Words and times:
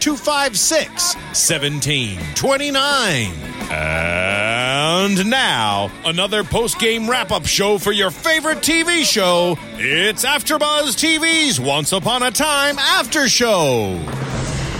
256 0.00 1.14
1729. 1.14 3.32
And 3.70 5.30
now, 5.30 5.90
another 6.04 6.42
post 6.42 6.80
game 6.80 7.08
wrap 7.08 7.30
up 7.30 7.46
show 7.46 7.78
for 7.78 7.92
your 7.92 8.10
favorite 8.10 8.58
TV 8.58 9.04
show. 9.04 9.56
It's 9.74 10.24
AfterBuzz 10.24 10.96
TV's 10.96 11.60
Once 11.60 11.92
Upon 11.92 12.22
a 12.22 12.30
Time 12.30 12.78
After 12.78 13.28
Show. 13.28 13.96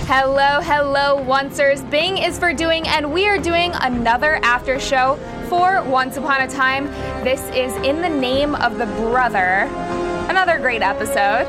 Hello, 0.07 0.61
hello, 0.61 1.19
oncers. 1.19 1.89
Bing 1.89 2.19
is 2.19 2.37
for 2.37 2.53
doing, 2.53 2.89
and 2.89 3.13
we 3.13 3.29
are 3.29 3.39
doing 3.39 3.71
another 3.75 4.41
after 4.43 4.81
show 4.81 5.15
for 5.49 5.85
Once 5.85 6.17
Upon 6.17 6.41
a 6.41 6.49
Time. 6.49 6.87
This 7.23 7.41
is 7.55 7.73
in 7.87 8.03
the 8.03 8.09
name 8.09 8.57
of 8.57 8.79
the 8.79 8.87
brother. 8.87 9.69
Another 10.29 10.59
great 10.59 10.83
episode. 10.83 11.47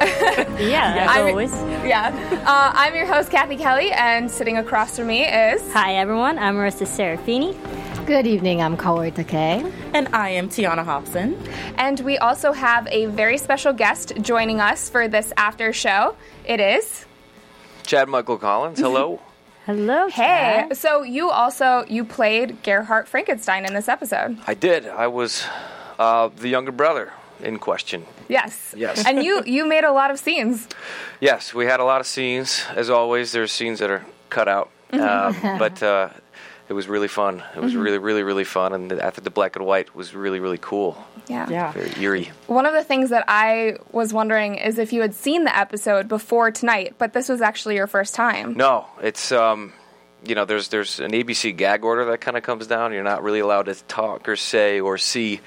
Yeah, 0.60 1.06
as 1.08 1.16
I'm- 1.16 1.28
always. 1.28 1.52
Yeah. 1.84 2.08
Uh, 2.46 2.72
I'm 2.74 2.94
your 2.94 3.06
host, 3.06 3.30
Cathy 3.30 3.56
Kelley, 3.56 3.92
and 3.92 4.30
sitting 4.30 4.56
across 4.56 4.96
from 4.96 5.06
me 5.08 5.26
is. 5.26 5.60
Hi, 5.72 5.96
everyone. 5.96 6.38
I'm 6.38 6.56
Marisa 6.56 6.86
Serafini. 6.86 7.54
Good 8.06 8.26
evening, 8.26 8.62
I'm 8.62 8.76
Kaori 8.78 9.12
Takee. 9.12 9.70
And 9.94 10.08
I 10.14 10.30
am 10.30 10.48
Tiona 10.48 10.84
Hobson. 10.84 11.36
And 11.76 12.00
we 12.00 12.16
also 12.18 12.52
have 12.52 12.88
a 12.90 13.06
very 13.06 13.36
special 13.36 13.72
guest 13.74 14.12
joining 14.22 14.58
us 14.60 14.88
for 14.88 15.06
this 15.06 15.32
after 15.36 15.72
show. 15.72 16.16
It 16.46 16.60
is. 16.60 17.04
Chad 17.84 18.08
Michael 18.08 18.38
Collins, 18.38 18.78
hello. 18.78 19.20
Hello. 19.66 20.08
Hey, 20.08 20.64
Chad. 20.68 20.76
so 20.78 21.02
you 21.02 21.28
also 21.30 21.84
you 21.88 22.04
played 22.04 22.62
Gerhardt 22.62 23.06
Frankenstein 23.06 23.66
in 23.66 23.74
this 23.74 23.88
episode. 23.88 24.38
I 24.46 24.54
did. 24.54 24.88
I 24.88 25.06
was 25.06 25.44
uh, 25.98 26.28
the 26.34 26.48
younger 26.48 26.72
brother 26.72 27.12
in 27.42 27.58
question. 27.58 28.04
Yes. 28.28 28.74
Yes. 28.76 29.04
And 29.06 29.22
you 29.22 29.42
you 29.44 29.66
made 29.66 29.84
a 29.84 29.92
lot 29.92 30.10
of 30.10 30.18
scenes. 30.18 30.68
Yes, 31.20 31.54
we 31.54 31.66
had 31.66 31.80
a 31.80 31.84
lot 31.84 32.00
of 32.00 32.06
scenes. 32.06 32.64
As 32.74 32.90
always, 32.90 33.32
there's 33.32 33.52
scenes 33.52 33.78
that 33.80 33.90
are 33.90 34.04
cut 34.28 34.48
out, 34.48 34.70
um, 34.92 35.36
but 35.58 35.82
uh, 35.82 36.10
it 36.68 36.72
was 36.72 36.86
really 36.88 37.08
fun. 37.08 37.42
It 37.56 37.60
was 37.60 37.74
really, 37.74 37.98
really, 37.98 38.22
really 38.22 38.44
fun. 38.44 38.72
And 38.72 38.92
I 38.92 39.10
think 39.10 39.24
the 39.24 39.30
black 39.30 39.56
and 39.56 39.66
white 39.66 39.94
was 39.94 40.14
really, 40.14 40.38
really 40.38 40.58
cool. 40.58 40.96
Yeah. 41.26 41.48
Yeah. 41.50 41.72
Very 41.72 41.92
eerie. 42.00 42.30
One 42.46 42.64
of 42.64 42.72
the 42.72 42.84
things 42.84 43.10
that 43.10 43.24
I 43.26 43.78
was 43.90 44.12
wondering 44.12 44.54
is 44.54 44.78
if 44.78 44.92
you 44.92 45.00
had 45.00 45.14
seen 45.14 45.44
the 45.44 45.56
episode 45.56 46.06
before 46.06 46.52
tonight, 46.52 46.94
but 46.96 47.12
this 47.12 47.28
was 47.28 47.40
actually 47.40 47.74
your 47.74 47.88
first 47.88 48.14
time. 48.14 48.54
No, 48.54 48.86
it's 49.02 49.32
um, 49.32 49.72
you 50.24 50.34
know, 50.34 50.44
there's 50.44 50.68
there's 50.68 51.00
an 51.00 51.12
ABC 51.12 51.56
gag 51.56 51.84
order 51.84 52.04
that 52.06 52.20
kind 52.20 52.36
of 52.36 52.42
comes 52.42 52.66
down. 52.66 52.92
You're 52.92 53.02
not 53.02 53.22
really 53.22 53.40
allowed 53.40 53.66
to 53.66 53.74
talk 53.74 54.28
or 54.28 54.36
say 54.36 54.80
or 54.80 54.98
see 54.98 55.40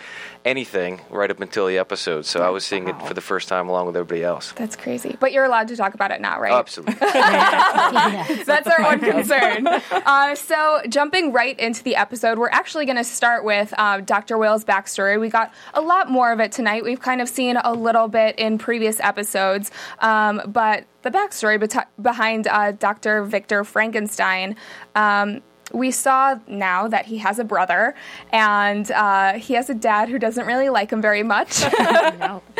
anything 0.46 1.02
right 1.10 1.32
up 1.32 1.40
until 1.40 1.68
the 1.68 1.78
episode. 1.78 2.26
So 2.26 2.42
I 2.42 2.50
was 2.50 2.66
seeing 2.66 2.88
it 2.88 3.02
for 3.04 3.14
the 3.14 3.22
first 3.22 3.48
time 3.48 3.70
along 3.70 3.88
with 3.88 3.96
everybody 3.96 4.24
else. 4.24 4.52
That's 4.54 4.76
crazy. 4.76 5.16
But 5.20 5.32
you're 5.32 5.46
allowed 5.46 5.70
to 5.70 5.76
talk 5.76 5.94
about 5.94 6.12
it 6.12 6.22
now, 6.22 6.40
right? 6.40 6.54
Absolutely. 6.54 6.96
That's 7.00 8.68
our 8.68 8.82
one 8.82 9.00
concern. 9.00 9.68
Uh, 9.68 10.36
so, 10.36 10.82
jumping 10.90 11.32
right 11.32 11.58
into 11.60 11.84
the 11.84 11.96
episode, 11.96 12.38
we're 12.38 12.50
actually 12.50 12.86
going 12.86 12.98
to 12.98 13.04
start 13.04 13.44
with 13.44 13.74
uh, 13.78 14.02
Dr. 14.02 14.38
Whale's 14.38 14.66
backstory. 14.66 15.20
We 15.20 15.30
got 15.30 15.54
a 15.74 15.82
lot 15.82 16.10
more 16.10 16.32
of 16.32 16.40
it 16.40 16.52
tonight. 16.52 16.84
We've 16.84 17.02
kind 17.02 17.22
of 17.22 17.30
seen 17.30 17.58
a 17.58 17.74
little 17.74 18.08
bit 18.08 18.38
in 18.38 18.58
previous 18.58 19.00
episodes, 19.00 19.72
um, 20.00 20.42
but 20.48 20.86
the 21.04 21.12
backstory 21.12 21.62
beti- 21.62 21.86
behind 22.02 22.48
uh, 22.48 22.72
Dr. 22.74 23.24
Victor 23.24 23.64
Frankenstein. 23.64 24.56
Um, 24.96 25.42
we 25.74 25.92
saw 25.92 26.40
now 26.48 26.88
that 26.88 27.06
he 27.06 27.18
has 27.18 27.40
a 27.40 27.44
brother 27.44 27.96
and 28.32 28.90
uh, 28.92 29.34
he 29.34 29.56
has 29.56 29.70
a 29.70 29.74
dad 29.74 30.08
who 30.08 30.20
doesn't 30.20 30.46
really 30.46 30.70
like 30.70 30.92
him 30.92 31.02
very 31.02 31.24
much. 31.24 31.64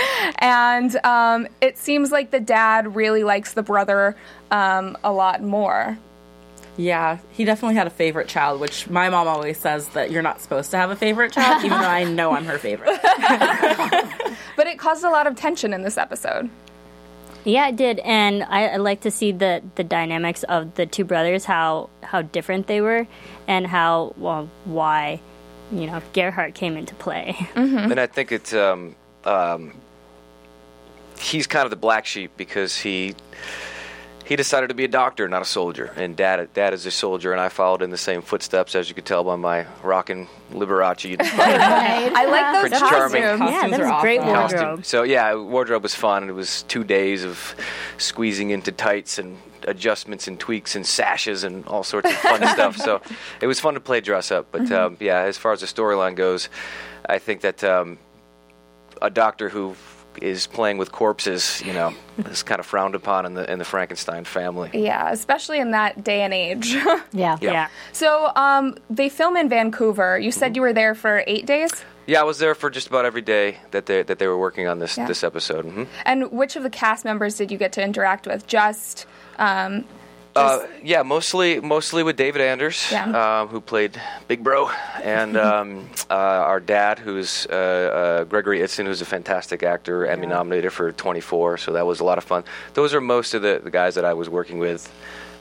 and 0.40 0.96
um, 1.06 1.48
it 1.62 1.78
seems 1.78 2.12
like 2.12 2.32
the 2.32 2.40
dad 2.40 2.96
really 2.96 3.24
likes 3.24 3.54
the 3.54 3.64
brother 3.64 4.16
um, 4.52 4.98
a 5.04 5.12
lot 5.12 5.42
more. 5.42 5.98
Yeah, 6.76 7.20
he 7.32 7.46
definitely 7.46 7.76
had 7.76 7.86
a 7.86 7.92
favorite 7.92 8.28
child, 8.28 8.60
which 8.60 8.90
my 8.90 9.08
mom 9.08 9.28
always 9.28 9.60
says 9.60 9.90
that 9.90 10.10
you're 10.10 10.24
not 10.24 10.42
supposed 10.42 10.72
to 10.72 10.78
have 10.78 10.90
a 10.90 10.96
favorite 10.96 11.32
child, 11.32 11.64
even 11.64 11.80
though 11.80 11.88
I 11.88 12.04
know 12.04 12.32
I'm 12.32 12.46
her 12.46 12.58
favorite. 12.58 13.00
But 14.56 14.68
it 14.68 14.78
caused 14.78 15.04
a 15.04 15.10
lot 15.10 15.28
of 15.28 15.36
tension 15.36 15.74
in 15.74 15.82
this 15.82 15.98
episode. 15.98 16.50
Yeah, 17.46 17.68
it 17.68 17.76
did, 17.76 18.00
and 18.00 18.44
I, 18.44 18.68
I 18.68 18.76
like 18.78 19.02
to 19.02 19.12
see 19.12 19.32
the 19.32 19.62
the 19.76 19.84
dynamics 19.84 20.44
of 20.44 20.76
the 20.76 20.86
two 20.86 21.04
brothers, 21.04 21.46
how 21.46 21.90
how 22.02 22.22
different 22.22 22.68
they 22.68 22.80
were, 22.80 23.08
and 23.48 23.68
how 23.68 24.14
well 24.18 24.50
why, 24.66 25.20
you 25.72 25.88
know, 25.88 26.02
Gerhardt 26.14 26.54
came 26.54 26.78
into 26.78 26.96
play. 26.96 27.36
and 27.56 28.00
I 28.00 28.08
think 28.08 28.32
it's 28.32 28.54
um, 28.54 28.96
um, 29.26 29.74
he's 31.20 31.48
kind 31.48 31.66
of 31.66 31.70
the 31.70 31.76
black 31.76 32.06
sheep 32.06 32.32
because 32.38 32.78
he 32.78 33.16
he 34.26 34.36
decided 34.36 34.68
to 34.70 34.74
be 34.74 34.86
a 34.86 34.88
doctor, 34.88 35.28
not 35.28 35.42
a 35.42 35.46
soldier. 35.46 35.92
And 35.96 36.16
dad 36.16 36.54
dad 36.54 36.74
is 36.74 36.86
a 36.86 36.92
soldier, 36.92 37.32
and 37.32 37.42
I 37.42 37.50
followed 37.50 37.82
in 37.82 37.90
the 37.90 37.98
same 37.98 38.22
footsteps, 38.22 38.76
as 38.76 38.90
you 38.90 38.96
could 38.96 39.06
tell 39.06 39.24
by 39.24 39.36
my 39.36 39.66
rockin' 39.84 40.28
Liberace 40.52 41.18
I 41.22 42.26
like 42.26 42.54
those 42.54 42.80
Prince 42.80 42.90
Charming. 42.90 43.22
costumes. 43.24 43.40
yeah, 43.52 43.62
Costumes 43.62 43.72
that 43.72 43.82
are 43.82 43.94
was 43.94 44.02
great 44.02 44.20
awesome. 44.20 44.30
wardrobe. 44.34 44.60
costume. 44.78 44.84
So 44.84 45.04
yeah, 45.04 45.36
wardrobe 45.36 45.84
was 45.84 45.96
fun. 45.96 46.30
It 46.30 46.34
was 46.34 46.64
two 46.64 46.84
days 46.84 47.24
of 47.24 47.56
squeezing 47.98 48.52
into 48.52 48.72
tights 48.72 49.18
and 49.20 49.38
adjustments 49.68 50.28
and 50.28 50.38
tweaks 50.40 50.76
and 50.76 50.86
sashes 50.86 51.44
and 51.46 51.66
all 51.68 51.84
sorts 51.84 52.10
of 52.10 52.16
fun 52.18 52.46
stuff. 52.54 52.78
So 52.78 53.02
it 53.42 53.48
was 53.48 53.60
fun 53.60 53.74
to 53.76 53.80
play 53.80 54.02
dress 54.02 54.32
up. 54.32 54.48
But 54.52 54.72
um, 54.72 54.98
yeah, 55.00 55.22
as 55.22 55.38
far 55.38 55.54
as 55.54 55.62
the 55.62 55.68
storyline 55.68 56.16
goes, 56.16 56.50
I 57.06 57.18
think 57.20 57.42
that 57.42 57.64
um, 57.64 57.98
a 59.02 59.10
doctor 59.10 59.50
who 59.50 59.76
is 60.22 60.48
playing 60.48 60.78
with 60.78 60.92
corpses, 60.92 61.62
you 61.66 61.74
know, 61.74 61.94
is 62.30 62.44
kind 62.44 62.60
of 62.60 62.66
frowned 62.66 62.96
upon 62.96 63.26
in 63.26 63.34
the 63.34 63.50
in 63.52 63.60
the 63.60 63.66
Frankenstein 63.66 64.24
family. 64.26 64.70
Yeah, 64.74 65.12
especially 65.12 65.60
in 65.60 65.72
that 65.72 66.04
day 66.04 66.22
and 66.22 66.34
age. 66.34 66.76
Yeah. 67.12 67.38
Yeah. 67.42 67.68
so 67.92 68.32
um, 68.36 68.76
they 68.90 69.10
film 69.10 69.38
in 69.38 69.50
Vancouver. 69.50 70.18
You 70.20 70.32
said 70.32 70.56
you 70.56 70.62
were 70.62 70.74
there 70.74 70.96
for 70.96 71.24
eight 71.28 71.46
days. 71.46 71.72
Yeah, 72.06 72.20
I 72.20 72.24
was 72.24 72.38
there 72.40 72.54
for 72.56 72.70
just 72.70 72.88
about 72.88 73.06
every 73.06 73.22
day 73.22 73.58
that 73.72 73.86
they 73.86 74.04
that 74.04 74.20
they 74.20 74.28
were 74.28 74.38
working 74.38 74.68
on 74.68 74.80
this 74.80 74.98
Yeah. 74.98 75.08
this 75.08 75.24
episode. 75.24 75.66
hmm 75.66 75.84
And 76.06 76.32
which 76.32 76.56
of 76.56 76.64
the 76.64 76.70
cast 76.70 77.06
members 77.06 77.38
did 77.38 77.52
you 77.52 77.58
get 77.58 77.72
to 77.74 77.82
interact 77.84 78.28
with? 78.28 78.46
Just 78.48 79.06
um, 79.40 79.86
Uh, 80.36 80.66
yeah, 80.84 81.04
mostly 81.04 81.60
mostly 81.60 82.02
with 82.04 82.16
David 82.18 82.42
Anders, 82.42 82.88
Yeah. 82.92 83.42
um, 83.42 83.48
who 83.50 83.62
played 83.62 84.00
Big 84.28 84.44
Bro, 84.44 84.70
and 85.04 85.38
um, 85.38 85.90
uh, 86.10 86.14
our 86.14 86.60
dad, 86.60 86.98
who's 87.00 87.46
uh, 87.50 87.54
uh, 87.54 88.24
Gregory 88.24 88.60
Itzen, 88.60 88.86
who's 88.86 89.02
a 89.02 89.06
fantastic 89.06 89.62
actor, 89.64 90.06
Emmy 90.08 90.26
nominated 90.28 90.74
for 90.74 90.92
24. 90.92 91.58
So 91.60 91.74
that 91.74 91.86
was 91.86 92.00
a 92.00 92.04
lot 92.04 92.18
of 92.18 92.24
fun. 92.24 92.44
Those 92.74 92.94
are 92.94 93.02
most 93.02 93.34
of 93.34 93.42
the, 93.44 93.62
the 93.64 93.70
guys 93.72 93.96
that 93.96 94.06
I 94.06 94.14
was 94.14 94.28
working 94.30 94.58
with 94.58 94.92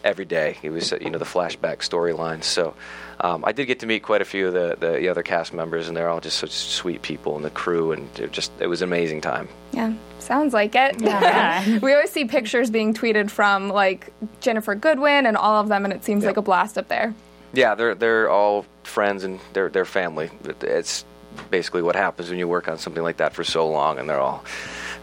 every 0.05 0.25
day. 0.27 0.59
It 0.63 0.71
was 0.71 0.93
uh, 0.93 0.99
you 1.01 1.11
know 1.11 1.19
the 1.19 1.25
flashback 1.25 1.79
storylines. 1.79 2.45
So 2.45 2.75
um, 3.23 3.45
I 3.47 3.53
did 3.53 3.67
get 3.67 3.79
to 3.81 3.87
meet 3.87 4.03
quite 4.03 4.21
a 4.21 4.25
few 4.25 4.49
of 4.49 4.53
the, 4.53 4.77
the, 4.79 4.99
the 4.99 5.09
other 5.09 5.23
cast 5.23 5.55
members, 5.55 5.89
and 5.89 5.97
they're 5.97 6.09
all 6.09 6.21
just 6.21 6.39
such 6.39 6.51
sweet 6.51 7.03
people, 7.03 7.37
and 7.37 7.45
the 7.45 7.51
crew, 7.51 7.93
and 7.93 8.09
it 8.19 8.33
just 8.33 8.51
it 8.61 8.67
was 8.67 8.83
an 8.83 8.89
amazing 8.89 9.21
time. 9.21 9.49
Yeah, 9.73 9.95
sounds 10.19 10.53
like 10.53 10.75
it. 10.75 11.01
Yeah. 11.01 11.79
we 11.83 11.93
always 11.95 12.11
see 12.11 12.25
pictures 12.25 12.69
being 12.71 12.93
tweeted 12.95 13.31
from 13.31 13.69
like 13.69 14.13
Ginnifer 14.41 14.79
Goodwin 14.79 15.27
and 15.27 15.37
all 15.37 15.61
of 15.61 15.69
them, 15.69 15.85
and 15.85 15.93
it 15.95 16.05
seems 16.05 16.25
Yep. 16.25 16.31
like 16.31 16.37
a 16.37 16.43
blast 16.43 16.77
up 16.77 16.89
there. 16.89 17.15
Yeah, 17.55 17.75
they're 17.75 17.95
they're 17.95 18.29
all 18.31 18.67
friends 18.83 19.25
and 19.25 19.39
they're 19.53 19.69
they're 19.69 19.85
family. 19.85 20.31
It's 20.63 21.05
basically 21.51 21.83
what 21.83 21.95
happens 21.97 22.29
when 22.29 22.39
you 22.39 22.49
work 22.49 22.67
on 22.69 22.77
something 22.79 23.03
like 23.03 23.19
that 23.19 23.35
for 23.35 23.45
so 23.45 23.69
long, 23.69 23.99
and 23.99 24.09
they're 24.09 24.21
all 24.21 24.45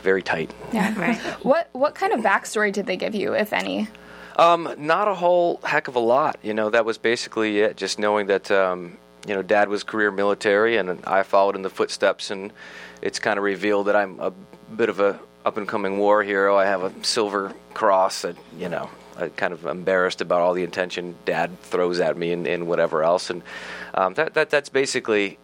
very 0.04 0.22
tight. 0.24 0.52
Yeah. 0.74 0.94
Right. 1.00 1.18
What 1.46 1.70
what 1.74 1.96
kind 1.96 2.12
of 2.14 2.20
backstory 2.22 2.74
did 2.74 2.86
they 2.86 2.98
give 2.98 3.16
you, 3.16 3.34
if 3.34 3.54
any? 3.54 3.88
Um, 4.40 4.74
not 4.78 5.10
a 5.10 5.14
whole 5.14 5.60
heck 5.66 5.90
of 5.90 5.98
a 5.98 6.00
lot. 6.00 6.40
You 6.42 6.54
know, 6.54 6.70
that 6.70 6.86
was 6.86 6.98
basically 6.98 7.60
it. 7.60 7.76
Just 7.76 8.00
knowing 8.00 8.28
that 8.28 8.50
um, 8.50 8.98
you 9.28 9.36
know, 9.36 9.42
Dad 9.42 9.68
was 9.68 9.84
career 9.84 10.12
military, 10.12 10.78
and 10.78 11.04
I 11.06 11.24
followed 11.24 11.58
in 11.58 11.62
the 11.62 11.70
footsteps, 11.70 12.32
and 12.32 12.54
it's 13.02 13.20
kind 13.20 13.38
of 13.38 13.44
revealed 13.44 13.88
that 13.88 13.98
I'm 13.98 14.18
a 14.22 14.32
bit 14.76 14.88
of 14.88 15.02
a 15.02 15.20
up 15.46 15.58
and 15.58 15.68
coming 15.68 15.98
war 15.98 16.24
hero. 16.24 16.58
I 16.58 16.66
have 16.66 16.84
a 16.84 16.94
silver 17.04 17.54
cross 17.74 18.22
that 18.22 18.38
you 18.58 18.70
know. 18.70 18.90
I'm 19.18 19.32
kind 19.32 19.52
of 19.52 19.66
embarrassed 19.66 20.22
about 20.22 20.40
all 20.40 20.54
the 20.54 20.64
attention 20.64 21.14
Dad 21.26 21.62
throws 21.64 22.00
at 22.00 22.16
me 22.16 22.32
and, 22.32 22.48
and 22.48 22.68
whatever 22.68 23.04
else, 23.04 23.30
and 23.30 23.44
um, 23.94 24.14
that, 24.14 24.36
that 24.36 24.50
that's 24.50 24.70
basically 24.70 25.38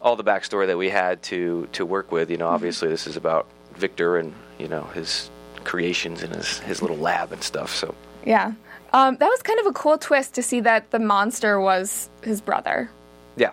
all 0.00 0.14
the 0.14 0.22
backstory 0.22 0.68
that 0.68 0.78
we 0.78 0.90
had 0.90 1.20
to 1.24 1.68
to 1.72 1.84
work 1.84 2.12
with. 2.12 2.30
You 2.30 2.36
know, 2.36 2.46
obviously 2.46 2.88
this 2.88 3.08
is 3.08 3.16
about 3.16 3.48
Victor 3.74 4.16
and 4.16 4.32
you 4.60 4.68
know 4.68 4.84
his 4.94 5.28
creations 5.64 6.22
and 6.22 6.32
his 6.32 6.60
his 6.60 6.80
little 6.80 6.98
lab 6.98 7.32
and 7.32 7.42
stuff. 7.42 7.74
So 7.74 7.96
Yeah. 8.26 8.52
Um, 8.92 9.16
that 9.16 9.28
was 9.28 9.40
kind 9.42 9.58
of 9.60 9.66
a 9.66 9.72
cool 9.72 9.96
twist 9.98 10.34
to 10.34 10.42
see 10.42 10.60
that 10.60 10.90
the 10.90 10.98
monster 10.98 11.58
was 11.60 12.10
his 12.22 12.40
brother. 12.40 12.90
yeah, 13.36 13.52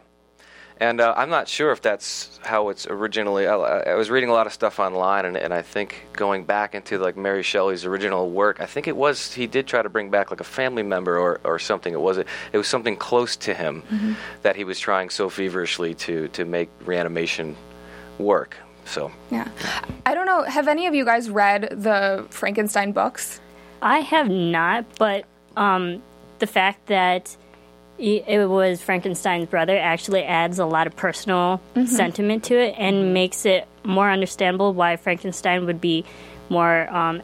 and 0.80 1.00
uh, 1.02 1.14
I'm 1.16 1.30
not 1.30 1.48
sure 1.48 1.72
if 1.72 1.81
that's 1.81 2.40
how 2.44 2.70
it's 2.70 2.88
originally. 2.88 3.48
I, 3.48 3.56
I 3.56 3.96
was 3.96 4.10
reading 4.10 4.30
a 4.30 4.34
lot 4.34 4.48
of 4.48 4.54
stuff 4.54 4.80
online, 4.80 5.25
and, 5.25 5.38
and 5.38 5.54
I 5.54 5.62
think 5.62 6.06
going 6.14 6.44
back 6.46 6.75
into 6.75 6.98
like 6.98 7.16
Mary 7.18 7.44
Shelley's 7.44 7.86
original 7.86 8.30
work, 8.30 8.62
I 8.62 8.66
think 8.66 8.88
it 8.88 8.96
was 8.98 9.34
he 9.34 9.48
did 9.48 9.68
try 9.68 9.81
to 9.81 9.90
bring 9.90 10.10
back 10.10 10.31
like 10.31 10.40
a 10.42 10.46
family 10.46 10.84
member 10.84 11.18
or, 11.20 11.40
or 11.44 11.60
something. 11.60 11.94
It 11.94 12.02
was 12.02 12.18
it 12.18 12.28
was 12.54 12.68
something 12.68 12.96
close 12.96 13.36
to 13.38 13.54
him 13.54 13.84
that 14.42 14.56
he 14.56 14.64
was 14.64 14.80
trying 14.80 15.10
so 15.10 15.30
feverishly 15.30 15.94
to 16.06 16.28
to 16.30 16.46
make 16.46 16.70
reanimation 16.86 17.56
work. 18.18 18.56
So 18.86 19.12
Yeah. 19.31 19.48
I 20.06 20.14
don't 20.14 20.25
know. 20.25 20.44
Have 20.44 20.68
any 20.68 20.88
of 20.88 20.94
you 20.96 21.06
guys 21.06 21.30
read 21.30 21.70
the 21.72 22.25
Frankenstein 22.30 22.92
books? 22.92 23.40
I 23.83 24.00
have 24.00 24.30
not, 24.30 24.85
but 24.97 25.25
um, 25.57 26.01
the 26.39 26.47
fact 26.47 26.88
that 26.88 27.35
it 28.00 28.50
was 28.50 28.81
Frankenstein's 28.81 29.47
brother 29.47 29.77
actually 29.77 30.24
adds 30.24 30.57
a 30.57 30.65
lot 30.65 30.88
of 30.88 30.95
personal 30.95 31.62
sentiment 31.85 32.44
to 32.45 32.56
it 32.59 32.75
and 32.77 33.13
makes 33.13 33.45
it 33.45 33.68
more 33.83 34.09
understandable 34.09 34.74
why 34.74 34.95
Frankenstein 34.95 35.65
would 35.68 35.80
be 35.80 36.03
more 36.50 36.89
um, 36.94 37.21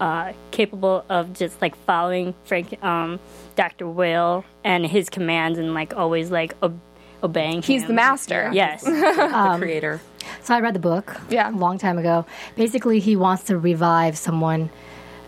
uh, 0.00 0.32
capable 0.50 1.04
of 1.08 1.32
just 1.32 1.62
like 1.62 1.76
following 1.76 2.34
Frank, 2.44 2.82
um, 2.82 3.20
Dr. 3.54 3.88
Whale 3.88 4.44
and 4.64 4.84
his 4.84 5.08
commands 5.08 5.58
and 5.58 5.74
like 5.74 5.94
always 5.96 6.30
like 6.30 6.54
ob- 6.62 6.80
obeying. 7.22 7.62
He's 7.62 7.82
him. 7.82 7.88
the 7.88 7.94
master. 7.94 8.50
Yes. 8.52 8.82
the 8.84 9.56
creator. 9.58 10.00
So 10.42 10.54
I 10.54 10.60
read 10.60 10.74
the 10.74 10.80
book 10.80 11.16
Yeah. 11.30 11.50
a 11.50 11.52
long 11.52 11.78
time 11.78 11.98
ago. 11.98 12.26
Basically, 12.56 12.98
he 13.00 13.14
wants 13.16 13.44
to 13.44 13.56
revive 13.58 14.18
someone. 14.18 14.70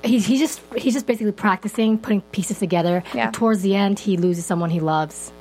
He's, 0.05 0.27
he's 0.27 0.41
just 0.41 0.61
he's 0.77 0.95
just 0.95 1.07
basically 1.07 1.33
practicing 1.33 1.99
putting 1.99 2.21
pieces 2.23 2.59
together. 2.59 3.03
Yeah. 3.15 3.31
Towards 3.31 3.63
the 3.63 3.75
end, 3.75 3.99
he 3.99 4.17
loses 4.17 4.47
someone 4.47 4.71
he 4.71 4.81
loves, 4.81 5.33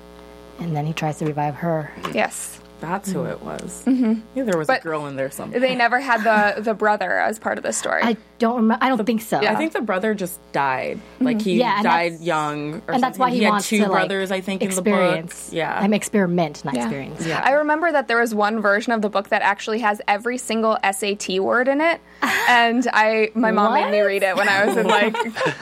and 0.59 0.75
then 0.75 0.85
he 0.85 0.93
tries 0.93 1.19
to 1.19 1.25
revive 1.25 1.55
her. 1.55 1.91
Yes. 2.13 2.59
That's 2.81 3.09
who 3.11 3.23
it 3.23 3.41
was. 3.41 3.83
Mm-hmm. 3.85 4.21
Yeah, 4.35 4.43
there 4.43 4.57
was 4.57 4.67
But 4.67 4.81
a 4.81 4.83
girl 4.83 5.07
in 5.07 5.15
there 5.15 5.31
somewhere. 5.31 5.59
They 5.59 5.75
never 5.75 5.99
had 5.99 6.23
the 6.23 6.61
the 6.61 6.73
brother 6.73 7.19
as 7.19 7.39
part 7.39 7.57
of 7.57 7.63
the 7.63 7.71
story. 7.71 8.01
I 8.03 8.17
don't 8.39 8.55
remember. 8.57 8.83
I 8.83 8.89
don't 8.89 9.05
think 9.05 9.21
so. 9.21 9.41
Yeah. 9.41 9.51
I 9.53 9.55
think 9.55 9.73
the 9.73 9.81
brother 9.81 10.13
just 10.13 10.39
died. 10.51 10.99
Like 11.19 11.41
he 11.41 11.57
Yeah, 11.59 11.81
died 11.81 12.19
young, 12.19 12.81
or 12.87 12.93
and 12.93 13.03
that's 13.03 13.17
something. 13.17 13.19
why 13.19 13.29
he, 13.31 13.43
had 13.43 13.51
wants 13.51 13.69
two 13.69 13.77
to 13.77 13.83
like, 13.83 13.91
brothers. 13.91 14.31
I 14.31 14.41
think 14.41 14.61
experience. 14.61 15.49
in 15.49 15.49
the 15.49 15.51
book. 15.51 15.53
Yeah, 15.57 15.79
I'm 15.79 15.93
experiment, 15.93 16.65
not 16.65 16.75
Yeah. 16.75 16.81
experience. 16.83 17.25
Yeah. 17.25 17.41
I 17.43 17.51
remember 17.51 17.91
that 17.91 18.07
there 18.07 18.19
was 18.19 18.35
one 18.35 18.61
version 18.61 18.91
of 18.93 19.01
the 19.01 19.09
book 19.09 19.29
that 19.29 19.41
actually 19.41 19.79
has 19.79 20.01
every 20.07 20.37
single 20.37 20.77
SAT 20.83 21.39
word 21.39 21.67
in 21.67 21.81
it, 21.81 22.01
and 22.49 22.87
I 22.91 23.31
my 23.35 23.51
mom 23.51 23.73
made 23.73 23.91
me 23.91 23.99
read 24.01 24.23
it 24.23 24.35
when 24.35 24.49
I 24.49 24.65
was 24.65 24.77
in 24.77 24.87
like 24.87 25.15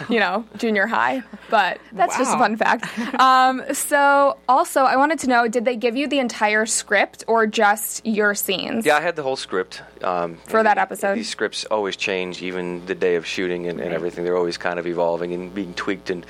you 0.09 0.19
know 0.19 0.45
junior 0.57 0.87
high. 0.87 1.21
But 1.49 1.79
that's 1.91 2.17
just 2.17 2.33
a 2.33 2.37
fun 2.37 2.57
fact. 2.57 2.85
Um, 3.19 3.61
so 3.73 4.37
also, 4.49 4.81
I 4.81 4.95
wanted 4.97 5.19
to 5.19 5.27
know: 5.27 5.47
did 5.47 5.65
they 5.65 5.75
give 5.75 5.95
you 5.95 6.07
the 6.07 6.19
entire 6.19 6.65
script 6.65 7.23
or 7.27 7.45
just 7.45 8.03
your 8.05 8.33
scenes? 8.33 8.85
Yeah, 8.85 8.97
I 8.97 9.01
had 9.01 9.15
the 9.15 9.23
whole 9.23 9.35
script 9.35 9.81
um, 10.03 10.37
For 10.47 10.63
that 10.63 10.75
the- 10.75 10.81
episode? 10.81 11.15
These 11.15 11.29
scripts 11.29 11.65
always 11.65 11.95
change, 11.95 12.41
even 12.41 12.62
the 12.86 12.95
day 12.95 13.15
of 13.15 13.25
shooting 13.25 13.68
and, 13.68 13.80
and 13.80 13.94
everything. 13.94 14.24
They're 14.24 14.38
always 14.38 14.57
kind 14.57 14.80
of 14.80 14.86
evolving 14.88 15.33
and 15.33 15.54
being 15.54 15.74
tweaked 15.74 16.10
and 16.10 16.25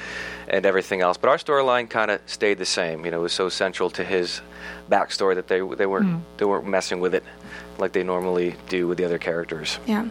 and 0.48 0.66
everything 0.66 1.02
else. 1.02 1.18
But 1.18 1.30
our 1.30 1.38
storyline 1.38 1.90
kind 1.90 2.12
of 2.12 2.20
stayed 2.26 2.58
the 2.58 2.66
same. 2.66 3.06
You 3.06 3.12
know, 3.12 3.20
it 3.20 3.24
was 3.24 3.34
so 3.34 3.50
central 3.50 3.90
to 3.92 4.04
his 4.04 4.42
backstory 4.90 5.36
that 5.36 5.48
they 5.48 5.62
they 5.62 5.86
weren't 5.86 6.06
Hmm. 6.08 6.18
they 6.38 6.46
weren't 6.46 6.68
messing 6.68 7.00
with 7.00 7.14
it 7.16 7.24
like 7.80 7.92
they 7.94 8.04
normally 8.04 8.56
do 8.70 8.88
with 8.88 8.98
the 9.00 9.06
other 9.06 9.18
characters. 9.18 9.80
Yeah. 9.88 10.06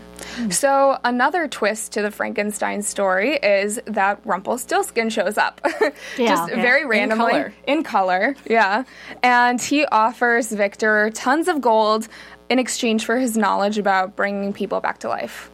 So 0.51 0.99
another 1.05 1.47
twist 1.47 1.93
to 1.93 2.03
the 2.03 2.11
Frankenstein 2.11 2.83
story 2.83 3.37
is 3.37 3.81
that 3.87 4.19
Rumpelstiltskin 4.25 5.11
shows 5.11 5.39
up, 5.39 5.61
Yeah. 6.19 6.27
just 6.35 6.51
Yeah. 6.51 6.63
very 6.63 6.85
randomly 6.87 7.31
color. 7.31 7.53
in 7.67 7.83
color. 7.85 8.35
Yeah, 8.49 8.83
and 9.23 9.61
he 9.61 9.85
offers 9.87 10.51
Victor 10.51 11.11
tons 11.15 11.47
of 11.47 11.61
gold 11.61 12.09
in 12.49 12.59
exchange 12.59 13.05
for 13.05 13.17
his 13.17 13.37
knowledge 13.37 13.79
about 13.79 14.17
bringing 14.17 14.53
people 14.53 14.81
back 14.81 14.99
to 14.99 15.09
life. 15.09 15.49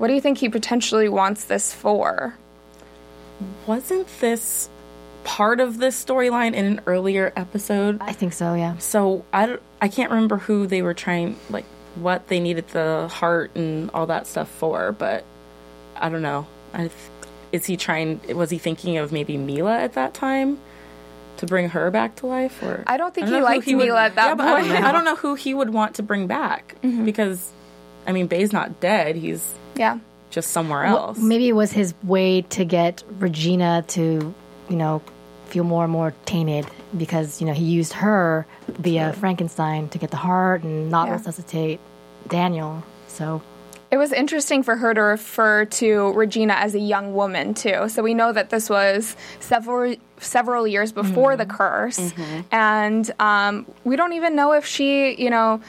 What 0.00 0.08
do 0.08 0.14
you 0.14 0.22
think 0.22 0.38
he 0.38 0.48
potentially 0.48 1.10
wants 1.10 1.44
this 1.44 1.74
for? 1.74 2.34
wasn't 3.66 4.06
this 4.20 4.68
part 5.24 5.60
of 5.60 5.78
this 5.78 6.02
storyline 6.02 6.54
in 6.54 6.64
an 6.64 6.80
earlier 6.86 7.32
episode? 7.36 7.98
I 8.00 8.12
think 8.12 8.32
so. 8.32 8.54
Yeah. 8.54 8.78
So 8.78 9.24
I, 9.32 9.58
I 9.80 9.88
can't 9.88 10.10
remember 10.10 10.38
who 10.38 10.66
they 10.66 10.82
were 10.82 10.94
trying, 10.94 11.36
like 11.50 11.64
what 11.96 12.28
they 12.28 12.40
needed 12.40 12.68
the 12.68 13.08
heart 13.08 13.54
and 13.54 13.90
all 13.92 14.06
that 14.06 14.26
stuff 14.26 14.48
for, 14.48 14.92
but 14.92 15.24
I 15.96 16.08
don't 16.08 16.22
know. 16.22 16.46
I, 16.72 16.78
th- 16.78 16.92
is 17.52 17.66
he 17.66 17.76
trying? 17.76 18.20
Was 18.34 18.50
he 18.50 18.58
thinking 18.58 18.96
of 18.96 19.12
maybe 19.12 19.34
Milah 19.34 19.80
at 19.80 19.94
that 19.94 20.14
time 20.14 20.58
to 21.38 21.46
bring 21.46 21.70
her 21.70 21.90
back 21.90 22.16
to 22.16 22.26
life? 22.26 22.62
Or 22.62 22.84
I 22.86 22.96
don't 22.96 23.12
think 23.14 23.26
he 23.26 23.32
know 23.32 23.40
who 23.40 23.44
liked 23.44 23.66
Milah 23.66 24.06
at 24.06 24.14
that 24.14 24.28
yeah, 24.28 24.34
but 24.34 24.46
I 24.46 24.60
don't, 24.60 24.70
point. 24.70 24.84
I 24.84 24.92
don't 24.92 25.04
know 25.04 25.16
who 25.16 25.34
he 25.34 25.52
would 25.52 25.70
want 25.70 25.96
to 25.96 26.02
bring 26.02 26.26
back 26.26 26.76
mm-hmm. 26.82 27.04
because, 27.04 27.52
I 28.06 28.12
mean, 28.12 28.26
Bae's 28.26 28.52
not 28.52 28.80
dead. 28.80 29.16
He's 29.16 29.54
Yeah. 29.76 29.98
just 30.30 30.50
somewhere 30.52 30.84
Well, 30.84 30.96
else. 31.08 31.18
maybe 31.18 31.48
it 31.48 31.52
was 31.56 31.72
his 31.72 31.94
way 32.04 32.42
to 32.42 32.64
get 32.64 33.02
Regina 33.18 33.84
to, 33.88 34.34
you 34.68 34.76
know, 34.76 35.02
feel 35.48 35.64
more 35.64 35.84
and 35.84 35.92
more 35.92 36.14
tainted 36.26 36.64
because 36.96 37.40
you 37.40 37.46
know 37.46 37.52
he 37.52 37.64
used 37.64 37.92
her 37.94 38.46
via 38.68 39.12
Frankenstein 39.12 39.88
to 39.88 39.98
get 39.98 40.10
the 40.12 40.16
heart 40.16 40.62
and 40.62 40.90
not 40.90 41.08
Yeah. 41.08 41.14
resuscitate 41.14 41.80
Daniel. 42.28 42.82
So 43.08 43.42
It 43.90 43.96
was 43.96 44.12
interesting 44.12 44.62
for 44.62 44.76
her 44.76 44.94
to 44.94 45.00
refer 45.00 45.64
to 45.64 46.12
Regina 46.12 46.52
as 46.54 46.76
a 46.76 46.78
young 46.78 47.12
woman 47.12 47.54
too. 47.54 47.88
So 47.88 48.04
we 48.04 48.14
know 48.14 48.32
that 48.32 48.50
this 48.50 48.70
was 48.70 49.16
several 49.40 49.96
several 50.20 50.64
years 50.68 50.92
before 50.92 51.36
the 51.36 51.46
curse, 51.46 52.12
and 52.52 53.10
um, 53.18 53.66
we 53.84 53.96
don't 53.96 54.12
even 54.12 54.36
know 54.36 54.52
if 54.52 54.64
she, 54.66 55.20
you 55.20 55.30
know, 55.30 55.60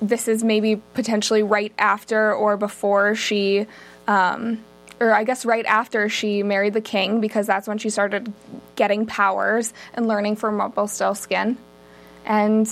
this 0.00 0.28
is 0.28 0.44
maybe 0.44 0.76
potentially 0.94 1.42
right 1.42 1.72
after 1.78 2.34
or 2.34 2.56
before 2.56 3.14
she. 3.14 3.66
Um, 4.06 4.64
or 4.98 5.12
I 5.12 5.24
guess 5.24 5.44
right 5.44 5.66
after 5.66 6.08
she 6.08 6.42
married 6.42 6.72
the 6.72 6.80
king, 6.80 7.20
because 7.20 7.46
that's 7.46 7.68
when 7.68 7.76
she 7.76 7.90
started 7.90 8.32
getting 8.76 9.04
powers 9.04 9.74
and 9.92 10.08
learning 10.08 10.36
from 10.36 10.56
Rumpelstiltskin. 10.58 11.58
And 12.24 12.70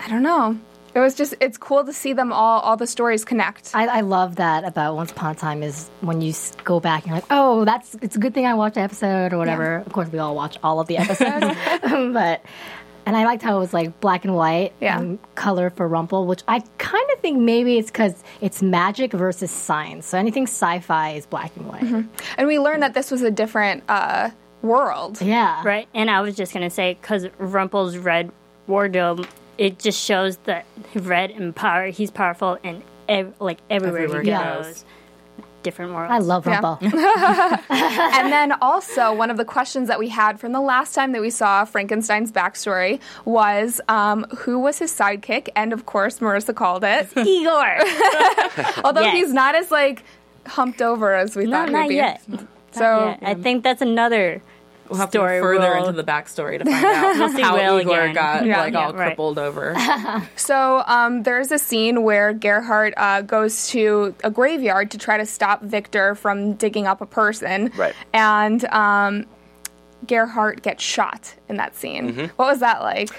I 0.00 0.08
don't 0.08 0.22
know. 0.22 0.58
It 0.94 1.00
was 1.00 1.16
just 1.16 1.34
it's 1.40 1.58
cool 1.58 1.84
to 1.84 1.92
see 1.92 2.12
them 2.12 2.32
all 2.32 2.60
all 2.60 2.76
the 2.76 2.86
stories 2.86 3.24
connect. 3.24 3.72
I, 3.74 3.86
I 3.86 4.00
love 4.02 4.36
that 4.36 4.64
about 4.64 4.94
Once 4.94 5.10
Upon 5.10 5.32
a 5.32 5.34
Time 5.34 5.64
is 5.64 5.90
when 6.00 6.20
you 6.20 6.32
go 6.62 6.78
back 6.78 7.02
and 7.02 7.08
you're 7.08 7.16
like, 7.16 7.26
oh, 7.30 7.64
that's 7.64 7.96
it's 8.00 8.14
a 8.14 8.20
good 8.20 8.32
thing 8.32 8.46
I 8.46 8.54
watched 8.54 8.76
the 8.76 8.82
episode 8.82 9.32
or 9.32 9.38
whatever. 9.38 9.82
Of 9.84 9.92
course, 9.92 10.08
we 10.10 10.20
all 10.20 10.36
watch 10.36 10.56
all 10.62 10.78
of 10.78 10.86
the 10.86 10.98
episodes, 10.98 11.46
but 12.12 12.42
and 13.06 13.16
I 13.16 13.24
liked 13.24 13.42
how 13.42 13.56
it 13.56 13.60
was 13.60 13.72
like 13.74 14.00
black 14.00 14.24
and 14.24 14.34
white 14.34 14.72
Yeah. 14.80 14.98
and 14.98 15.18
color 15.34 15.70
for 15.70 15.86
Rumple, 15.88 16.26
which 16.26 16.42
I 16.48 16.60
kind 16.78 17.06
of 17.12 17.20
think 17.20 17.38
maybe 17.38 17.78
it's 17.78 17.90
because 17.90 18.22
it's 18.40 18.62
magic 18.62 19.12
versus 19.12 19.50
science. 19.50 20.06
So 20.06 20.18
anything 20.18 20.44
sci-fi 20.44 21.10
is 21.10 21.26
black 21.26 21.52
and 21.56 21.66
white. 21.68 22.06
And 22.38 22.46
we 22.48 22.58
learned 22.58 22.82
that 22.82 22.94
this 22.94 23.10
was 23.10 23.22
a 23.22 23.30
different 23.30 23.82
uh, 23.88 24.30
world. 24.62 25.20
Yeah, 25.20 25.62
Right, 25.64 25.88
and 25.94 26.10
I 26.10 26.20
was 26.22 26.34
just 26.36 26.52
gonna 26.54 26.70
say 26.70 26.94
because 27.00 27.26
Rumple's 27.38 27.96
red 27.98 28.30
wardrobe, 28.66 29.26
it 29.58 29.78
just 29.78 30.02
shows 30.02 30.36
that 30.44 30.64
red 30.94 31.30
and 31.30 31.54
power. 31.54 31.88
He's 31.88 32.10
powerful 32.10 32.58
and 32.64 32.82
ev- 33.08 33.34
like 33.40 33.58
everywhere, 33.70 34.04
Everywhere 34.04 34.22
he 34.22 34.30
he 34.30 34.36
goes. 34.62 34.84
Goes. 35.64 35.72
Different 35.74 35.94
worlds. 35.94 36.12
I 36.12 36.18
love 36.18 36.46
Yeah. 36.46 36.60
Rumple. 36.60 36.78
and 37.70 38.32
then 38.32 38.52
also 38.60 39.12
one 39.14 39.30
of 39.30 39.36
the 39.36 39.44
questions 39.44 39.88
that 39.88 39.98
we 39.98 40.08
had 40.08 40.38
from 40.38 40.52
the 40.52 40.60
last 40.60 40.94
time 40.94 41.12
that 41.12 41.20
we 41.22 41.30
saw 41.30 41.64
Frankenstein's 41.64 42.30
backstory 42.30 43.00
was 43.24 43.80
um, 43.88 44.24
who 44.38 44.58
was 44.58 44.78
his 44.78 44.92
sidekick, 44.92 45.48
and 45.56 45.72
of 45.72 45.86
course 45.86 46.18
Marisa 46.20 46.54
called 46.54 46.84
it 46.84 47.08
Igor. 47.16 47.78
Although 48.84 49.00
Yes. 49.02 49.14
he's 49.16 49.32
not 49.32 49.54
as 49.54 49.70
like 49.70 50.02
humped 50.46 50.82
over 50.82 51.14
as 51.14 51.34
we 51.36 51.44
no, 51.46 51.50
thought 51.64 51.72
not 51.72 51.82
he'd 51.84 51.88
be. 51.88 51.94
yet. 51.96 52.22
So 52.72 53.16
Yeah, 53.20 53.30
I 53.30 53.34
think 53.34 53.62
that's 53.64 53.82
another 53.82 54.42
We'll 54.94 55.00
have 55.00 55.10
story 55.10 55.36
to 55.36 55.40
go 55.40 55.46
further 55.46 55.74
will- 55.80 55.88
into 55.88 56.02
the 56.02 56.10
backstory 56.10 56.58
to 56.58 56.64
find 56.64 56.84
out 56.84 57.16
We'll 57.18 57.28
see 57.30 57.42
how 57.42 57.54
Will 57.56 57.80
Igor 57.80 58.00
again. 58.00 58.14
got 58.14 58.46
Yeah. 58.46 58.60
like 58.60 58.72
Yeah, 58.72 58.86
all 58.86 58.92
right. 58.92 59.06
crippled 59.08 59.38
over. 59.38 59.74
So 60.36 60.82
um, 60.86 61.22
there's 61.22 61.50
a 61.52 61.58
scene 61.58 62.02
where 62.02 62.32
Gerhardt 62.32 62.94
uh, 62.96 63.22
goes 63.22 63.68
to 63.68 64.14
a 64.24 64.30
graveyard 64.30 64.90
to 64.92 64.98
try 64.98 65.16
to 65.16 65.26
stop 65.26 65.62
Victor 65.62 66.14
from 66.14 66.54
digging 66.54 66.86
up 66.86 67.00
a 67.00 67.06
person. 67.06 67.72
Right. 67.76 67.94
And 68.12 68.64
um, 68.66 69.26
Gerhardt 70.06 70.62
get 70.62 70.80
shot 70.80 71.34
in 71.48 71.56
that 71.56 71.74
scene. 71.76 72.10
Mm-hmm. 72.12 72.24
What 72.36 72.46
was 72.46 72.60
that 72.60 72.82
like? 72.82 73.10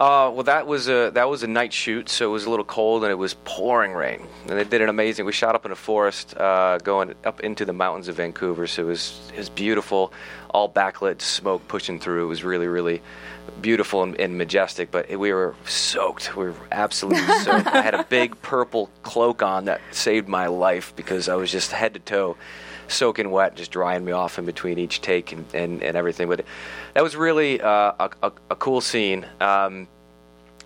Uh, 0.00 0.30
well, 0.32 0.44
that 0.44 0.66
was 0.66 0.88
a 0.88 1.10
that 1.12 1.28
was 1.28 1.42
a 1.42 1.46
night 1.46 1.74
shoot, 1.74 2.08
so 2.08 2.30
it 2.30 2.32
was 2.32 2.46
a 2.46 2.50
little 2.50 2.64
cold 2.64 3.02
and 3.02 3.12
it 3.12 3.16
was 3.16 3.34
pouring 3.44 3.92
rain. 3.92 4.26
And 4.48 4.58
they 4.58 4.64
did 4.64 4.80
an 4.80 4.88
amazing. 4.88 5.26
We 5.26 5.32
shot 5.32 5.54
up 5.54 5.66
in 5.66 5.72
a 5.72 5.76
forest, 5.76 6.34
uh, 6.38 6.78
going 6.78 7.14
up 7.24 7.40
into 7.40 7.66
the 7.66 7.74
mountains 7.74 8.08
of 8.08 8.16
Vancouver. 8.16 8.66
So 8.66 8.84
it 8.84 8.86
was 8.86 9.30
it 9.34 9.36
was 9.36 9.50
beautiful, 9.50 10.10
all 10.48 10.72
backlit, 10.72 11.20
smoke 11.20 11.68
pushing 11.68 12.00
through. 12.00 12.24
It 12.24 12.28
was 12.28 12.42
really 12.42 12.66
really 12.66 13.02
beautiful 13.60 14.02
and, 14.02 14.18
and 14.18 14.38
majestic. 14.38 14.90
But 14.90 15.10
we 15.10 15.34
were 15.34 15.54
soaked. 15.66 16.34
We 16.34 16.46
were 16.46 16.54
absolutely 16.72 17.20
soaked. 17.44 17.66
I 17.66 17.82
had 17.82 17.92
a 17.92 18.04
big 18.04 18.40
purple 18.40 18.88
cloak 19.02 19.42
on 19.42 19.66
that 19.66 19.82
saved 19.90 20.28
my 20.28 20.46
life 20.46 20.94
because 20.96 21.28
I 21.28 21.34
was 21.34 21.52
just 21.52 21.72
head 21.72 21.92
to 21.92 22.00
toe 22.00 22.38
soaking 22.90 23.30
wet, 23.30 23.56
just 23.56 23.70
drying 23.70 24.04
me 24.04 24.12
off 24.12 24.38
in 24.38 24.44
between 24.44 24.78
each 24.78 25.00
take 25.00 25.32
and, 25.32 25.44
and, 25.54 25.82
and 25.82 25.96
everything. 25.96 26.28
But 26.28 26.44
that 26.94 27.02
was 27.02 27.16
really 27.16 27.60
uh, 27.60 27.92
a, 27.98 28.10
a, 28.22 28.32
a 28.50 28.56
cool 28.56 28.80
scene. 28.80 29.26
Um, 29.40 29.88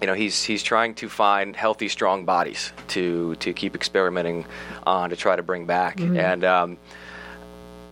you 0.00 0.06
know, 0.06 0.14
he's 0.14 0.42
he's 0.42 0.62
trying 0.62 0.94
to 0.96 1.08
find 1.08 1.54
healthy, 1.54 1.88
strong 1.88 2.24
bodies 2.24 2.72
to 2.88 3.36
to 3.36 3.52
keep 3.52 3.74
experimenting 3.74 4.44
on 4.84 5.10
to 5.10 5.16
try 5.16 5.36
to 5.36 5.42
bring 5.42 5.66
back. 5.66 6.00
And 6.00 6.44
um, 6.44 6.78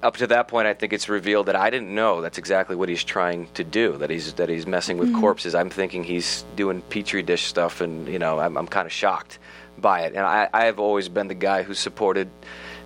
up 0.02 0.16
to 0.16 0.26
that 0.26 0.48
point, 0.48 0.66
I 0.66 0.74
think 0.74 0.92
it's 0.92 1.08
revealed 1.08 1.46
that 1.46 1.56
I 1.56 1.70
didn't 1.70 1.94
know 1.94 2.20
that's 2.20 2.38
exactly 2.38 2.74
what 2.74 2.88
he's 2.88 3.04
trying 3.04 3.46
to 3.54 3.64
do. 3.64 3.96
That 3.98 4.10
he's 4.10 4.32
that 4.34 4.48
he's 4.48 4.66
messing 4.66 4.98
with 4.98 5.14
corpses. 5.14 5.54
I'm 5.54 5.70
thinking 5.70 6.02
he's 6.02 6.44
doing 6.56 6.82
petri 6.82 7.22
dish 7.22 7.44
stuff, 7.44 7.80
and 7.80 8.08
you 8.08 8.18
know, 8.18 8.40
I'm, 8.40 8.56
I'm 8.56 8.66
kind 8.66 8.86
of 8.86 8.92
shocked 8.92 9.38
by 9.78 10.00
it. 10.00 10.14
And 10.14 10.26
I, 10.26 10.48
I 10.52 10.64
have 10.64 10.80
always 10.80 11.08
been 11.08 11.28
the 11.28 11.34
guy 11.34 11.62
who 11.62 11.72
supported 11.72 12.28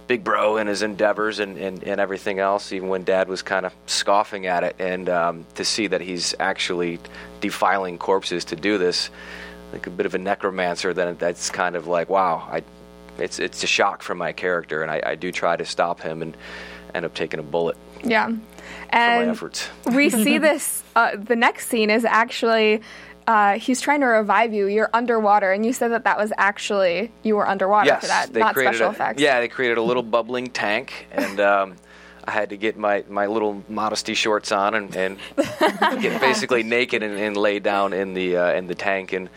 Big 0.06 0.22
Bro 0.22 0.58
in 0.58 0.66
his 0.66 0.82
endeavors 0.82 1.40
and, 1.40 1.56
and, 1.58 1.82
and 1.82 2.00
everything 2.00 2.38
else, 2.38 2.72
even 2.72 2.88
when 2.88 3.02
Dad 3.04 3.28
was 3.28 3.42
kind 3.42 3.66
of 3.66 3.74
scoffing 3.86 4.46
at 4.46 4.62
it. 4.62 4.76
And 4.78 5.08
um, 5.08 5.46
to 5.56 5.64
see 5.64 5.88
that 5.88 6.00
he's 6.00 6.34
actually 6.38 7.00
defiling 7.40 7.98
corpses 7.98 8.44
to 8.46 8.56
do 8.56 8.78
this, 8.78 9.10
like 9.72 9.86
a 9.86 9.90
bit 9.90 10.06
of 10.06 10.14
a 10.14 10.18
necromancer, 10.18 10.94
then 10.94 11.16
that's 11.16 11.50
kind 11.50 11.74
of 11.74 11.86
like, 11.88 12.08
wow, 12.08 12.48
I, 12.50 12.62
it's 13.18 13.38
it's 13.38 13.62
a 13.64 13.66
shock 13.66 14.02
for 14.02 14.14
my 14.14 14.32
character, 14.32 14.82
and 14.82 14.90
I, 14.90 15.02
I 15.04 15.14
do 15.14 15.32
try 15.32 15.56
to 15.56 15.64
stop 15.64 16.00
him 16.00 16.22
and 16.22 16.36
end 16.94 17.04
up 17.04 17.14
taking 17.14 17.40
a 17.40 17.42
bullet 17.42 17.76
Yeah. 18.04 18.30
And 18.90 19.30
efforts. 19.30 19.68
we 19.86 20.10
see 20.10 20.38
this. 20.48 20.84
Uh, 20.94 21.16
the 21.16 21.36
next 21.36 21.68
scene 21.68 21.90
is 21.90 22.04
actually 22.04 22.80
uh, 23.26 23.58
he's 23.58 23.80
trying 23.80 24.00
to 24.00 24.06
revive 24.06 24.52
you. 24.52 24.66
You're 24.66 24.90
underwater, 24.92 25.52
and 25.52 25.64
you 25.66 25.72
said 25.72 25.88
that 25.92 26.04
that 26.04 26.18
was 26.18 26.32
actually 26.36 27.10
you 27.22 27.36
were 27.36 27.48
underwater 27.48 27.86
yes, 27.86 28.00
for 28.02 28.06
that, 28.08 28.32
they 28.32 28.40
not 28.40 28.54
created 28.54 28.74
special 28.74 28.88
a, 28.88 28.92
effects. 28.92 29.20
Yeah, 29.20 29.40
they 29.40 29.48
created 29.48 29.78
a 29.78 29.82
little 29.82 30.02
bubbling 30.02 30.48
tank, 30.48 31.06
and 31.10 31.40
um, 31.40 31.76
I 32.24 32.30
had 32.32 32.50
to 32.50 32.56
get 32.56 32.76
my, 32.76 33.04
my 33.08 33.26
little 33.26 33.62
modesty 33.68 34.14
shorts 34.14 34.50
on 34.50 34.74
and, 34.74 34.96
and 34.96 35.18
get 36.00 36.20
basically 36.20 36.62
naked 36.64 37.02
and, 37.02 37.16
and 37.18 37.36
lay 37.36 37.60
down 37.60 37.92
in 37.92 38.14
the 38.14 38.36
uh, 38.36 38.52
in 38.54 38.66
the 38.66 38.74
tank, 38.74 39.12
and 39.12 39.28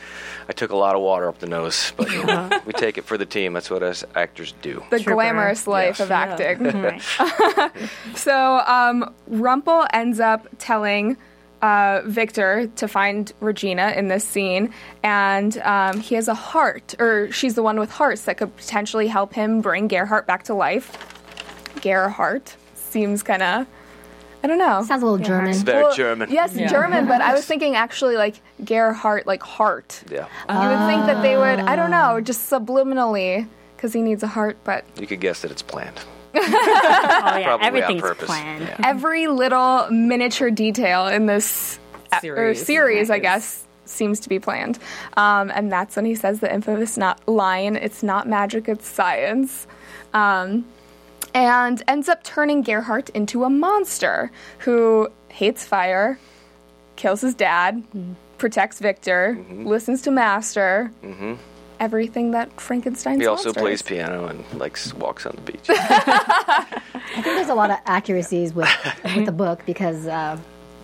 I 0.48 0.54
took 0.54 0.72
a 0.72 0.76
lot 0.76 0.96
of 0.96 1.02
water 1.02 1.28
up 1.28 1.38
the 1.40 1.46
nose. 1.48 1.94
But 1.96 2.12
you 2.12 2.24
know, 2.24 2.50
we 2.66 2.74
take 2.74 2.98
it 2.98 3.06
for 3.06 3.18
the 3.18 3.26
team. 3.26 3.54
That's 3.54 3.70
what 3.70 3.84
us 3.84 4.04
actors 4.16 4.54
do. 4.62 4.84
the 4.90 4.98
Trooper. 4.98 5.14
glamorous 5.14 5.68
life 5.68 6.00
Yes. 6.00 6.02
of 6.02 6.12
acting. 6.12 6.60
Right. 6.80 7.72
So 8.16 8.60
um, 8.66 9.14
Rumpel 9.30 9.88
ends 9.94 10.20
up 10.20 10.48
telling 10.58 11.18
uh, 11.62 12.02
Victor 12.06 12.68
to 12.78 12.88
find 12.88 13.32
Regina 13.40 13.94
in 13.96 14.08
this 14.08 14.24
scene, 14.24 14.74
and 15.04 15.58
um, 15.60 16.00
he 16.00 16.16
has 16.16 16.28
a 16.28 16.34
heart, 16.34 16.96
or 17.00 17.32
she's 17.32 17.56
the 17.56 17.64
one 17.64 17.80
with 17.80 17.92
hearts 17.92 18.24
that 18.24 18.38
could 18.38 18.56
potentially 18.56 19.08
help 19.08 19.34
him 19.34 19.62
bring 19.62 19.88
Gerhardt 19.88 20.26
back 20.28 20.44
to 20.44 20.54
life. 20.54 20.96
Gerhardt 21.82 22.56
seems 22.76 23.24
kind 23.24 23.42
of, 23.44 23.68
I 24.44 24.48
don't 24.48 24.58
know. 24.58 24.84
Sounds 24.84 25.04
a 25.04 25.06
little 25.06 25.26
German. 25.26 25.52
It's 25.52 25.62
very 25.62 25.84
Well, 25.84 25.94
German. 25.96 26.30
Yes, 26.32 26.54
German, 26.54 27.08
but 27.08 27.22
I 27.22 27.34
was 27.34 27.46
thinking 27.52 27.76
actually 27.76 28.16
like 28.16 28.40
Gerhardt, 28.64 29.28
like 29.28 29.44
heart. 29.44 30.04
Yeah, 30.10 30.28
You 30.50 30.70
would 30.70 30.88
think 30.88 31.06
that 31.08 31.22
they 31.22 31.36
would, 31.38 31.60
I 31.60 31.76
don't 31.76 31.92
know, 31.92 32.22
just 32.22 32.50
subliminally, 32.50 33.48
because 33.76 33.94
he 33.94 34.02
needs 34.02 34.24
a 34.24 34.28
heart, 34.28 34.58
but 34.64 34.86
you 35.00 35.08
could 35.08 35.20
guess 35.20 35.42
that 35.42 35.52
it's 35.52 35.62
planned. 35.62 36.00
Oh 36.36 36.40
yeah, 36.42 37.44
Probably 37.58 37.66
everything's 37.82 38.18
planned. 38.18 38.62
Yeah. 38.64 38.76
every 38.84 39.28
little 39.28 39.90
miniature 39.90 40.52
detail 40.52 41.08
in 41.08 41.26
this 41.26 41.80
uh, 42.12 42.20
Series. 42.20 42.66
series, 42.66 43.10
I 43.10 43.20
guess, 43.20 43.66
seems 43.86 44.20
to 44.22 44.30
be 44.30 44.40
planned. 44.40 44.80
Um, 45.18 45.52
and 45.54 45.72
that's 45.72 45.96
when 45.96 46.06
he 46.06 46.16
says 46.16 46.40
the 46.40 46.54
infamous 46.54 46.98
not 46.98 47.28
line: 47.28 47.76
"It's 47.76 48.04
not 48.04 48.28
magic, 48.28 48.68
it's 48.70 48.88
science." 48.88 49.68
Um, 50.14 50.66
and 51.34 51.84
ends 51.88 52.10
up 52.10 52.24
turning 52.24 52.64
Gerhardt 52.64 53.10
into 53.12 53.44
a 53.44 53.50
monster 53.50 54.32
who 54.60 55.10
hates 55.30 55.66
fire, 55.66 56.18
kills 56.96 57.22
his 57.22 57.36
dad, 57.36 57.84
protects 58.40 58.80
Victor, 58.80 59.36
Mm-hmm. 59.40 59.66
listens 59.68 60.02
to 60.04 60.12
Master. 60.12 60.92
Everything 61.80 62.32
that 62.32 62.60
Frankenstein's 62.60 63.22
He 63.22 63.28
also 63.28 63.46
monster 63.50 63.62
plays 63.62 63.76
is. 63.80 63.82
piano 63.84 64.26
and 64.28 64.44
likes 64.60 64.94
walks 64.94 65.26
on 65.26 65.34
the 65.36 65.42
beach. 65.52 65.62
I 65.70 66.82
think 67.14 67.26
there's 67.26 67.50
a 67.50 67.56
lot 67.56 67.72
of 67.72 67.78
accuracies 67.86 68.54
with 68.54 68.70
with 69.16 69.26
the 69.26 69.32
book 69.32 69.62
because 69.66 70.08
uh, 70.08 70.38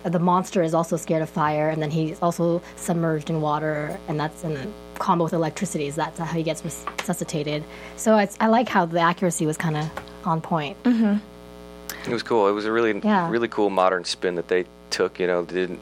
the 0.04 0.18
monster 0.18 0.62
is 0.62 0.72
also 0.74 0.96
scared 0.96 1.22
of 1.22 1.28
fire, 1.28 1.68
and 1.68 1.82
then 1.82 1.90
he's 1.90 2.20
also 2.22 2.62
submerged 2.76 3.28
in 3.30 3.40
water, 3.40 3.98
and 4.08 4.18
that's 4.18 4.42
in 4.44 4.56
a 4.56 4.66
combo 4.98 5.24
with 5.24 5.32
electricity. 5.34 5.90
So 5.90 5.96
that's 5.96 6.18
how 6.18 6.24
he 6.26 6.42
gets 6.42 6.64
resuscitated. 6.64 7.64
So 7.96 8.16
it's, 8.18 8.36
I 8.40 8.46
like 8.46 8.68
how 8.68 8.86
the 8.86 9.00
accuracy 9.00 9.44
was 9.46 9.56
kind 9.56 9.76
of 9.76 9.90
on 10.24 10.40
point. 10.40 10.76
It 10.86 12.12
was 12.12 12.22
cool. 12.22 12.48
It 12.48 12.52
was 12.52 12.64
a 12.66 12.72
really, 12.72 12.98
Yeah. 13.02 13.28
really 13.30 13.48
cool 13.48 13.68
modern 13.68 14.04
spin 14.04 14.36
that 14.36 14.48
they 14.48 14.64
took. 14.90 15.18
You 15.18 15.26
know, 15.26 15.44
didn't 15.44 15.80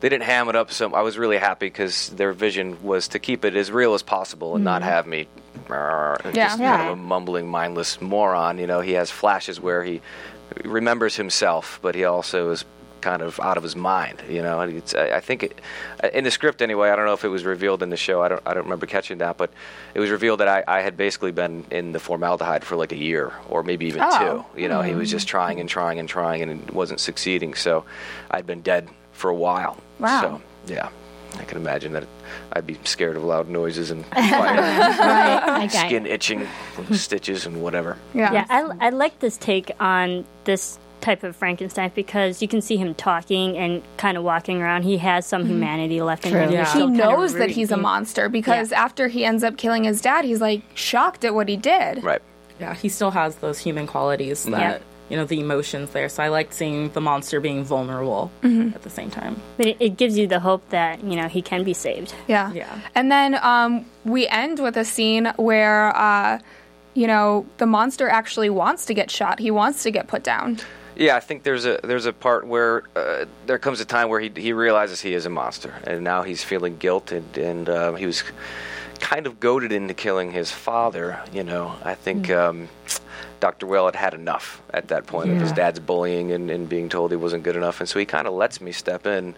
they 0.00 0.08
didn't 0.08 0.24
ham 0.24 0.48
it 0.48 0.56
up. 0.56 0.72
So 0.72 0.92
I 0.94 1.02
was 1.02 1.18
really 1.18 1.38
happy 1.38 1.66
because 1.66 2.08
their 2.10 2.32
vision 2.32 2.82
was 2.82 3.08
to 3.08 3.18
keep 3.18 3.44
it 3.44 3.54
as 3.54 3.70
real 3.70 3.94
as 3.94 4.02
possible 4.02 4.54
and 4.54 4.64
not 4.64 4.82
mm-hmm. 4.82 4.90
have 4.90 5.06
me 5.06 5.28
"Arr," 5.68 6.18
just 6.24 6.36
Yeah. 6.36 6.48
kind 6.48 6.60
Yeah. 6.60 6.86
of 6.86 6.92
a 6.92 6.96
mumbling, 6.96 7.48
mindless 7.48 8.00
moron. 8.00 8.58
You 8.58 8.66
know, 8.66 8.80
he 8.80 8.92
has 8.92 9.10
flashes 9.10 9.60
where 9.60 9.84
he 9.84 10.00
remembers 10.64 11.16
himself, 11.16 11.78
but 11.82 11.94
he 11.94 12.04
also 12.04 12.50
is 12.50 12.64
kind 13.00 13.22
of 13.22 13.40
out 13.40 13.56
of 13.56 13.62
his 13.62 13.74
mind. 13.74 14.22
You 14.28 14.42
know, 14.42 14.60
it's, 14.60 14.94
I 14.94 15.16
I 15.16 15.20
think 15.20 15.42
it, 15.42 15.58
in 16.12 16.24
the 16.24 16.30
script 16.30 16.60
anyway. 16.60 16.90
I 16.90 16.96
don't 16.96 17.06
know 17.06 17.14
if 17.14 17.24
it 17.24 17.28
was 17.28 17.44
revealed 17.44 17.82
in 17.82 17.88
the 17.88 17.96
show. 17.96 18.22
I 18.22 18.28
don't. 18.28 18.42
I 18.44 18.52
don't 18.52 18.64
remember 18.64 18.86
catching 18.86 19.18
that, 19.18 19.36
but 19.38 19.50
it 19.94 20.00
was 20.00 20.10
revealed 20.10 20.40
that 20.40 20.48
I, 20.48 20.64
I 20.66 20.80
had 20.82 20.96
basically 20.96 21.32
been 21.32 21.64
in 21.70 21.92
the 21.92 22.00
formaldehyde 22.00 22.62
for 22.64 22.76
like 22.76 22.92
a 22.92 22.96
year 22.98 23.32
or 23.48 23.62
maybe 23.62 23.86
even 23.86 24.02
Oh. 24.04 24.44
two. 24.54 24.60
You 24.60 24.68
know, 24.68 24.82
he 24.82 24.94
was 24.94 25.10
just 25.10 25.26
mm-hmm. 25.26 25.30
trying 25.38 25.60
and 25.60 25.68
trying 25.68 25.98
and 25.98 26.08
trying 26.08 26.42
and 26.42 26.62
it 26.68 26.74
wasn't 26.74 27.00
succeeding. 27.00 27.54
So 27.54 27.84
I'd 28.30 28.46
been 28.46 28.60
dead 28.60 28.88
for 29.20 29.30
a 29.30 29.34
while. 29.34 29.76
Wow. 29.98 30.20
So 30.66 30.72
yeah, 30.72 30.88
I 31.38 31.44
can 31.44 31.58
imagine 31.58 31.92
that 31.92 32.06
I'd 32.52 32.66
be 32.66 32.78
scared 32.84 33.16
of 33.16 33.22
loud 33.22 33.48
noises 33.48 33.90
and 33.90 34.04
right. 34.16 35.64
Okay. 35.66 35.86
skin 35.86 36.06
itching, 36.06 36.48
stitches 36.92 37.46
and 37.46 37.62
whatever. 37.62 37.98
Yeah. 38.14 38.32
Yeah, 38.32 38.46
I, 38.48 38.86
I 38.86 38.90
like 38.90 39.20
this 39.20 39.36
take 39.36 39.70
on 39.78 40.24
this 40.44 40.78
type 41.02 41.22
of 41.22 41.36
Frankenstein 41.36 41.92
because 41.94 42.42
you 42.42 42.48
can 42.48 42.60
see 42.60 42.76
him 42.76 42.94
talking 42.94 43.56
and 43.56 43.82
kind 43.96 44.16
of 44.16 44.24
walking 44.24 44.60
around. 44.60 44.82
He 44.82 44.98
has 44.98 45.26
some 45.26 45.42
mm-hmm. 45.42 45.52
humanity 45.52 46.02
left 46.02 46.26
in 46.26 46.32
him. 46.32 46.50
Yeah. 46.50 46.64
he 46.64 46.70
still 46.70 46.88
kinda 46.88 47.04
knows 47.04 47.34
that 47.34 47.50
he's 47.50 47.70
a 47.70 47.76
monster 47.76 48.28
because 48.28 48.72
after 48.72 49.08
he 49.08 49.24
ends 49.24 49.44
up 49.44 49.56
killing 49.56 49.84
his 49.84 50.00
dad, 50.00 50.24
he's 50.24 50.40
like 50.40 50.62
shocked 50.74 51.24
at 51.24 51.34
what 51.34 51.48
he 51.48 51.56
did. 51.56 52.02
Right. 52.02 52.22
Yeah, 52.58 52.74
he 52.74 52.90
still 52.90 53.10
has 53.10 53.36
those 53.36 53.58
human 53.58 53.86
qualities 53.86 54.44
that 54.44 54.82
you 55.10 55.16
know 55.16 55.24
the 55.24 55.40
emotions 55.40 55.90
there. 55.90 56.08
So 56.08 56.22
I 56.22 56.28
liked 56.28 56.54
seeing 56.54 56.90
the 56.90 57.00
monster 57.00 57.40
being 57.40 57.64
vulnerable 57.64 58.30
at 58.44 58.82
the 58.82 58.90
same 58.90 59.10
time. 59.10 59.40
But 59.56 59.66
it, 59.66 59.76
it 59.80 59.96
gives 59.96 60.16
you 60.16 60.26
the 60.26 60.40
hope 60.40 60.66
that 60.70 61.02
you 61.04 61.16
know 61.16 61.28
he 61.28 61.42
can 61.42 61.64
be 61.64 61.74
saved. 61.74 62.14
Yeah. 62.28 62.52
Yeah. 62.52 62.80
And 62.94 63.10
then 63.10 63.34
um, 63.42 63.84
we 64.04 64.28
end 64.28 64.60
with 64.60 64.76
a 64.76 64.84
scene 64.84 65.32
where, 65.36 65.94
uh, 65.96 66.38
you 66.94 67.06
know, 67.06 67.46
the 67.58 67.66
monster 67.66 68.08
actually 68.08 68.50
wants 68.50 68.86
to 68.86 68.94
get 68.94 69.10
shot. 69.10 69.38
He 69.38 69.50
wants 69.50 69.82
to 69.82 69.90
get 69.90 70.06
put 70.06 70.22
down. 70.22 70.58
Yeah, 70.96 71.16
I 71.16 71.20
think 71.20 71.44
there's 71.44 71.64
a 71.64 71.80
there's 71.82 72.06
a 72.06 72.12
part 72.12 72.46
where 72.46 72.84
uh, 72.94 73.24
there 73.46 73.58
comes 73.58 73.80
a 73.80 73.84
time 73.84 74.08
where 74.08 74.20
he 74.20 74.30
he 74.36 74.52
realizes 74.52 75.00
he 75.00 75.14
is 75.14 75.26
a 75.26 75.30
monster, 75.30 75.74
and 75.84 76.04
now 76.04 76.22
he's 76.22 76.44
feeling 76.44 76.76
guilt, 76.76 77.10
and 77.10 77.38
and 77.38 77.68
uh, 77.68 77.94
he 77.94 78.06
was 78.06 78.22
kind 79.00 79.26
of 79.26 79.40
goaded 79.40 79.72
into 79.72 79.94
killing 79.94 80.30
his 80.30 80.50
father. 80.50 81.18
You 81.32 81.42
know, 81.42 81.74
I 81.82 81.94
think 81.94 82.30
um, 82.30 82.68
Dr. 83.40 83.66
Whale 83.66 83.86
had 83.86 83.96
had 83.96 84.14
enough 84.14 84.62
at 84.72 84.88
that 84.88 85.06
point 85.06 85.30
of 85.30 85.38
his 85.38 85.52
dad's 85.52 85.80
bullying 85.80 86.32
and, 86.32 86.50
and 86.50 86.68
being 86.68 86.88
told 86.88 87.10
he 87.10 87.16
wasn't 87.16 87.42
good 87.42 87.56
enough, 87.56 87.80
and 87.80 87.88
so 87.88 87.98
he 87.98 88.04
kind 88.04 88.26
of 88.26 88.34
lets 88.34 88.60
me 88.60 88.70
step 88.72 89.06
in, 89.06 89.34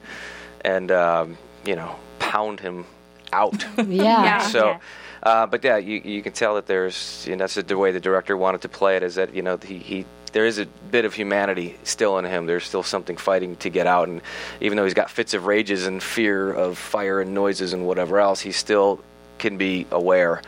and 0.62 0.90
um, 0.90 1.38
you 1.64 1.76
know, 1.76 1.96
pound 2.18 2.60
him 2.60 2.84
out. 3.32 3.64
Yeah. 3.78 4.24
Yeah. 4.24 4.38
So, 4.40 4.78
uh, 5.22 5.46
but 5.46 5.62
yeah, 5.64 5.76
you 5.76 6.00
you 6.04 6.22
can 6.22 6.32
tell 6.32 6.56
that 6.56 6.66
there's 6.66 7.24
you 7.26 7.36
know 7.36 7.46
that's 7.46 7.54
the 7.54 7.78
way 7.78 7.92
the 7.92 8.00
director 8.00 8.36
wanted 8.36 8.62
to 8.62 8.68
play 8.68 8.96
it 8.96 9.02
is 9.02 9.14
that 9.14 9.34
you 9.34 9.42
know 9.42 9.56
he 9.56 9.78
he 9.78 10.04
there 10.32 10.46
is 10.46 10.58
a 10.58 10.66
bit 10.90 11.04
of 11.04 11.14
humanity 11.14 11.76
still 11.84 12.18
in 12.18 12.24
him. 12.24 12.46
There's 12.46 12.64
still 12.64 12.82
something 12.82 13.16
fighting 13.16 13.56
to 13.56 13.70
get 13.70 13.86
out, 13.86 14.08
and 14.08 14.20
even 14.60 14.76
though 14.76 14.84
he's 14.84 14.94
got 14.94 15.10
fits 15.10 15.34
of 15.34 15.46
rages 15.46 15.86
and 15.86 16.02
fear 16.02 16.52
of 16.52 16.78
fire 16.78 17.20
and 17.20 17.34
noises 17.34 17.72
and 17.72 17.86
whatever 17.86 18.18
else, 18.18 18.40
he 18.40 18.52
still 18.52 19.00
can 19.38 19.56
be 19.58 19.86
aware 19.90 20.40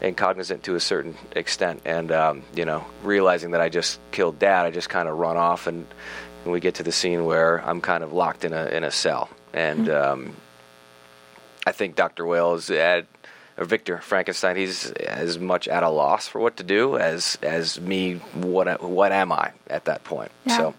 and 0.00 0.16
cognizant 0.16 0.64
to 0.64 0.74
a 0.74 0.80
certain 0.80 1.16
extent. 1.32 1.82
And 1.84 2.12
um, 2.12 2.42
you 2.54 2.64
know, 2.64 2.84
realizing 3.02 3.52
that 3.52 3.60
I 3.60 3.68
just 3.68 4.00
killed 4.12 4.38
dad, 4.38 4.66
I 4.66 4.70
just 4.70 4.88
kind 4.88 5.08
of 5.08 5.18
run 5.18 5.36
off 5.36 5.66
and 5.66 5.86
and 6.44 6.52
we 6.52 6.60
get 6.60 6.76
to 6.76 6.84
the 6.84 6.92
scene 6.92 7.24
where 7.24 7.58
I'm 7.68 7.80
kind 7.80 8.04
of 8.04 8.12
locked 8.12 8.44
in 8.44 8.52
a 8.52 8.66
in 8.66 8.84
a 8.84 8.90
cell, 8.90 9.28
and 9.52 9.88
um, 9.88 10.36
I 11.66 11.72
think 11.72 11.96
Dr. 11.96 12.24
Whale's 12.24 12.70
at 12.70 13.06
or 13.58 13.64
Victor 13.64 13.98
Frankenstein, 13.98 14.56
he's 14.56 14.90
as 14.92 15.38
much 15.38 15.66
at 15.66 15.82
a 15.82 15.88
loss 15.88 16.28
for 16.28 16.40
what 16.40 16.56
to 16.58 16.62
do 16.62 16.98
as 16.98 17.36
as 17.42 17.80
me. 17.80 18.14
What 18.34 18.82
what 18.82 19.12
am 19.12 19.32
I 19.32 19.52
at 19.68 19.86
that 19.86 20.04
point? 20.04 20.30
Yeah. 20.44 20.56
So. 20.56 20.74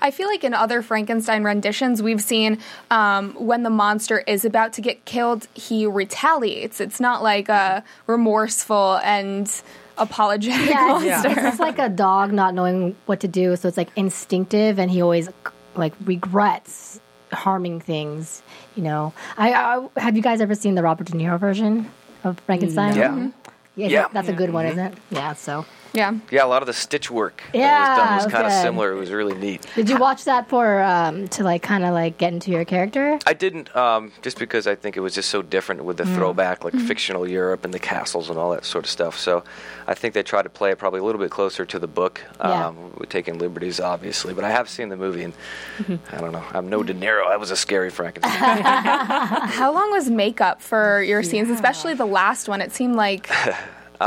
I 0.00 0.10
feel 0.10 0.26
like 0.28 0.44
in 0.44 0.54
other 0.54 0.82
Frankenstein 0.82 1.44
renditions, 1.44 2.02
we've 2.02 2.20
seen 2.22 2.58
um, 2.90 3.32
when 3.34 3.62
the 3.62 3.70
monster 3.70 4.20
is 4.20 4.44
about 4.44 4.72
to 4.74 4.80
get 4.80 5.04
killed, 5.04 5.48
he 5.54 5.86
retaliates. 5.86 6.80
It's 6.80 7.00
not 7.00 7.22
like 7.22 7.48
a 7.48 7.82
remorseful 8.06 8.98
and 9.04 9.50
apologetic 9.98 10.68
Yeah, 10.68 10.96
it's, 10.96 11.04
monster. 11.06 11.28
it's 11.30 11.40
just 11.42 11.60
like 11.68 11.78
a 11.78 11.88
dog 11.88 12.32
not 12.32 12.54
knowing 12.54 12.96
what 13.06 13.20
to 13.20 13.28
do, 13.28 13.54
so 13.56 13.68
it's 13.68 13.76
like 13.76 13.90
instinctive, 13.96 14.78
and 14.78 14.90
he 14.90 15.02
always 15.02 15.28
like 15.76 15.92
regrets 16.04 17.00
harming 17.32 17.80
things. 17.80 18.42
You 18.76 18.82
know, 18.82 19.12
I, 19.36 19.52
I 19.52 20.00
have 20.00 20.16
you 20.16 20.22
guys 20.22 20.40
ever 20.40 20.54
seen 20.54 20.74
the 20.74 20.82
Robert 20.82 21.06
De 21.08 21.12
Niro 21.12 21.38
version 21.38 21.90
of 22.24 22.40
Frankenstein? 22.40 22.96
Yeah. 22.96 23.28
yeah, 23.76 23.88
Yeah. 23.88 24.08
that's 24.12 24.28
a 24.28 24.32
good 24.32 24.52
one, 24.52 24.66
isn't 24.66 24.78
it? 24.92 24.94
Yeah. 25.10 25.32
So, 25.34 25.64
yeah. 25.94 26.12
Yeah, 26.30 26.44
a 26.44 26.46
lot 26.48 26.62
of 26.62 26.66
the 26.66 26.72
stitch 26.72 27.10
work 27.10 27.42
Yeah, 27.54 27.60
that 27.68 27.80
was 27.88 27.98
done 27.98 28.14
was 28.24 28.32
kind 28.32 28.46
of 28.46 28.52
similar. 28.52 28.92
It 28.92 28.96
was 28.98 29.10
really 29.10 29.34
neat. 29.34 29.64
did 29.74 29.88
you 29.88 29.96
watch 29.96 30.24
that 30.24 30.48
for 30.48 30.82
um, 30.82 31.28
to 31.28 31.42
like 31.44 31.62
kind 31.62 31.84
of 31.84 31.94
like 31.94 32.18
get 32.18 32.32
into 32.32 32.50
your 32.50 32.64
character? 32.64 33.18
I 33.26 33.32
didn't, 33.32 33.74
um, 33.76 34.12
just 34.22 34.38
because 34.38 34.66
I 34.66 34.74
think 34.74 34.96
it 34.96 35.00
was 35.00 35.14
just 35.14 35.30
so 35.30 35.40
different 35.42 35.84
with 35.84 35.96
the 35.96 36.04
Mm. 36.04 36.14
throwback, 36.16 36.64
like 36.64 36.74
Mm-hmm. 36.74 36.86
fictional 36.86 37.26
Europe 37.28 37.64
and 37.64 37.72
the 37.72 37.78
castles 37.78 38.28
and 38.28 38.38
all 38.38 38.50
that 38.50 38.64
sort 38.64 38.84
of 38.84 38.90
stuff. 38.90 39.18
So 39.18 39.42
I 39.86 39.94
think 39.94 40.12
they 40.14 40.22
tried 40.22 40.42
to 40.42 40.50
play 40.50 40.70
it 40.72 40.78
probably 40.78 41.00
a 41.00 41.04
little 41.04 41.20
bit 41.20 41.30
closer 41.30 41.64
to 41.64 41.78
the 41.78 41.86
book. 41.86 42.20
Yeah. 42.40 42.66
Um, 42.66 42.76
we're 42.98 43.06
taking 43.06 43.38
liberties, 43.38 43.80
obviously, 43.80 44.34
but 44.34 44.44
I 44.44 44.50
have 44.50 44.68
seen 44.68 44.88
the 44.90 44.96
movie, 44.96 45.22
and 45.24 45.32
Mm-hmm. 45.78 46.14
I 46.16 46.20
don't 46.20 46.32
know. 46.32 46.44
I'm 46.52 46.68
no 46.68 46.82
De 46.82 46.92
Niro. 46.94 47.26
I 47.26 47.36
was 47.36 47.50
a 47.50 47.56
scary 47.56 47.90
Frankenstein. 47.90 48.62
How 49.60 49.72
long 49.72 49.90
was 49.90 50.10
makeup 50.10 50.60
for 50.60 51.02
your 51.02 51.22
scenes, 51.30 51.50
especially 51.50 51.94
the 51.94 52.06
last 52.06 52.48
one? 52.48 52.60
It 52.60 52.72
seemed 52.72 52.96
like 52.96 53.28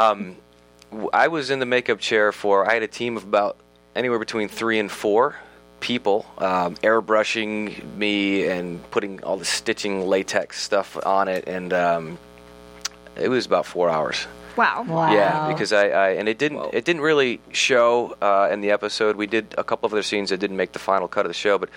I 1.14 1.28
was 1.28 1.50
in 1.50 1.60
the 1.60 1.66
makeup 1.66 2.00
chair 2.00 2.32
for. 2.32 2.70
I 2.70 2.74
had 2.74 2.84
a 2.84 2.88
team 2.88 3.18
of 3.18 3.24
about 3.24 3.58
anywhere 3.96 4.20
between 4.20 4.48
three 4.48 4.80
and 4.80 4.92
four 4.92 5.36
people, 5.80 6.26
um, 6.38 6.76
airbrushing 6.78 7.96
me 7.96 8.48
and 8.48 8.90
putting 8.92 9.24
all 9.24 9.38
the 9.38 9.46
stitching 9.46 10.08
latex 10.08 10.62
stuff 10.62 10.98
on 11.06 11.28
it, 11.28 11.48
and 11.48 11.74
um, 11.74 12.18
it 13.16 13.30
was 13.30 13.46
about 13.46 13.66
four 13.66 13.90
hours. 13.90 14.28
wow. 14.56 14.84
Wow. 14.88 15.12
Yeah, 15.12 15.48
because 15.48 15.74
I, 15.74 15.90
I 15.90 16.10
and 16.12 16.28
it 16.28 16.38
didn't 16.38 16.74
it 16.74 16.86
didn't 16.86 17.02
really 17.02 17.42
show 17.52 18.16
uh, 18.22 18.50
in 18.52 18.62
the 18.62 18.72
episode. 18.72 19.16
We 19.16 19.28
did 19.28 19.54
a 19.58 19.64
couple 19.64 19.88
of 19.88 19.94
other 19.94 20.04
scenes 20.04 20.30
that 20.30 20.38
didn't 20.40 20.58
make 20.58 20.72
the 20.72 20.80
final 20.80 21.08
cut 21.08 21.26
of 21.26 21.30
the 21.30 21.36
show, 21.36 21.58
but 21.58 21.70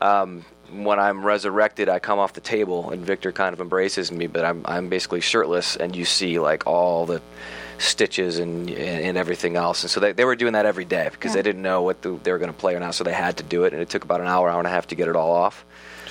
um, 0.00 0.44
when 0.70 1.00
I'm 1.00 1.24
resurrected, 1.24 1.88
I 1.88 1.98
come 1.98 2.18
off 2.18 2.34
the 2.34 2.40
table 2.40 2.90
and 2.90 3.04
Victor 3.04 3.32
kind 3.32 3.54
of 3.54 3.60
embraces 3.60 4.12
me, 4.12 4.26
but 4.26 4.44
I'm 4.44 4.62
I'm 4.66 4.88
basically 4.88 5.20
shirtless, 5.20 5.76
and 5.76 5.96
you 5.96 6.04
see 6.04 6.38
like 6.38 6.66
all 6.66 7.06
the 7.06 7.22
stitches 7.78 8.38
and 8.38 8.70
and 8.70 9.16
everything 9.16 9.56
else. 9.56 9.82
And 9.82 9.90
so 9.90 10.00
they, 10.00 10.12
they 10.12 10.24
were 10.24 10.36
doing 10.36 10.52
that 10.52 10.66
every 10.66 10.84
day 10.84 11.08
because 11.10 11.32
they 11.32 11.42
didn't 11.42 11.62
know 11.62 11.82
what 11.82 12.02
the, 12.02 12.18
they 12.22 12.32
were 12.32 12.38
going 12.38 12.52
to 12.52 12.58
play 12.58 12.74
or 12.74 12.80
not, 12.80 12.94
so 12.94 13.04
they 13.04 13.12
had 13.12 13.36
to 13.38 13.42
do 13.42 13.64
it, 13.64 13.72
and 13.72 13.80
it 13.80 13.88
took 13.88 14.04
about 14.04 14.20
an 14.20 14.26
hour, 14.26 14.48
hour 14.48 14.58
and 14.58 14.66
a 14.66 14.70
half 14.70 14.88
to 14.88 14.94
get 14.94 15.08
it 15.08 15.16
all 15.16 15.32
off. 15.32 15.64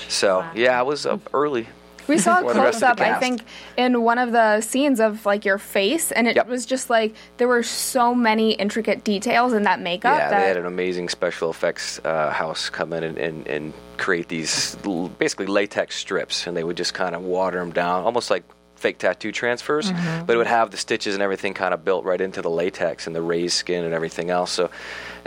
So 0.07 0.45
yeah, 0.55 0.79
I 0.79 0.83
was 0.83 1.05
up 1.05 1.29
early. 1.33 1.67
We 2.07 2.17
saw 2.17 2.39
a 2.39 2.43
Or 2.45 2.53
the 2.53 2.61
rest 2.61 2.79
close 2.79 2.83
up, 2.83 3.01
I 3.01 3.19
think, 3.19 3.41
in 3.75 4.01
one 4.01 4.17
of 4.17 4.31
the 4.31 4.61
scenes 4.61 5.01
of 5.01 5.25
like 5.25 5.43
your 5.43 5.57
face, 5.57 6.11
and 6.13 6.25
it 6.25 6.37
Yep. 6.37 6.47
was 6.47 6.65
just 6.65 6.89
like 6.89 7.13
there 7.35 7.49
were 7.49 7.63
so 7.63 8.15
many 8.15 8.53
intricate 8.53 9.03
details 9.03 9.51
in 9.51 9.63
that 9.63 9.81
makeup. 9.81 10.17
Yeah, 10.17 10.29
that, 10.29 10.39
they 10.39 10.47
had 10.47 10.57
an 10.57 10.65
amazing 10.65 11.09
special 11.09 11.49
effects 11.49 11.99
uh, 12.05 12.31
house 12.31 12.69
come 12.69 12.93
in 12.93 13.03
and, 13.03 13.17
and, 13.17 13.47
and 13.47 13.73
create 13.97 14.29
these 14.29 14.75
basically 15.19 15.47
latex 15.47 15.97
strips, 15.97 16.47
and 16.47 16.55
they 16.55 16.63
would 16.63 16.77
just 16.77 16.93
kind 16.93 17.13
of 17.13 17.23
water 17.23 17.59
them 17.59 17.71
down, 17.71 18.05
almost 18.05 18.29
like 18.31 18.43
fake 18.77 18.97
tattoo 18.97 19.31
transfers, 19.31 19.91
mm-hmm. 19.91 20.25
but 20.25 20.33
it 20.33 20.37
would 20.37 20.47
have 20.47 20.71
the 20.71 20.77
stitches 20.77 21.13
and 21.13 21.23
everything 21.23 21.53
kind 21.53 21.73
of 21.73 21.83
built 21.83 22.05
right 22.05 22.21
into 22.21 22.41
the 22.41 22.49
latex 22.49 23.07
and 23.07 23.15
the 23.15 23.21
raised 23.21 23.55
skin 23.55 23.83
and 23.83 23.93
everything 23.93 24.29
else. 24.29 24.51
So, 24.51 24.69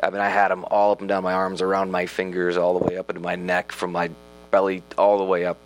I 0.03 0.11
mean, 0.11 0.21
I 0.21 0.29
had 0.29 0.49
them 0.49 0.65
all 0.71 0.93
up 0.93 1.01
and 1.01 1.09
down 1.09 1.23
my 1.23 1.33
arms, 1.33 1.61
around 1.61 1.91
my 1.91 2.07
fingers, 2.07 2.57
all 2.57 2.79
the 2.79 2.85
way 2.85 2.97
up 2.97 3.11
into 3.11 3.21
my 3.21 3.37
neck, 3.37 3.73
from 3.73 3.93
my 3.93 4.11
belly 4.51 4.83
all 4.97 5.19
the 5.19 5.25
way 5.25 5.45
up 5.45 5.59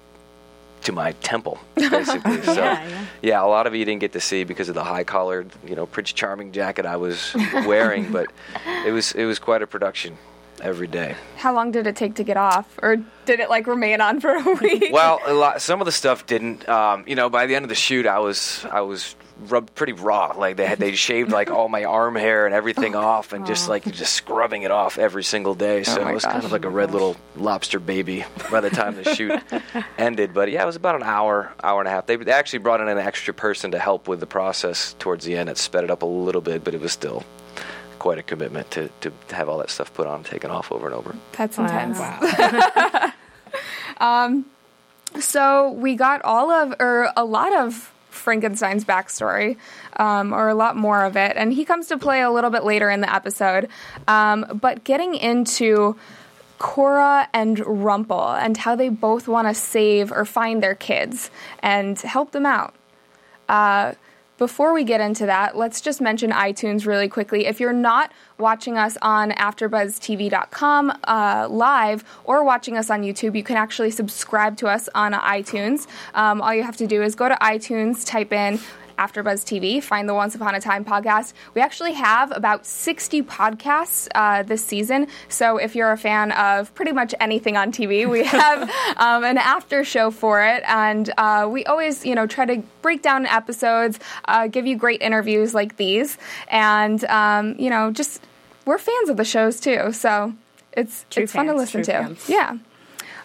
to 0.83 0.93
my 0.93 1.13
temple, 1.13 1.59
basically. 1.75 2.43
so, 2.43 2.55
Yeah, 2.55 2.89
yeah. 2.89 3.07
yeah, 3.23 3.43
a 3.43 3.47
lot 3.47 3.67
of 3.67 3.75
you 3.75 3.85
didn't 3.85 4.01
get 4.01 4.13
to 4.13 4.21
see 4.21 4.45
because 4.45 4.69
of 4.69 4.75
the 4.75 4.85
high 4.85 5.05
collared, 5.05 5.51
you 5.67 5.75
know, 5.75 5.87
Prince 5.87 6.13
Charming 6.13 6.53
jacket 6.53 6.87
I 6.87 6.97
was 6.97 7.35
wearing, 7.67 8.13
but 8.19 8.27
it 8.87 8.93
was 8.93 9.13
it 9.13 9.25
was 9.25 9.39
quite 9.39 9.63
a 9.63 9.67
production 9.67 10.19
every 10.65 10.87
day. 10.89 11.15
How 11.37 11.55
long 11.55 11.71
did 11.71 11.87
it 11.87 11.95
take 11.95 12.15
to 12.17 12.25
get 12.25 12.37
off, 12.37 12.79
or 12.83 12.97
did 13.27 13.39
it 13.41 13.49
like 13.51 13.67
remain 13.67 14.01
on 14.01 14.21
for 14.21 14.31
a 14.35 14.55
week? 14.63 14.89
Well, 14.93 15.21
a 15.27 15.33
lot, 15.35 15.63
some 15.63 15.81
of 15.81 15.85
the 15.85 15.93
stuff 15.93 16.27
didn't. 16.27 16.69
Um, 16.69 17.05
you 17.07 17.15
know, 17.15 17.29
by 17.31 17.47
the 17.47 17.55
end 17.55 17.65
of 17.65 17.69
the 17.69 17.75
shoot, 17.75 18.07
I 18.07 18.19
was 18.19 18.65
I 18.71 18.81
was 18.81 19.15
rubbed 19.49 19.75
pretty 19.75 19.93
raw. 19.93 20.33
Like 20.37 20.57
they 20.57 20.65
had 20.67 20.79
they 20.79 20.95
shaved 20.95 21.31
like 21.33 21.51
all 21.51 21.69
my 21.69 21.85
arm 21.85 22.15
hair 22.17 22.47
and 22.47 22.55
everything 22.55 22.95
off, 22.97 23.33
and 23.33 23.47
just 23.47 23.69
like 23.69 23.85
just 23.93 24.15
scrubbing 24.15 24.63
it 24.63 24.71
off 24.71 24.99
every 24.99 25.25
single 25.25 25.55
day. 25.55 25.83
So 25.83 26.03
Oh 26.03 26.09
it 26.09 26.15
was 26.15 26.25
kind 26.25 26.45
of 26.45 26.53
like 26.53 26.65
a 26.65 26.71
red 26.71 26.91
little 26.93 27.17
lobster 27.37 27.79
baby 27.79 28.25
by 28.51 28.61
the 28.61 28.71
time 28.71 28.97
the 28.97 29.15
shoot 29.15 29.39
ended. 29.99 30.33
But 30.33 30.51
yeah, 30.51 30.63
it 30.63 30.67
was 30.67 30.77
about 30.77 30.95
an 30.97 31.03
hour, 31.03 31.53
hour 31.63 31.81
and 31.81 31.89
a 31.89 31.91
half. 31.91 32.07
They 32.07 32.17
actually 32.31 32.61
brought 32.61 32.81
in 32.81 32.89
an 32.89 32.99
extra 32.99 33.35
person 33.35 33.73
to 33.73 33.79
help 33.79 34.09
with 34.09 34.21
the 34.21 34.27
process 34.27 34.95
towards 34.99 35.25
the 35.25 35.37
end. 35.37 35.49
It 35.51 35.59
sped 35.59 35.85
it 35.85 35.91
up 35.91 36.03
a 36.03 36.07
little 36.07 36.41
bit, 36.41 36.65
but 36.65 36.75
it 36.75 36.81
was 36.81 36.93
still 36.93 37.23
quite 38.05 38.19
a 38.19 38.23
commitment 38.23 38.71
to, 38.71 38.91
to 39.01 39.11
have 39.31 39.49
all 39.49 39.57
that 39.57 39.71
stuff 39.71 39.95
put 39.95 40.07
on 40.07 40.17
and 40.17 40.27
taken 40.27 40.51
off 40.51 40.71
over 40.71 40.85
and 40.85 40.95
over. 40.95 41.17
That's 41.39 41.57
intense. 41.57 41.99
Um, 43.99 44.45
So 45.21 45.71
we 45.71 45.95
got 45.95 46.21
all 46.23 46.51
of, 46.51 46.75
or 46.81 47.11
a 47.17 47.25
lot 47.25 47.57
of 47.57 47.91
Frankenstein's 48.11 48.85
backstory, 48.85 49.57
um, 49.97 50.35
or 50.35 50.49
a 50.51 50.55
lot 50.55 50.77
more 50.77 51.03
of 51.03 51.17
it, 51.17 51.33
and 51.37 51.51
he 51.51 51.65
comes 51.65 51.87
to 51.87 51.97
play 51.97 52.21
a 52.21 52.31
little 52.31 52.51
bit 52.51 52.65
later 52.65 52.91
in 52.91 53.01
the 53.01 53.11
episode. 53.11 53.71
Um, 54.07 54.59
but 54.61 54.85
getting 54.85 55.15
into 55.15 55.97
Cora 56.59 57.27
and 57.33 57.59
Rumple 57.65 58.29
and 58.29 58.55
how 58.59 58.77
they 58.77 58.91
both 58.91 59.29
want 59.29 59.49
to 59.49 59.55
save 59.55 60.13
or 60.13 60.27
find 60.27 60.63
their 60.63 60.75
kids 60.75 61.31
and 61.61 61.99
help 62.01 62.33
them 62.33 62.45
out. 62.45 62.75
Uh, 63.49 63.93
before 64.37 64.73
we 64.73 64.85
get 64.85 65.01
into 65.01 65.27
that, 65.27 65.57
let's 65.57 65.81
just 65.81 66.01
mention 66.01 66.31
iTunes 66.31 66.87
really 66.87 67.09
quickly. 67.09 67.47
If 67.47 67.61
you're 67.61 67.73
not 67.73 68.13
watching 68.39 68.77
us 68.77 68.97
on 69.01 69.31
AfterBuzzTV.com 69.31 70.99
uh, 71.05 71.49
live 71.49 72.05
or 72.25 72.45
watching 72.45 72.77
us 72.77 72.91
on 72.91 73.03
YouTube, 73.03 73.37
you 73.37 73.45
can 73.45 73.57
actually 73.57 73.91
subscribe 73.91 74.57
to 74.59 74.67
us 74.67 74.89
on 74.95 75.13
iTunes. 75.13 75.87
Um, 76.15 76.41
all 76.41 76.55
you 76.55 76.65
have 76.65 76.77
to 76.79 76.87
do 76.87 77.03
is 77.03 77.15
go 77.15 77.29
to 77.29 77.37
iTunes, 77.37 78.07
type 78.07 78.33
in 78.33 78.59
AfterBuzz 78.97 79.45
TV, 79.45 79.83
find 79.83 80.09
the 80.09 80.15
Once 80.15 80.35
Upon 80.35 80.55
a 80.55 80.61
Time 80.61 80.85
podcast. 80.85 81.33
We 81.55 81.61
actually 81.61 81.93
have 81.95 82.33
about 82.37 82.67
60 82.67 83.23
podcasts 83.23 84.09
uh, 84.15 84.43
this 84.43 84.65
season. 84.65 85.09
So 85.29 85.57
if 85.57 85.75
you're 85.75 85.93
a 85.93 85.97
fan 85.99 86.33
of 86.33 86.75
pretty 86.75 86.93
much 86.93 87.15
anything 87.21 87.57
on 87.57 87.73
TV, 87.73 88.09
we 88.09 88.25
have 88.25 88.71
um, 88.97 89.25
an 89.25 89.39
after 89.39 89.85
show 89.85 90.11
for 90.11 90.43
it, 90.45 90.63
and 90.67 91.13
uh, 91.19 91.49
we 91.51 91.65
always, 91.65 92.05
you 92.05 92.15
know, 92.15 92.27
try 92.27 92.47
to 92.47 92.63
break 92.83 93.03
down 93.03 93.27
episodes, 93.27 93.99
uh, 94.27 94.47
give 94.49 94.67
you 94.67 94.77
great 94.77 95.03
interviews 95.03 95.55
like 95.55 95.77
these, 95.77 96.19
and 96.49 97.05
um, 97.07 97.57
you 97.59 97.71
know, 97.71 97.91
just 97.91 98.23
we're 98.65 98.79
fans 98.79 99.09
of 99.09 99.17
the 99.17 99.25
shows 99.25 99.61
too. 99.61 99.93
So 99.93 100.35
it's 100.73 101.05
True 101.11 101.25
it's 101.25 101.33
fun 101.33 101.47
to 101.47 101.55
listen 101.55 101.83
to. 101.83 101.93
fans. 101.93 102.29
Yeah. 102.29 102.59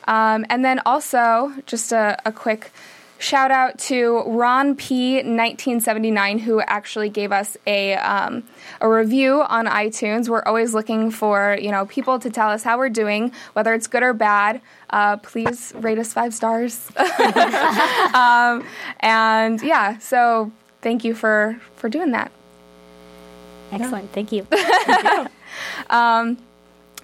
Um, 0.08 0.46
and 0.50 0.66
then 0.66 0.82
also, 0.86 1.54
just 1.68 1.92
a, 1.92 2.20
a 2.26 2.32
quick 2.32 2.72
shout 3.20 3.52
out 3.52 3.78
to 3.78 4.24
Ron 4.26 4.76
P1979, 4.76 6.40
who 6.40 6.60
actually 6.62 7.10
gave 7.10 7.32
us 7.32 7.56
a 7.68 7.94
um, 7.96 8.44
a 8.82 8.90
review 8.90 9.42
on 9.42 9.68
iTunes. 9.68 10.28
We're 10.28 10.42
always 10.44 10.74
looking 10.74 11.12
for 11.12 11.58
you 11.62 11.72
know 11.72 11.86
people 11.86 12.18
to 12.20 12.30
tell 12.30 12.50
us 12.50 12.64
how 12.64 12.78
we're 12.78 12.90
doing, 12.90 13.32
whether 13.54 13.74
it's 13.74 13.88
good 13.88 14.04
or 14.04 14.14
bad. 14.14 14.62
Uh, 14.90 15.18
please 15.18 15.72
rate 15.76 16.00
us 16.00 16.14
five 16.14 16.34
stars. 16.34 16.90
um, 16.98 18.66
and 19.00 19.62
yeah, 19.62 20.00
so 20.00 20.52
thank 20.82 21.04
you 21.04 21.14
for 21.14 21.60
for 21.76 21.90
doing 21.90 22.12
that. 22.12 22.32
Excellent. 23.72 24.12
Thank 24.14 24.32
you. 24.32 24.48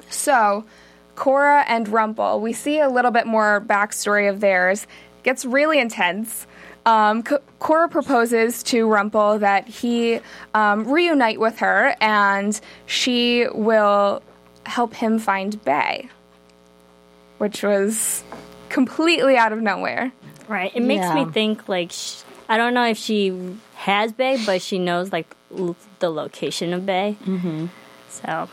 So, 0.09 0.65
Cora 1.15 1.63
and 1.67 1.87
Rumple, 1.87 2.41
we 2.41 2.53
see 2.53 2.79
a 2.79 2.89
little 2.89 3.11
bit 3.11 3.27
more 3.27 3.63
backstory 3.65 4.29
of 4.29 4.39
theirs. 4.39 4.87
Gets 5.25 5.43
really 5.43 5.79
intense. 5.79 6.47
Um, 6.85 7.23
Cora 7.59 7.89
proposes 7.89 8.61
to 8.63 8.87
Rumple 8.87 9.39
that 9.39 9.67
he 9.67 10.19
um, 10.53 10.87
reunite 10.87 11.39
with 11.39 11.57
her 11.59 11.95
and 11.99 12.59
she 12.85 13.47
will 13.51 14.21
help 14.67 14.93
him 14.93 15.17
find 15.17 15.61
Bae, 15.65 16.09
which 17.39 17.63
was 17.63 18.23
completely 18.69 19.35
out 19.35 19.51
of 19.51 19.61
nowhere. 19.61 20.11
Right. 20.47 20.71
It 20.75 20.81
makes 20.83 21.05
Yeah. 21.05 21.25
me 21.25 21.31
think 21.31 21.67
like 21.67 21.91
sh- 21.91 22.21
I 22.47 22.57
don't 22.57 22.75
know 22.75 22.85
if 22.85 22.97
she 22.99 23.33
has 23.77 24.11
Bae, 24.11 24.37
but 24.45 24.61
she 24.61 24.77
knows 24.77 25.11
like 25.11 25.35
l- 25.57 25.75
the 25.99 26.11
location 26.11 26.71
of 26.71 26.85
Bae. 26.85 27.15
Mm-hmm. 27.25 27.65
So 28.09 28.47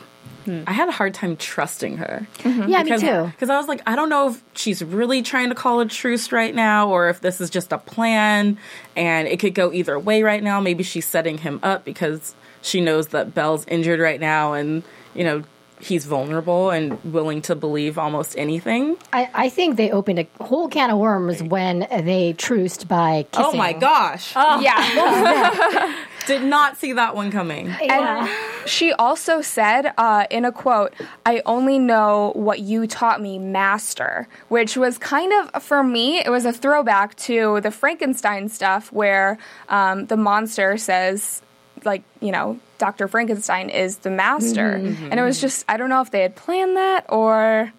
I 0.47 0.73
had 0.73 0.89
a 0.89 0.91
hard 0.91 1.13
time 1.13 1.37
trusting 1.37 1.97
her. 1.97 2.27
Mm-hmm. 2.39 2.69
Yeah, 2.69 2.83
me 2.83 2.97
too. 2.97 3.31
Because 3.31 3.49
I 3.49 3.57
was 3.57 3.67
like, 3.67 3.81
I 3.85 3.95
don't 3.95 4.09
know 4.09 4.29
if 4.29 4.43
she's 4.55 4.83
really 4.83 5.21
trying 5.21 5.49
to 5.49 5.55
call 5.55 5.79
a 5.79 5.85
truce 5.85 6.31
right 6.31 6.53
now 6.53 6.89
or 6.89 7.09
if 7.09 7.21
this 7.21 7.41
is 7.41 7.49
just 7.49 7.71
a 7.71 7.77
plan 7.77 8.57
and 8.95 9.27
it 9.27 9.39
could 9.39 9.53
go 9.53 9.71
either 9.71 9.97
way 9.97 10.23
right 10.23 10.43
now. 10.43 10.59
Maybe 10.59 10.83
she's 10.83 11.05
setting 11.05 11.37
him 11.37 11.59
up 11.63 11.85
because 11.85 12.35
she 12.61 12.81
knows 12.81 13.07
that 13.09 13.33
Belle's 13.33 13.65
injured 13.67 13.99
right 13.99 14.19
now 14.19 14.53
and, 14.53 14.83
you 15.13 15.23
know, 15.23 15.43
he's 15.79 16.05
vulnerable 16.05 16.69
and 16.69 17.03
willing 17.03 17.41
to 17.43 17.55
believe 17.55 17.97
almost 17.97 18.37
anything. 18.37 18.97
I, 19.11 19.29
I 19.33 19.49
think 19.49 19.75
they 19.75 19.91
opened 19.91 20.19
a 20.19 20.27
whole 20.43 20.69
can 20.69 20.89
of 20.89 20.97
worms 20.97 21.43
when 21.43 21.87
they 21.91 22.33
truced 22.33 22.87
by 22.87 23.25
kissing. 23.31 23.45
Oh 23.53 23.57
my 23.57 23.73
gosh. 23.73 24.33
Oh. 24.35 24.59
Yeah. 24.61 25.95
Did 26.25 26.43
not 26.43 26.77
see 26.77 26.93
that 26.93 27.15
one 27.15 27.31
coming. 27.31 27.67
And 27.67 28.29
she 28.65 28.93
also 28.93 29.41
said 29.41 29.93
uh, 29.97 30.25
in 30.29 30.45
a 30.45 30.51
quote, 30.51 30.93
I 31.25 31.41
only 31.45 31.79
know 31.79 32.31
what 32.35 32.59
you 32.59 32.87
taught 32.87 33.21
me, 33.21 33.39
master, 33.39 34.27
which 34.47 34.77
was 34.77 34.97
kind 34.97 35.33
of, 35.33 35.61
for 35.63 35.83
me, 35.83 36.19
it 36.19 36.29
was 36.29 36.45
a 36.45 36.53
throwback 36.53 37.15
to 37.15 37.59
the 37.61 37.71
Frankenstein 37.71 38.49
stuff 38.49 38.91
where 38.91 39.37
um, 39.69 40.05
the 40.05 40.17
monster 40.17 40.77
says, 40.77 41.41
like, 41.83 42.03
you 42.21 42.31
know, 42.31 42.59
Dr. 42.77 43.07
Frankenstein 43.07 43.69
is 43.69 43.97
the 43.97 44.09
master. 44.09 44.71
And 44.73 45.19
it 45.19 45.23
was 45.23 45.41
just, 45.41 45.65
I 45.67 45.77
don't 45.77 45.89
know 45.89 46.01
if 46.01 46.11
they 46.11 46.21
had 46.21 46.35
planned 46.35 46.77
that 46.77 47.05
or. 47.09 47.73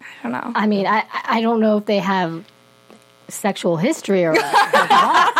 I 0.00 0.22
don't 0.22 0.32
know. 0.32 0.52
I 0.54 0.66
mean, 0.66 0.86
I 0.86 1.04
I 1.24 1.40
don't 1.40 1.60
know 1.60 1.78
if 1.78 1.86
they 1.86 1.98
have 1.98 2.44
sexual 3.28 3.76
history 3.76 4.24
or. 4.24 4.34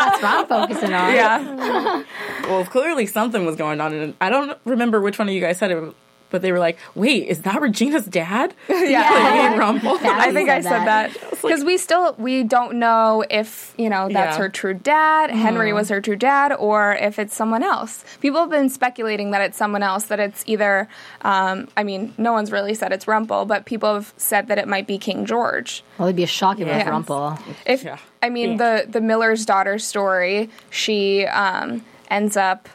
That's 0.06 0.22
what 0.22 0.24
I'm 0.24 0.46
focusing 0.46 0.92
on. 0.92 1.14
Yeah. 1.14 2.02
Well, 2.42 2.64
clearly 2.64 3.06
something 3.06 3.44
was 3.44 3.56
going 3.56 3.80
on, 3.80 3.92
and 3.92 4.14
I 4.20 4.30
don't 4.30 4.58
remember 4.64 5.00
which 5.00 5.18
one 5.18 5.28
of 5.28 5.34
you 5.34 5.40
guys 5.40 5.58
said 5.58 5.70
it, 5.70 5.94
but 6.36 6.42
they 6.42 6.52
were 6.52 6.58
like, 6.58 6.78
"Wait, 6.94 7.26
is 7.28 7.42
that 7.42 7.60
Regina's 7.60 8.04
dad?" 8.06 8.54
Yeah. 8.68 9.08
Playing 9.10 9.58
Rumple. 9.58 9.98
Yeah. 10.02 10.18
I 10.20 10.32
think 10.32 10.48
I 10.50 10.60
said 10.60 10.70
said 10.70 10.86
that. 10.86 11.14
that 11.14 11.30
because 11.42 11.64
we 11.64 11.76
still 11.78 12.14
we 12.18 12.42
don't 12.42 12.74
know 12.78 13.24
if 13.30 13.72
you 13.78 13.88
know 13.88 14.08
that's 14.08 14.36
Yeah. 14.36 14.42
her 14.42 14.48
true 14.48 14.74
dad, 14.74 15.30
Henry 15.30 15.72
was 15.72 15.88
her 15.88 16.00
true 16.00 16.16
dad, 16.16 16.52
or 16.52 16.92
if 16.94 17.18
it's 17.18 17.34
someone 17.34 17.62
else. 17.62 18.04
People 18.20 18.40
have 18.40 18.50
been 18.50 18.68
speculating 18.68 19.30
that 19.32 19.40
it's 19.40 19.56
someone 19.56 19.82
else. 19.82 20.04
That 20.06 20.20
it's 20.20 20.42
either, 20.46 20.88
um, 21.22 21.68
I 21.76 21.82
mean, 21.84 22.12
no 22.18 22.32
one's 22.32 22.52
really 22.52 22.74
said 22.74 22.92
it's 22.92 23.06
Rumple, 23.08 23.44
but 23.46 23.64
people 23.64 23.94
have 23.94 24.12
said 24.16 24.48
that 24.48 24.58
it 24.58 24.68
might 24.68 24.86
be 24.86 24.98
King 24.98 25.24
George. 25.26 25.82
Well, 25.98 26.08
it'd 26.08 26.16
be 26.16 26.22
a 26.24 26.26
shock 26.26 26.60
if 26.60 26.66
it 26.68 26.72
was 26.72 26.82
Yeah. 26.84 26.90
Rumple. 26.90 27.38
If 27.64 27.82
Yeah. 27.84 27.98
I 28.22 28.28
mean 28.28 28.56
the 28.58 28.86
the 28.88 29.00
Miller's 29.00 29.46
daughter 29.46 29.78
story, 29.78 30.50
she 30.70 31.24
um, 31.26 31.84
ends 32.10 32.36
up 32.36 32.68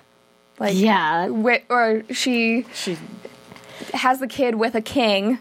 like 0.60 0.74
Yeah. 0.76 1.28
with 1.28 1.62
or 1.70 2.04
she 2.12 2.66
She, 2.74 2.98
has 3.94 4.20
the 4.20 4.28
kid 4.28 4.56
with 4.56 4.76
a 4.76 4.82
king, 4.82 5.40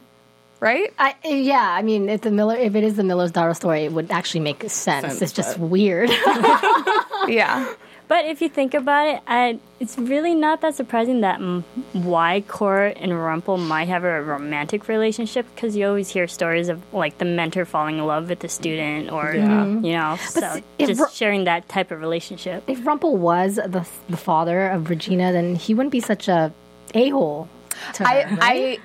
right? 0.61 0.93
I, 0.99 1.15
yeah, 1.25 1.69
I 1.71 1.83
mean, 1.83 2.09
if 2.09 2.23
the 2.23 2.31
Miller, 2.31 2.57
if 2.57 2.75
it 2.75 2.85
is 2.85 2.97
the 2.97 3.05
Miller's 3.05 3.33
daughter 3.33 3.55
story, 3.55 3.85
it 3.85 3.93
would 3.93 4.11
actually 4.11 4.41
make 4.41 4.63
sense. 4.63 5.07
Sense, 5.07 5.23
it's 5.23 5.33
just 5.33 5.59
but- 5.59 5.69
weird. 5.69 6.11
Yeah. 7.29 7.75
But 8.09 8.25
if 8.25 8.43
you 8.43 8.49
think 8.49 8.75
about 8.75 9.07
it, 9.07 9.23
I, 9.25 9.61
it's 9.79 9.97
really 9.97 10.35
not 10.35 10.63
that 10.63 10.75
surprising 10.75 11.21
that 11.21 11.39
why 11.93 12.43
Cora 12.49 12.91
and 12.91 13.17
Rumple 13.17 13.57
might 13.57 13.87
have 13.87 14.03
a 14.03 14.21
romantic 14.21 14.89
relationship 14.89 15.47
because 15.55 15.77
you 15.77 15.87
always 15.87 16.09
hear 16.09 16.27
stories 16.27 16.69
of 16.69 16.83
like 16.93 17.19
the 17.19 17.25
mentor 17.25 17.65
falling 17.65 17.99
in 17.99 18.05
love 18.07 18.29
with 18.29 18.41
the 18.41 18.49
student 18.49 19.13
or 19.13 19.27
mm-hmm. 19.27 19.85
you 19.85 19.93
know, 19.93 20.17
so 20.17 20.41
see, 20.41 20.65
if 20.81 20.89
just 20.89 21.01
Ru- 21.01 21.07
sharing 21.13 21.45
that 21.45 21.69
type 21.69 21.93
of 21.93 22.01
relationship. 22.01 22.65
if 22.67 22.85
Rumple 22.85 23.17
was 23.17 23.55
the 23.55 23.87
the 24.09 24.17
father 24.17 24.67
of 24.71 24.91
Regina, 24.91 25.31
then 25.31 25.55
he 25.55 25.73
wouldn't 25.75 25.93
be 25.93 26.01
such 26.01 26.27
a 26.27 26.53
a 26.95 27.11
hole. 27.11 27.49
To 27.95 28.05
her, 28.05 28.09
I, 28.09 28.25
right? 28.25 28.39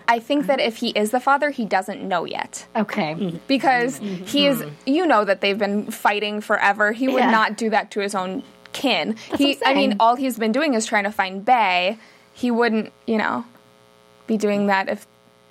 I 0.07 0.15
I 0.15 0.19
think 0.19 0.47
that 0.47 0.59
if 0.59 0.77
he 0.77 0.89
is 0.89 1.11
the 1.11 1.19
father, 1.19 1.49
he 1.49 1.65
doesn't 1.65 2.01
know 2.01 2.25
yet 2.25 2.67
okay. 2.75 3.39
because 3.47 3.97
he 3.97 4.47
is. 4.47 4.61
Hmm. 4.61 4.69
You 4.85 5.05
know 5.05 5.25
that 5.25 5.41
they've 5.41 5.57
been 5.57 5.91
fighting 5.91 6.41
forever. 6.41 6.91
He 6.91 7.07
would 7.07 7.19
Yeah. 7.23 7.31
not 7.31 7.57
do 7.57 7.69
that 7.71 7.91
to 7.91 7.99
his 8.01 8.15
own 8.15 8.43
kin. 8.73 9.15
he, 9.37 9.55
what 9.55 9.67
I'm 9.67 9.71
I 9.71 9.75
mean, 9.75 9.95
all 9.99 10.15
he's 10.15 10.37
been 10.37 10.51
doing 10.51 10.73
is 10.73 10.85
trying 10.85 11.05
to 11.05 11.11
find 11.11 11.43
Bae. 11.45 11.97
He 12.33 12.51
wouldn't, 12.51 12.91
you 13.07 13.17
know, 13.17 13.45
be 14.27 14.37
doing 14.37 14.67
that 14.67 14.89
if 14.89 15.07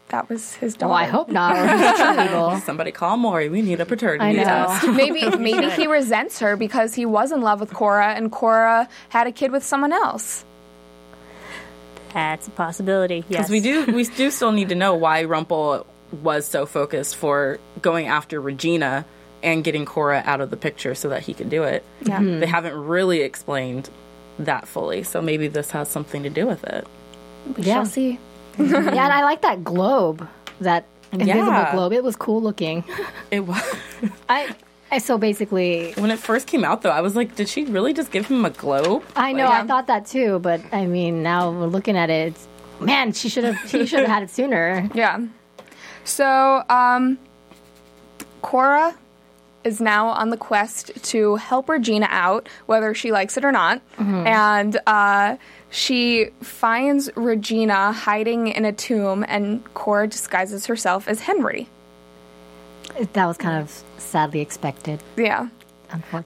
that 0.09 0.29
was 0.29 0.55
his 0.57 0.75
daughter. 0.75 0.91
Well, 0.91 0.99
I 0.99 1.07
hope 1.07 1.29
not. 1.31 1.57
Or 1.57 1.67
he's 1.79 1.99
true 1.99 2.25
evil. 2.25 2.57
somebody 2.65 2.93
call 2.93 3.17
Maury. 3.17 3.49
We 3.49 3.63
need 3.63 3.81
a 3.81 3.87
paternity 3.87 4.25
I 4.25 4.33
know. 4.33 4.45
test. 4.45 4.87
maybe 4.93 5.29
maybe 5.39 5.71
he 5.71 5.87
resents 5.87 6.41
her 6.41 6.57
because 6.57 6.95
he 6.95 7.07
was 7.07 7.33
in 7.33 7.41
love 7.41 7.61
with 7.61 7.73
Cora 7.73 8.15
and 8.15 8.31
Cora 8.31 8.89
had 9.09 9.27
a 9.27 9.33
kid 9.33 9.51
with 9.51 9.65
someone 9.65 9.93
else. 9.93 10.45
That's 12.15 12.47
a 12.49 12.51
possibility. 12.51 13.17
Yes, 13.29 13.49
Because 13.49 13.51
we 13.51 13.61
do, 13.61 13.85
we 13.93 14.05
do 14.05 14.31
still 14.31 14.53
need 14.53 14.71
to 14.71 14.75
know 14.75 14.95
why 14.95 15.25
Rumple 15.25 15.87
was 16.23 16.47
so 16.47 16.65
focused 16.65 17.17
for 17.17 17.59
going 17.83 18.07
after 18.07 18.41
Regina 18.41 19.05
and 19.43 19.63
getting 19.65 19.85
Cora 19.85 20.23
out 20.25 20.41
of 20.41 20.49
the 20.51 20.57
picture 20.57 20.95
so 20.95 21.09
that 21.11 21.23
he 21.25 21.35
could 21.35 21.51
do 21.51 21.65
it. 21.65 21.85
Yeah. 22.03 22.19
Mm-hmm. 22.21 22.41
They 22.41 22.47
haven't 22.47 22.75
really 22.75 23.21
explained 23.21 23.91
that 24.39 24.67
fully, 24.67 25.03
so 25.03 25.21
maybe 25.21 25.49
this 25.49 25.71
has 25.73 25.89
something 25.89 26.23
to 26.23 26.31
do 26.31 26.47
with 26.47 26.65
it. 26.65 26.87
Yeah. 27.59 27.75
Shall 27.75 27.87
see. 27.87 28.19
yeah, 28.59 28.77
and 28.79 28.99
I 28.99 29.25
like 29.25 29.43
that 29.43 29.65
globe, 29.65 30.27
that 30.61 30.87
invisible 31.13 31.47
Yeah. 31.49 31.73
globe. 31.73 31.93
It 31.93 32.03
was 32.05 32.17
cool 32.17 32.41
looking. 32.41 32.85
It 33.31 33.41
was 33.41 33.61
I, 34.29 34.45
I 34.45 34.55
so 34.99 35.19
basically, 35.19 35.93
when 35.95 36.11
it 36.11 36.19
first 36.19 36.47
came 36.47 36.65
out, 36.65 36.83
though. 36.83 36.91
I 36.91 37.01
was 37.01 37.15
like, 37.17 37.35
did 37.37 37.49
she 37.49 37.65
really 37.65 37.93
just 37.93 38.11
give 38.11 38.27
him 38.27 38.45
a 38.45 38.51
globe? 38.51 39.03
I 39.17 39.33
know 39.33 39.45
Like- 39.47 39.65
I 39.65 39.67
thought 39.67 39.87
that 39.89 40.07
too, 40.07 40.39
but 40.41 40.61
I 40.73 40.87
mean, 40.87 41.23
now 41.23 41.51
we're 41.51 41.67
looking 41.67 41.97
at 41.97 42.11
it. 42.11 42.35
Man, 42.81 43.13
she 43.13 43.29
should 43.29 43.45
have. 43.45 43.59
She 43.69 43.87
should 43.87 44.01
have 44.01 44.09
had 44.09 44.23
it 44.25 44.31
sooner. 44.31 44.89
Yeah. 44.95 45.21
So, 46.05 46.63
um, 46.69 47.19
Cora 48.43 48.95
is 49.63 49.81
now 49.81 50.09
on 50.09 50.29
the 50.31 50.37
quest 50.37 50.91
to 51.05 51.37
help 51.37 51.69
Regina 51.71 52.07
out, 52.11 52.49
whether 52.67 52.93
she 52.95 53.11
likes 53.13 53.37
it 53.39 53.45
or 53.45 53.53
not. 53.53 53.81
And 53.99 54.79
uh, 54.87 55.37
she 55.71 56.27
finds 56.43 57.09
Regina 57.17 57.93
hiding 57.93 58.49
in 58.49 58.65
a 58.67 58.73
tomb, 58.73 59.25
and 59.27 59.63
Cora 59.73 60.07
disguises 60.09 60.67
herself 60.67 61.09
as 61.09 61.21
Henry. 61.21 61.69
That 63.15 63.27
was 63.27 63.39
kind 63.39 63.63
of 63.63 63.83
sadly 63.99 64.41
expected. 64.41 65.03
Yeah. 65.17 65.49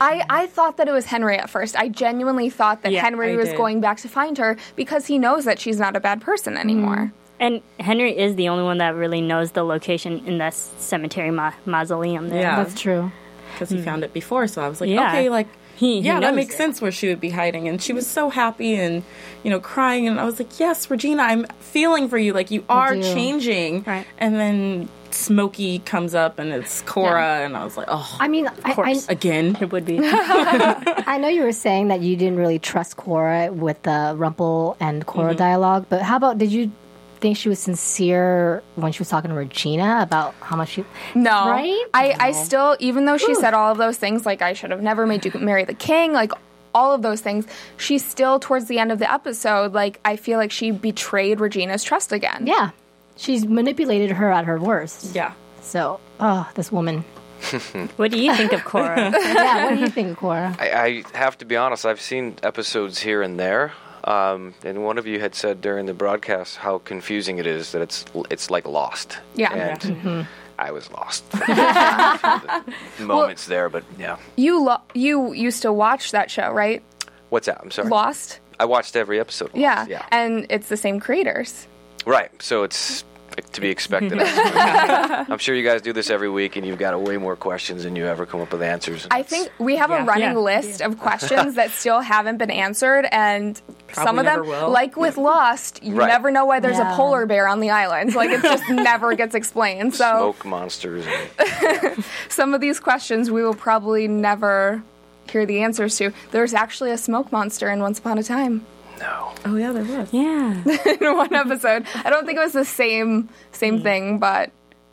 I, 0.01 0.25
I 0.31 0.47
thought 0.47 0.79
that 0.79 0.89
it 0.89 0.93
was 0.93 1.05
Henry 1.05 1.37
at 1.37 1.51
first. 1.51 1.77
I 1.77 1.89
genuinely 1.89 2.49
thought 2.49 2.83
that 2.83 2.93
Yeah, 2.93 3.03
Henry 3.03 3.35
I 3.35 3.37
was 3.37 3.49
did. 3.51 3.57
going 3.57 3.81
back 3.81 3.99
to 3.99 4.09
find 4.09 4.39
her 4.39 4.57
because 4.77 5.07
he 5.07 5.19
knows 5.19 5.45
that 5.45 5.59
she's 5.61 5.79
not 5.79 5.95
a 5.97 6.01
bad 6.01 6.21
person 6.23 6.55
mm. 6.55 6.61
anymore. 6.61 7.13
And 7.41 7.61
Henry 7.79 8.17
is 8.17 8.35
the 8.37 8.49
only 8.49 8.65
one 8.65 8.79
that 8.79 8.95
really 8.95 9.21
knows 9.21 9.53
the 9.53 9.63
location 9.65 10.25
in 10.27 10.39
that 10.39 10.55
cemetery 10.55 11.31
ma- 11.31 11.53
mausoleum 11.67 12.31
there. 12.31 12.41
Yeah. 12.41 12.57
That's 12.57 12.81
true. 12.81 13.13
Because 13.53 13.71
he 13.71 13.77
mm. 13.77 13.85
found 13.85 14.05
it 14.05 14.13
before, 14.13 14.47
so 14.47 14.63
I 14.63 14.69
was 14.69 14.81
like, 14.81 14.91
Yeah. 14.91 15.09
okay, 15.09 15.29
like. 15.29 15.47
He- 15.47 15.55
he 15.79 16.01
yeah, 16.01 16.19
that 16.19 16.35
makes 16.35 16.55
it. 16.55 16.57
sense 16.57 16.83
where 16.83 16.91
she 16.91 17.07
would 17.07 17.21
be 17.21 17.31
hiding. 17.31 17.69
And 17.69 17.81
she 17.81 17.93
was 17.93 18.05
so 18.05 18.31
happy 18.31 18.75
and, 18.75 19.05
you 19.45 19.51
know, 19.51 19.61
crying. 19.61 20.09
And 20.09 20.19
I 20.19 20.25
was 20.25 20.41
like, 20.41 20.59
yes, 20.59 20.91
Regina, 20.91 21.23
I'm 21.23 21.47
feeling 21.61 22.09
for 22.09 22.19
you. 22.19 22.33
Like, 22.33 22.51
you 22.51 22.65
are 22.69 22.97
changing. 22.97 23.85
Right. 23.85 24.05
And 24.19 24.35
then 24.35 24.89
Smokey 25.19 25.81
comes 25.81 26.15
up 26.15 26.39
and 26.39 26.53
it's 26.53 26.83
Cora. 26.83 27.41
And 27.45 27.57
I 27.57 27.65
was 27.65 27.77
like, 27.77 27.89
oh, 27.91 28.17
I 28.21 28.29
mean, 28.29 28.47
I, 28.47 28.53
I, 28.65 28.75
course. 28.75 29.09
again. 29.09 29.57
It 29.61 29.73
would 29.73 29.85
be. 29.85 29.99
I 30.03 31.19
know 31.21 31.29
you 31.29 31.43
were 31.43 31.53
saying 31.53 31.89
that 31.89 32.01
you 32.01 32.17
didn't 32.17 32.39
really 32.39 32.59
trust 32.59 32.97
Cora 32.97 33.53
with 33.53 33.83
the 33.83 34.15
Rumple 34.17 34.77
and 34.81 35.05
Cora 35.05 35.31
mm-hmm. 35.31 35.39
dialogue, 35.39 35.87
but 35.89 36.03
how 36.03 36.17
about 36.17 36.39
did 36.39 36.53
you 36.53 36.71
think 37.19 37.37
she 37.37 37.49
was 37.49 37.59
sincere 37.59 38.63
when 38.77 38.93
she 38.93 39.01
was 39.01 39.09
talking 39.09 39.31
to 39.31 39.37
Regina 39.37 39.99
about 40.03 40.35
how 40.41 40.57
much 40.57 40.71
she? 40.71 40.85
No. 41.15 41.49
Right? 41.49 41.85
I, 41.93 42.17
I 42.19 42.33
still, 42.33 42.77
even 42.79 43.05
though 43.05 43.19
she 43.19 43.35
said 43.35 43.55
all 43.55 43.73
of 43.73 43.79
those 43.79 43.97
things, 43.97 44.25
like 44.25 44.41
I 44.41 44.53
should 44.53 44.71
have 44.71 44.83
never 44.83 45.07
made 45.07 45.25
you 45.25 45.33
marry 45.41 45.65
the 45.65 45.75
king, 45.75 46.13
like 46.13 46.33
all 46.75 46.93
of 46.93 47.03
those 47.03 47.21
things, 47.21 47.47
she 47.77 47.99
still, 47.99 48.39
towards 48.39 48.67
the 48.67 48.79
end 48.79 48.93
of 48.93 48.99
the 48.99 49.13
episode, 49.13 49.73
like 49.73 49.99
I 50.05 50.17
feel 50.17 50.39
like 50.39 50.53
she 50.53 50.71
betrayed 50.71 51.41
Regina's 51.41 51.83
trust 51.83 52.13
again. 52.13 52.47
Yeah, 52.47 52.71
she's 53.19 53.45
manipulated 53.47 54.13
her 54.13 54.33
at 54.33 54.47
her 54.47 54.59
worst. 54.59 55.15
Yeah. 55.15 55.35
So, 55.61 56.01
oh, 56.19 56.49
this 56.55 56.73
woman. 56.73 57.05
what 57.97 58.11
do 58.11 58.19
you 58.19 58.35
think 58.35 58.53
of 58.53 58.65
Cora? 58.65 59.11
Yeah, 59.15 59.65
what 59.67 59.75
do 59.75 59.81
you 59.81 59.89
think, 59.91 60.13
of 60.13 60.17
Cora? 60.17 60.57
I, 60.59 61.05
I 61.13 61.19
have 61.19 61.37
to 61.39 61.45
be 61.45 61.57
honest. 61.57 61.85
I've 61.85 62.01
seen 62.01 62.37
episodes 62.43 62.99
here 62.99 63.23
and 63.23 63.39
there, 63.39 63.73
um, 64.05 64.55
and 64.65 64.83
one 64.85 64.99
of 64.99 65.07
you 65.07 65.21
had 65.21 65.35
said 65.35 65.61
during 65.61 65.87
the 65.87 65.95
broadcast 65.95 66.57
how 66.57 66.79
confusing 66.79 67.39
it 67.39 67.47
is 67.47 67.73
that 67.73 67.83
it's 67.83 68.05
it's 68.31 68.51
like 68.51 68.67
Lost. 68.67 69.19
Yeah. 69.35 69.77
and 69.83 70.27
I 70.59 70.73
was 70.73 70.91
lost. 70.91 71.31
the 71.31 72.65
moments 72.99 73.47
there, 73.47 73.69
but 73.69 73.85
yeah. 73.97 74.17
You, 74.35 74.65
lo- 74.65 74.81
you 74.93 75.33
used 75.33 75.63
to 75.63 75.73
watch 75.73 76.11
that 76.11 76.31
show, 76.33 76.51
right? 76.51 76.83
What's 77.29 77.47
that? 77.47 77.61
I'm 77.63 77.71
sorry. 77.71 77.89
Lost? 77.89 78.41
I 78.59 78.65
watched 78.65 78.97
every 78.97 79.21
episode. 79.21 79.51
of 79.51 79.57
Yeah. 79.57 79.87
Yeah. 79.89 80.05
And 80.11 80.47
it's 80.51 80.69
the 80.69 80.77
same 80.77 80.99
creators. 80.99 81.69
Right. 82.09 82.31
So 82.43 82.63
it's 82.63 83.05
to 83.53 83.61
be 83.61 83.69
expected. 83.69 84.19
I'm 84.21 85.39
sure 85.39 85.55
you 85.55 85.63
guys 85.63 85.83
do 85.83 85.93
this 85.93 86.09
every 86.11 86.29
week, 86.31 86.57
and 86.57 86.67
you've 86.67 86.79
got 86.79 86.99
way 87.01 87.19
more 87.19 87.37
questions 87.37 87.85
than 87.85 87.95
you 87.95 88.07
ever 88.07 88.25
come 88.27 88.41
up 88.41 88.51
with 88.51 88.63
answers. 88.63 89.07
I 89.11 89.23
think 89.23 89.51
we 89.59 89.77
have 89.77 89.91
Yeah. 89.91 90.03
a 90.03 90.05
running 90.07 90.33
Yeah. 90.33 90.39
list 90.39 90.81
of 90.81 90.99
questions 90.99 91.55
that 91.55 91.71
still 91.71 92.01
haven't 92.01 92.39
been 92.39 92.51
answered, 92.51 93.07
and 93.13 93.61
some 93.93 94.19
of 94.19 94.25
them, 94.25 94.47
will. 94.47 94.71
like 94.71 94.97
with 94.97 95.19
Lost, 95.19 95.83
you 95.85 95.95
Right. 95.95 96.09
never 96.09 96.31
know 96.31 96.47
why 96.47 96.59
there's 96.61 96.79
Yeah. 96.79 96.95
a 96.95 96.97
polar 96.97 97.27
bear 97.27 97.47
on 97.47 97.61
the 97.61 97.71
island. 97.71 98.15
Like 98.15 98.31
it 98.31 98.43
just 98.43 98.67
never 98.71 99.15
gets 99.15 99.35
explained. 99.35 99.95
So 99.95 100.17
smoke 100.17 100.45
monsters. 100.45 101.05
And, 101.07 102.05
some 102.31 102.55
of 102.55 102.61
these 102.61 102.81
questions 102.81 103.31
we 103.31 103.45
will 103.45 103.55
probably 103.55 104.09
never 104.09 104.83
hear 105.31 105.45
the 105.47 105.61
answers 105.63 105.97
to. 105.99 106.11
There's 106.33 106.55
actually 106.55 106.91
a 106.91 106.99
smoke 106.99 107.31
monster 107.31 107.71
in 107.71 107.81
Once 107.81 107.99
Upon 107.99 108.19
a 108.19 108.23
Time 108.25 108.65
no. 108.99 109.33
Oh 109.45 109.57
yeah, 109.57 109.73
there 109.73 109.85
was. 109.85 110.13
Yeah. 110.13 110.63
in 111.01 111.17
one 111.17 111.35
episode. 111.35 111.87
I 112.05 112.11
don't 112.11 112.27
think 112.27 112.39
it 112.39 112.43
was 112.43 112.53
the 112.53 112.65
same 112.65 113.29
same 113.53 113.83
thing, 113.83 114.19
but 114.19 114.51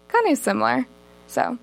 kind 0.07 0.31
of 0.31 0.37
similar. 0.37 0.85
So, 1.27 1.57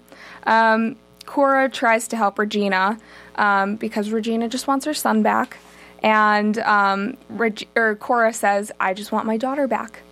um, 0.45 0.97
Cora 1.27 1.69
tries 1.69 2.09
to 2.09 2.17
help 2.17 2.39
Regina 2.39 2.99
um, 3.37 3.77
because 3.77 4.11
Regina 4.11 4.49
just 4.49 4.67
wants 4.67 4.85
her 4.85 4.95
son 4.95 5.23
back, 5.23 5.57
and 6.03 6.59
um, 6.59 7.17
Reg- 7.31 7.69
or 7.77 7.97
Cora 7.97 8.33
says, 8.33 8.73
"I 8.81 8.95
just 8.95 9.13
want 9.13 9.27
my 9.27 9.37
daughter 9.37 9.67
back." 9.67 10.03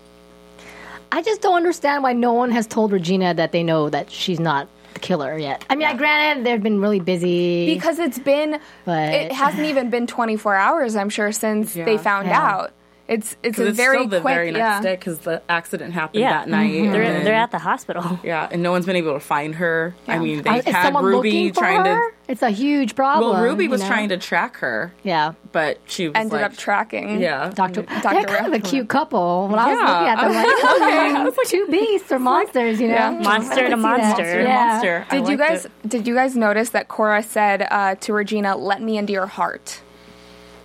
I 1.12 1.22
just 1.22 1.40
don't 1.40 1.56
understand 1.56 2.04
why 2.04 2.12
no 2.12 2.32
one 2.32 2.52
has 2.52 2.66
told 2.68 2.92
Regina 2.92 3.34
that 3.34 3.50
they 3.50 3.64
know 3.64 3.90
that 3.90 4.10
she's 4.12 4.38
not 4.38 4.68
the 5.00 5.06
killer 5.06 5.36
yet. 5.38 5.64
I 5.70 5.76
mean, 5.76 5.86
I 5.88 5.94
granted 5.94 6.44
they've 6.44 6.62
been 6.62 6.80
really 6.80 7.00
busy. 7.00 7.66
Because 7.66 7.98
it's 7.98 8.18
been, 8.18 8.60
But- 8.84 9.12
it 9.12 9.32
hasn't 9.32 9.64
even 9.66 9.90
been 9.90 10.06
24 10.06 10.54
hours, 10.54 10.96
I'm 10.96 11.08
sure, 11.10 11.32
since 11.32 11.74
they 11.74 11.98
found 11.98 12.28
Yeah. 12.28 12.40
out. 12.40 12.72
It's 13.10 13.36
it's 13.42 13.58
a 13.58 13.66
it's 13.66 13.76
very 13.76 13.96
still 13.98 14.08
the 14.08 14.20
quick, 14.20 14.34
very 14.34 14.50
next 14.52 14.58
yeah. 14.60 14.80
day 14.82 14.94
because 14.94 15.18
the 15.18 15.42
accident 15.48 15.92
happened 15.94 16.20
Yeah. 16.20 16.30
that 16.30 16.48
night. 16.48 16.72
and 16.72 16.94
They're, 16.94 17.02
then- 17.12 17.24
they're 17.24 17.34
at 17.34 17.50
the 17.50 17.58
hospital. 17.58 18.20
yeah, 18.22 18.48
and 18.52 18.62
no 18.62 18.70
one's 18.70 18.86
been 18.86 18.94
able 18.94 19.14
to 19.14 19.20
find 19.20 19.56
her. 19.56 19.96
I 20.06 20.18
mean, 20.20 20.42
they 20.42 20.50
Uh, 20.50 20.54
is 20.58 20.64
had 20.66 20.84
someone 20.84 21.04
Ruby 21.04 21.30
looking 21.32 21.52
for 21.54 21.60
trying 21.60 21.84
her? 21.86 22.10
to. 22.10 22.16
It's 22.28 22.42
a 22.42 22.50
huge 22.50 22.94
problem. 22.94 23.32
Well, 23.32 23.42
Ruby 23.42 23.64
you 23.64 23.70
was 23.70 23.80
know? 23.80 23.88
trying 23.88 24.10
to 24.10 24.16
track 24.16 24.58
her, 24.58 24.92
Yeah. 25.02 25.32
but 25.50 25.78
she 25.86 26.06
was 26.06 26.12
Ended 26.14 26.34
like, 26.34 26.44
up 26.52 26.56
tracking. 26.56 27.20
Yeah, 27.20 27.50
Doctor, 27.52 27.82
Dr. 27.82 28.14
they're 28.14 28.24
kind 28.38 28.46
of 28.46 28.52
a 28.52 28.60
cute 28.60 28.88
couple. 28.88 29.48
When 29.48 29.58
I 29.58 29.66
was 29.72 29.78
Yeah. 29.80 29.90
looking 29.90 30.08
at 30.08 30.20
them, 30.20 31.24
like, 31.24 31.34
oh, 31.36 31.42
two 31.46 31.66
beasts 31.68 32.12
or 32.12 32.18
monsters, 32.30 32.80
you 32.80 32.86
know? 32.86 32.94
Yeah. 32.94 33.10
Monster 33.10 33.52
I 33.54 33.62
to 33.64 33.68
can 33.70 33.80
monster. 33.80 34.06
Monster 34.22 34.36
to 34.36 34.42
Yeah. 34.44 34.54
monster. 34.66 35.06
I 35.10 35.16
Did 35.18 35.28
you 35.28 35.36
guys 35.36 35.64
it. 35.64 35.72
did 35.88 36.06
you 36.06 36.14
guys 36.14 36.36
notice 36.36 36.70
that 36.70 36.86
Cora 36.86 37.24
said 37.24 37.66
uh, 37.68 37.96
to 37.96 38.12
Regina, 38.12 38.56
"Let 38.56 38.80
me 38.80 38.96
into 38.98 39.12
your 39.12 39.26
heart," 39.26 39.80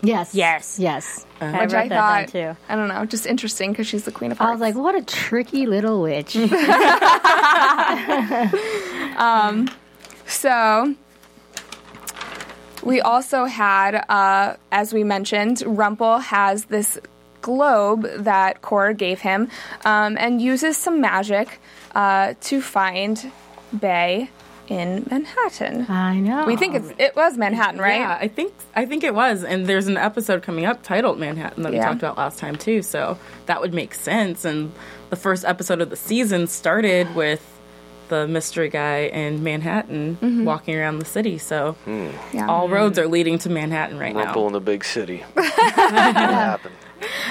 Yes. 0.06 0.36
Yes. 0.36 0.80
Yes. 0.80 1.26
I 1.42 1.62
which 1.62 1.74
I 1.74 1.88
that 1.88 1.90
down 1.90 2.26
thought 2.26 2.32
too. 2.32 2.56
I 2.70 2.76
don't 2.76 2.88
know, 2.88 3.06
just 3.06 3.26
interesting 3.26 3.72
because 3.72 3.88
she's 3.88 4.06
the 4.06 4.12
queen 4.12 4.32
of 4.32 4.42
I 4.42 4.52
was 4.52 4.62
like, 4.62 4.76
what 4.76 4.96
a 4.96 5.02
tricky 5.02 5.66
little 5.66 6.02
witch. 6.02 6.36
So 10.28 10.96
we 12.84 13.02
also 13.02 13.46
had, 13.46 13.96
uh, 14.10 14.56
as 14.72 14.94
we 14.94 15.04
mentioned, 15.04 15.58
Rumpel 15.58 16.22
has 16.22 16.66
this 16.66 17.00
globe 17.42 18.08
that 18.18 18.62
Cora 18.62 18.94
gave 18.94 19.22
him 19.22 19.50
um, 19.86 20.18
and 20.18 20.42
uses 20.42 20.78
some 20.78 21.02
magic 21.02 21.60
uh, 21.94 22.34
to 22.42 22.62
find 22.62 23.32
Bae 23.72 24.30
in 24.72 25.06
Manhattan. 25.10 25.86
I 25.90 26.20
know. 26.20 26.46
We 26.46 26.56
think 26.56 26.76
it's, 26.76 26.92
it 26.98 27.16
was 27.16 27.38
Manhattan, 27.38 27.80
right? 27.80 28.00
Yeah, 28.00 28.18
I 28.20 28.28
think 28.28 28.54
I 28.76 28.86
think 28.86 29.04
it 29.04 29.14
was, 29.16 29.44
and 29.44 29.66
there's 29.68 29.88
an 29.88 29.98
episode 29.98 30.42
coming 30.44 30.66
up 30.66 30.84
titled 30.84 31.20
Manhattan 31.20 31.64
that 31.64 31.72
we 31.72 31.78
Yeah. 31.78 31.86
talked 31.86 32.00
about 32.00 32.18
last 32.18 32.40
time 32.40 32.56
too. 32.56 32.82
So 32.82 33.18
that 33.46 33.62
would 33.62 33.74
make 33.74 33.94
sense. 33.94 34.46
And 34.46 34.72
the 35.10 35.16
first 35.16 35.46
episode 35.46 35.82
of 35.82 35.90
the 35.90 35.96
season 35.96 36.48
started 36.48 37.14
with 37.16 37.42
the 38.08 38.28
mystery 38.28 38.70
guy 38.70 39.06
in 39.08 39.44
Manhattan 39.44 40.18
Mm-hmm. 40.22 40.46
walking 40.46 40.76
around 40.76 41.00
the 41.00 41.06
city. 41.06 41.38
So 41.40 41.76
Yeah. 41.88 42.48
all 42.48 42.70
roads 42.70 43.00
are 43.00 43.08
leading 43.08 43.40
to 43.40 43.50
Manhattan 43.50 43.98
right 43.98 44.14
Rumple 44.16 44.42
now. 44.44 44.48
in 44.48 44.54
the 44.54 44.60
big 44.62 44.84
city. 44.86 45.24
what 45.34 45.54
happened? 45.54 46.76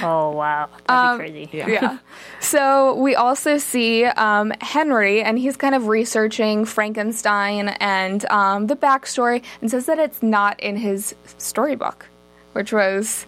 Oh 0.01 0.31
wow, 0.31 0.69
that'd 0.87 1.19
be 1.19 1.31
crazy. 1.31 1.57
Yeah. 1.57 1.67
yeah. 1.69 1.97
So 2.39 2.93
we 2.95 3.15
also 3.15 3.57
see 3.57 4.05
um, 4.05 4.53
Henry, 4.61 5.23
and 5.23 5.39
he's 5.39 5.57
kind 5.57 5.73
of 5.73 5.87
researching 5.87 6.63
Frankenstein 6.65 7.69
and 7.79 8.23
um, 8.29 8.67
the 8.67 8.75
backstory, 8.75 9.43
and 9.61 9.71
says 9.71 9.87
that 9.87 9.97
it's 9.97 10.21
not 10.21 10.59
in 10.59 10.77
his 10.77 11.15
storybook, 11.39 12.05
which 12.53 12.71
was, 12.71 13.25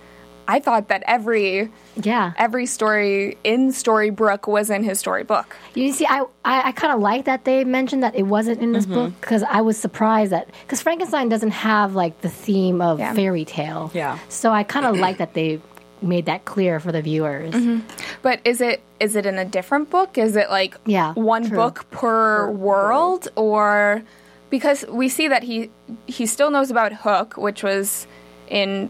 I 0.48 0.60
thought 0.60 0.90
that 0.90 1.02
every 1.08 1.70
Yeah. 1.96 2.34
every 2.38 2.68
story 2.68 3.38
in 3.44 3.70
Storybrooke 3.72 4.48
was 4.48 4.70
in 4.70 4.84
his 4.84 5.00
storybook. 5.00 5.56
You 5.74 5.92
see, 5.94 6.06
I 6.06 6.20
I, 6.46 6.68
I 6.70 6.72
kind 6.74 6.94
of 6.94 7.00
like 7.02 7.26
that 7.26 7.44
they 7.44 7.64
mentioned 7.64 8.04
that 8.04 8.14
it 8.16 8.24
wasn't 8.24 8.62
in 8.62 8.72
this 8.72 8.86
Mm-hmm. 8.86 8.94
book 8.94 9.14
because 9.20 9.42
I 9.44 9.62
was 9.62 9.78
surprised 9.78 10.32
that 10.32 10.48
because 10.62 10.82
Frankenstein 10.84 11.28
doesn't 11.28 11.52
have 11.52 11.96
like 11.96 12.22
the 12.22 12.30
theme 12.30 12.82
of 12.82 13.00
Yeah. 13.00 13.14
fairy 13.14 13.46
tale. 13.46 13.90
Yeah. 13.96 14.20
So 14.30 14.52
I 14.52 14.62
kind 14.64 14.86
of 14.86 14.98
like 15.06 15.18
that 15.18 15.34
they 15.34 15.60
made 16.02 16.26
that 16.26 16.46
clear 16.46 16.80
for 16.80 16.92
the 16.92 17.02
viewers. 17.02 17.54
Mm-hmm. 17.54 17.80
But 18.22 18.42
is 18.46 18.62
it 18.62 18.82
is 19.00 19.16
it 19.16 19.26
in 19.26 19.38
a 19.38 19.46
different 19.46 19.90
book? 19.90 20.18
Is 20.18 20.36
it 20.36 20.50
like 20.50 20.76
Yeah, 20.86 21.14
one 21.14 21.48
true. 21.48 21.58
book 21.58 21.86
per 21.92 22.50
world, 22.52 23.28
or 23.36 24.04
because 24.50 24.86
we 24.88 25.10
see 25.10 25.28
that 25.28 25.44
he 25.44 25.70
he 26.06 26.26
still 26.26 26.50
knows 26.52 26.70
about 26.72 26.94
Hook, 26.94 27.36
which 27.38 27.64
was 27.64 28.08
in 28.48 28.90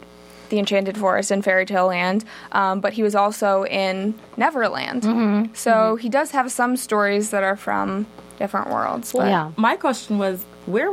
the 0.49 0.59
Enchanted 0.59 0.97
Forest 0.97 1.31
and 1.31 1.43
Fairy 1.43 1.65
Tale 1.65 1.87
Land, 1.87 2.23
um, 2.53 2.79
but 2.79 2.93
he 2.93 3.03
was 3.03 3.15
also 3.15 3.65
in 3.65 4.13
Neverland. 4.37 5.03
Mm-hmm. 5.03 5.53
So 5.53 5.97
he 5.97 6.07
does 6.07 6.31
have 6.31 6.49
some 6.51 6.77
stories 6.77 7.31
that 7.31 7.43
are 7.43 7.57
from 7.57 8.05
different 8.39 8.69
worlds. 8.69 9.11
but- 9.11 9.27
Yeah. 9.27 9.51
My 9.57 9.75
question 9.75 10.17
was 10.19 10.45
where 10.65 10.91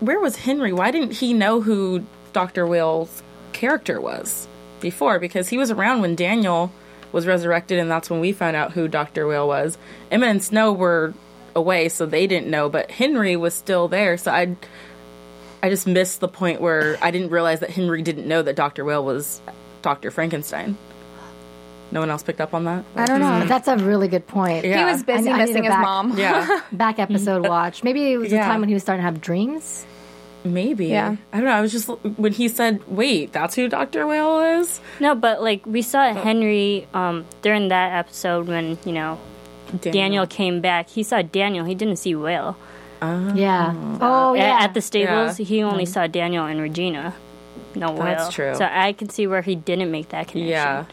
where 0.00 0.18
was 0.20 0.36
Henry? 0.36 0.72
Why 0.72 0.90
didn't 0.90 1.12
he 1.12 1.32
know 1.34 1.60
who 1.60 2.04
Dr. 2.32 2.66
Whale's 2.66 3.22
character 3.52 4.00
was 4.00 4.46
before? 4.80 5.18
Because 5.18 5.48
he 5.48 5.58
was 5.58 5.70
around 5.70 6.00
when 6.00 6.14
Daniel 6.14 6.70
was 7.12 7.26
resurrected, 7.26 7.78
and 7.78 7.90
that's 7.90 8.10
when 8.10 8.20
we 8.20 8.32
found 8.32 8.56
out 8.56 8.72
who 8.72 8.88
Dr. 8.88 9.26
Whale 9.26 9.46
was. 9.48 9.78
Emma 10.10 10.26
and 10.26 10.42
Snow 10.42 10.72
were 10.72 11.14
away, 11.54 11.88
so 11.88 12.04
they 12.06 12.26
didn't 12.26 12.48
know, 12.50 12.68
but 12.68 12.90
Henry 12.90 13.36
was 13.36 13.54
still 13.54 13.88
there. 13.88 14.16
So 14.18 14.30
I, 14.30 14.56
I 15.62 15.70
just 15.70 15.86
missed 15.86 16.20
the 16.20 16.28
point 16.28 16.60
where 16.60 16.98
I 17.00 17.10
didn't 17.10 17.30
realize 17.30 17.60
that 17.60 17.70
Henry 17.70 18.02
didn't 18.02 18.26
know 18.28 18.42
that 18.42 18.56
Dr. 18.56 18.84
Whale 18.84 19.04
was 19.04 19.40
Dr. 19.82 20.10
Frankenstein. 20.10 20.76
No 21.92 22.00
one 22.00 22.10
else 22.10 22.24
picked 22.24 22.40
up 22.40 22.52
on 22.52 22.64
that. 22.64 22.84
I 22.96 23.06
don't 23.06 23.20
know. 23.20 23.42
Hmm. 23.42 23.48
That's 23.48 23.68
a 23.68 23.76
really 23.76 24.08
good 24.08 24.26
point. 24.26 24.64
Yeah. 24.66 24.78
He 24.86 24.92
was 24.92 25.04
busy 25.04 25.30
I- 25.30 25.34
I 25.34 25.38
missing 25.38 25.58
it 25.58 25.66
his 25.66 25.70
back. 25.70 25.82
mom. 25.82 26.18
Yeah, 26.18 26.60
Back 26.72 26.98
episode 26.98 27.46
watch. 27.48 27.84
Maybe 27.84 28.12
it 28.12 28.16
was 28.18 28.30
the 28.30 28.36
Yeah. 28.36 28.46
time 28.46 28.58
when 28.60 28.68
he 28.68 28.74
was 28.74 28.82
starting 28.82 29.02
to 29.04 29.10
have 29.10 29.20
dreams. 29.20 29.86
Maybe. 30.52 30.86
Yeah. 30.86 31.16
I 31.32 31.36
don't 31.36 31.46
know. 31.46 31.52
I 31.52 31.60
was 31.60 31.72
just 31.72 31.88
when 32.18 32.32
he 32.32 32.48
said, 32.48 32.80
"Wait, 32.88 33.32
that's 33.32 33.54
who 33.54 33.68
Dr. 33.68 34.06
Whale 34.06 34.60
is." 34.60 34.80
No, 35.00 35.14
but 35.14 35.42
like 35.42 35.64
we 35.66 35.82
saw 35.82 36.12
Henry 36.14 36.86
um, 36.94 37.24
during 37.42 37.68
that 37.68 37.92
episode 37.94 38.46
when 38.48 38.78
you 38.84 38.92
know 38.92 39.18
Daniel 39.80 40.26
came 40.26 40.60
back. 40.60 40.88
He 40.88 41.02
saw 41.02 41.22
Daniel. 41.22 41.64
He 41.64 41.74
didn't 41.74 41.96
see 41.96 42.14
Whale. 42.14 42.56
Yeah. 43.02 43.74
Oh 44.00 44.34
yeah. 44.34 44.58
At 44.62 44.74
the 44.74 44.80
stables, 44.80 45.38
Yeah. 45.38 45.46
he 45.46 45.62
only 45.62 45.86
saw 45.86 46.06
Daniel 46.06 46.44
and 46.46 46.60
Regina. 46.60 47.14
No 47.74 47.92
Whale. 47.92 48.04
That's 48.04 48.32
true. 48.34 48.54
So 48.54 48.64
I 48.64 48.92
can 48.92 49.08
see 49.10 49.26
where 49.26 49.42
he 49.42 49.54
didn't 49.54 49.90
make 49.90 50.08
that 50.10 50.28
connection. 50.28 50.48
Yeah. 50.48 50.84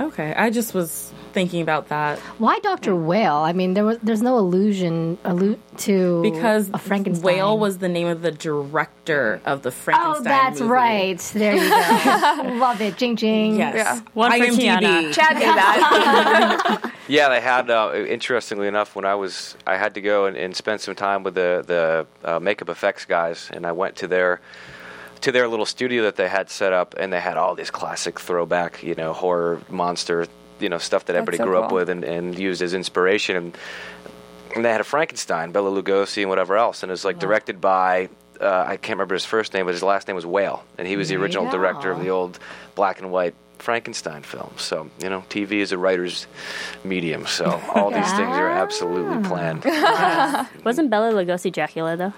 Okay. 0.00 0.32
I 0.34 0.50
just 0.50 0.74
was 0.74 1.12
thinking 1.32 1.60
about 1.60 1.88
that 1.88 2.18
Why 2.38 2.58
Doctor 2.60 2.96
Whale? 2.96 3.36
I 3.36 3.52
mean, 3.52 3.74
there 3.74 3.84
was 3.84 3.98
there's 3.98 4.22
no 4.22 4.38
allusion 4.38 5.18
allude 5.24 5.60
to 5.78 6.22
because 6.22 6.70
a 6.72 6.78
Frankenstein. 6.78 7.24
Whale 7.24 7.58
was 7.58 7.78
the 7.78 7.88
name 7.88 8.06
of 8.06 8.22
the 8.22 8.30
director 8.30 9.40
of 9.44 9.62
the 9.62 9.70
Frankenstein. 9.70 10.20
Oh, 10.20 10.24
that's 10.24 10.60
movie. 10.60 10.70
right. 10.72 11.18
There 11.18 11.54
you 11.54 11.68
go. 11.68 12.54
Love 12.58 12.80
it. 12.80 12.96
Jing 12.96 13.16
jing. 13.16 13.56
Yes. 13.56 13.74
Yeah. 13.74 14.00
One 14.14 14.32
for 14.32 14.38
IMDb. 14.38 14.80
Tiona. 14.80 15.12
Chad 15.14 15.34
knew 15.34 15.40
that. 15.40 16.92
Yeah, 17.08 17.30
they 17.30 17.40
had. 17.40 17.70
Uh, 17.70 17.94
interestingly 18.06 18.68
enough, 18.68 18.94
when 18.94 19.06
I 19.06 19.14
was, 19.14 19.56
I 19.66 19.78
had 19.78 19.94
to 19.94 20.02
go 20.02 20.26
and, 20.26 20.36
and 20.36 20.54
spend 20.54 20.82
some 20.82 20.94
time 20.94 21.22
with 21.22 21.34
the 21.34 21.64
the 21.66 22.06
uh, 22.22 22.38
makeup 22.38 22.68
effects 22.68 23.06
guys, 23.06 23.48
and 23.50 23.64
I 23.64 23.72
went 23.72 23.96
to 23.96 24.08
their 24.08 24.42
to 25.22 25.32
their 25.32 25.48
little 25.48 25.66
studio 25.66 26.02
that 26.04 26.16
they 26.16 26.28
had 26.28 26.50
set 26.50 26.72
up, 26.72 26.94
and 26.98 27.12
they 27.12 27.20
had 27.20 27.36
all 27.36 27.54
these 27.54 27.70
classic 27.70 28.18
throwback, 28.20 28.82
you 28.82 28.94
know, 28.94 29.12
horror 29.12 29.60
monster, 29.68 30.26
you 30.60 30.68
know, 30.68 30.78
stuff 30.78 31.04
that 31.06 31.16
everybody 31.16 31.36
so 31.38 31.44
grew 31.44 31.58
up 31.58 31.72
with 31.72 31.88
and, 31.88 32.04
and 32.04 32.38
used 32.38 32.62
as 32.62 32.74
inspiration. 32.74 33.36
And, 33.36 33.58
and 34.54 34.64
they 34.64 34.70
had 34.72 34.80
a 34.80 34.84
Frankenstein, 34.84 35.52
Bela 35.52 35.70
Lugosi, 35.70 36.22
and 36.22 36.28
whatever 36.30 36.56
else, 36.56 36.82
and 36.82 36.90
it 36.90 36.92
was 36.92 37.04
like 37.04 37.18
directed 37.18 37.60
by. 37.60 38.08
Uh, 38.40 38.64
I 38.68 38.76
can't 38.76 38.96
remember 38.96 39.14
his 39.16 39.24
first 39.24 39.52
name, 39.52 39.66
but 39.66 39.74
his 39.74 39.82
last 39.82 40.06
name 40.06 40.14
was 40.14 40.24
Whale, 40.24 40.64
and 40.78 40.86
he 40.86 40.96
was 40.96 41.08
the 41.08 41.16
original 41.16 41.44
Yeah. 41.46 41.50
director 41.50 41.90
of 41.90 42.00
the 42.00 42.10
old 42.10 42.38
black 42.76 43.00
and 43.00 43.10
white 43.10 43.34
Frankenstein 43.58 44.22
film. 44.22 44.52
So 44.58 44.88
you 45.02 45.10
know, 45.10 45.24
TV 45.28 45.54
is 45.54 45.72
a 45.72 45.78
writer's 45.78 46.28
medium. 46.84 47.26
So 47.26 47.60
all 47.74 47.90
these 47.90 48.12
things 48.12 48.36
are 48.36 48.48
absolutely 48.48 49.26
planned. 49.28 49.64
Wasn't 50.64 50.88
Bela 50.88 51.12
Lugosi 51.12 51.52
Dracula 51.52 51.96
though? 51.96 52.12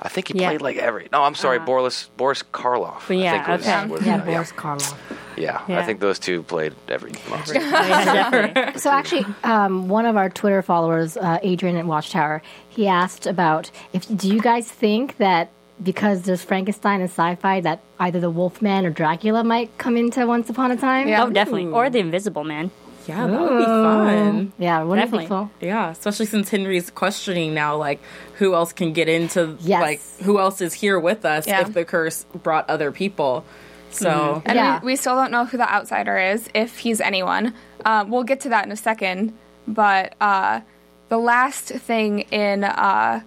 I 0.00 0.08
think 0.08 0.28
he 0.28 0.38
Yeah. 0.38 0.48
played 0.50 0.62
like 0.62 0.76
every. 0.76 1.08
No, 1.12 1.22
I'm 1.22 1.34
sorry, 1.34 1.58
Boris 1.58 2.08
Boris 2.16 2.42
Karloff. 2.52 3.02
But 3.08 3.16
yeah, 3.16 3.34
I 3.34 3.36
think 3.38 3.48
was, 3.48 3.66
okay. 3.66 3.86
was- 3.86 4.06
Yeah, 4.06 4.16
yeah, 4.16 4.24
Boris 4.24 4.52
Karloff. 4.52 4.94
yeah, 5.36 5.60
I 5.68 5.82
think 5.84 6.00
those 6.00 6.18
two 6.18 6.42
played 6.44 6.72
every 6.88 7.12
monster. 7.28 7.54
Yeah. 7.60 8.72
So 8.78 8.90
actually, 8.90 9.26
um, 9.44 9.88
one 9.88 10.06
of 10.06 10.16
our 10.16 10.30
Twitter 10.30 10.62
followers, 10.62 11.16
uh, 11.16 11.38
Adrian 11.42 11.76
at 11.76 11.86
Watchtower, 11.86 12.42
he 12.68 12.86
asked 12.86 13.26
about 13.26 13.70
if 13.92 14.06
do 14.16 14.28
you 14.28 14.40
guys 14.40 14.70
think 14.70 15.16
that 15.18 15.50
because 15.82 16.22
there's 16.22 16.42
Frankenstein 16.42 17.00
and 17.00 17.08
sci-fi 17.10 17.60
that 17.60 17.80
either 18.00 18.18
the 18.20 18.30
Wolfman 18.30 18.84
or 18.86 18.90
Dracula 18.90 19.44
might 19.44 19.76
come 19.78 19.96
into 19.96 20.26
Once 20.26 20.48
Upon 20.50 20.70
a 20.72 20.76
Time? 20.76 21.08
Yeah. 21.08 21.24
Oh, 21.24 21.30
definitely. 21.30 21.66
Or 21.66 21.88
the 21.90 21.98
Invisible 22.00 22.44
Man. 22.44 22.70
Yeah, 23.08 23.26
that 23.26 23.40
would 23.40 23.58
be 23.58 23.64
fun. 23.64 24.52
yeah, 24.58 24.82
wouldn't 24.82 25.06
Definitely. 25.06 25.24
it 25.24 25.28
be 25.28 25.34
cool? 25.34 25.50
Yeah, 25.60 25.90
especially 25.90 26.26
since 26.26 26.50
Henry's 26.50 26.90
questioning 26.90 27.54
now, 27.54 27.76
like 27.76 28.00
who 28.34 28.54
else 28.54 28.72
can 28.72 28.92
get 28.92 29.08
into, 29.08 29.56
Yes. 29.60 29.80
like 29.80 30.00
who 30.26 30.38
else 30.38 30.60
is 30.60 30.74
here 30.74 31.00
with 31.00 31.24
us 31.24 31.46
Yeah. 31.46 31.62
if 31.62 31.72
the 31.72 31.84
curse 31.84 32.24
brought 32.42 32.68
other 32.68 32.92
people. 32.92 33.44
So 33.90 34.42
And 34.44 34.54
Yeah. 34.56 34.80
we, 34.80 34.92
we 34.92 34.96
still 34.96 35.14
don't 35.16 35.30
know 35.30 35.46
who 35.46 35.56
the 35.56 35.72
outsider 35.72 36.18
is, 36.18 36.48
if 36.54 36.78
he's 36.78 37.00
anyone. 37.00 37.54
Um, 37.86 38.10
we'll 38.10 38.24
get 38.24 38.40
to 38.40 38.50
that 38.50 38.66
in 38.66 38.72
a 38.72 38.76
second. 38.76 39.32
But 39.66 40.14
uh, 40.20 40.60
the 41.08 41.18
last 41.18 41.68
thing 41.68 42.20
in 42.30 42.64
uh, 42.64 43.20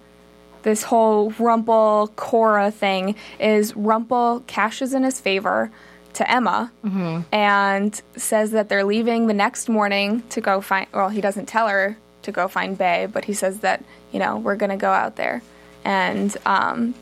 this 0.62 0.84
whole 0.84 1.30
Rumple 1.38 2.12
Cora 2.14 2.70
thing 2.70 3.16
is 3.40 3.74
Rumple 3.76 4.44
cashes 4.46 4.94
in 4.94 5.02
his 5.02 5.20
favor 5.20 5.72
to 6.14 6.30
Emma 6.30 6.70
and 7.32 8.00
says 8.16 8.50
that 8.52 8.68
they're 8.68 8.84
leaving 8.84 9.26
the 9.26 9.34
next 9.34 9.68
morning 9.68 10.22
to 10.30 10.40
go 10.40 10.60
find. 10.60 10.86
Well, 10.92 11.08
he 11.08 11.20
doesn't 11.20 11.46
tell 11.46 11.68
her 11.68 11.96
to 12.22 12.32
go 12.32 12.48
find 12.48 12.76
Bae, 12.78 13.06
but 13.06 13.24
he 13.24 13.34
says 13.34 13.60
that 13.60 13.84
you 14.12 14.18
know 14.18 14.36
we're 14.38 14.56
gonna 14.56 14.76
go 14.76 14.90
out 14.90 15.16
there, 15.16 15.42
and 15.84 16.36
um, 16.46 16.94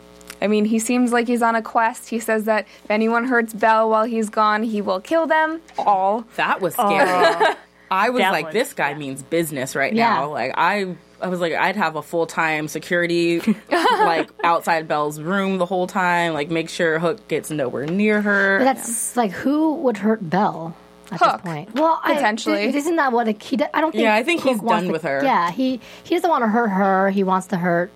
I 0.43 0.47
mean, 0.47 0.65
he 0.65 0.79
seems 0.79 1.13
like 1.13 1.27
he's 1.27 1.43
on 1.43 1.55
a 1.55 1.63
quest. 1.63 2.09
He 2.09 2.19
says 2.21 2.45
that 2.45 2.67
if 2.85 2.91
anyone 2.91 3.27
hurts 3.27 3.53
Belle 3.53 3.91
while 3.91 4.05
he's 4.05 4.31
gone, 4.31 4.63
he 4.63 4.81
will 4.81 5.01
kill 5.01 5.27
them 5.27 5.61
all. 5.77 6.25
that 6.37 6.61
was 6.61 6.75
scary. 6.75 7.55
I 7.91 8.11
was 8.11 8.21
That 8.21 8.31
like, 8.33 8.47
was- 8.47 8.55
this 8.55 8.73
guy 8.75 8.95
means 8.95 9.23
business 9.23 9.75
right 9.75 9.93
Yeah. 9.93 10.15
now. 10.15 10.31
Like 10.31 10.53
I, 10.57 10.95
I 11.21 11.29
was 11.29 11.41
like, 11.41 11.53
I'd 11.55 11.77
have 11.77 11.97
a 11.97 12.03
full 12.03 12.27
time 12.27 12.69
security, 12.69 13.41
like 13.71 14.31
outside 14.45 14.87
Belle's 14.89 15.21
room 15.21 15.59
the 15.59 15.67
whole 15.67 15.87
time. 15.87 16.33
Like 16.35 16.51
make 16.51 16.69
sure 16.69 16.99
Hook 16.99 17.27
gets 17.29 17.51
nowhere 17.51 17.87
near 17.87 18.23
her. 18.23 18.59
But 18.59 18.65
that's 18.65 19.17
like 19.17 19.33
who 19.33 19.75
would 19.77 19.97
hurt 19.97 20.29
Belle 20.31 20.75
at 21.11 21.19
Hook. 21.21 21.33
this 21.33 21.41
point? 21.43 21.75
Well, 21.75 22.01
Potentially. 22.05 22.61
I, 22.63 22.67
isn't 22.67 22.97
that 22.97 23.13
what 23.13 23.27
a, 23.29 23.33
he? 23.33 23.57
do- 23.57 23.65
I 23.75 23.81
don't 23.81 23.91
think. 23.93 24.03
Yeah, 24.03 24.15
I 24.15 24.23
think 24.23 24.43
Hook 24.43 24.53
he's 24.53 24.61
done 24.61 24.85
to- 24.85 24.93
with 24.93 25.03
her. 25.03 25.21
Yeah, 25.25 25.51
he 25.51 25.81
he 26.05 26.15
doesn't 26.15 26.31
want 26.31 26.43
to 26.45 26.49
hurt 26.49 26.69
her. 26.69 27.11
He 27.11 27.25
wants 27.25 27.49
to 27.49 27.57
hurt. 27.57 27.91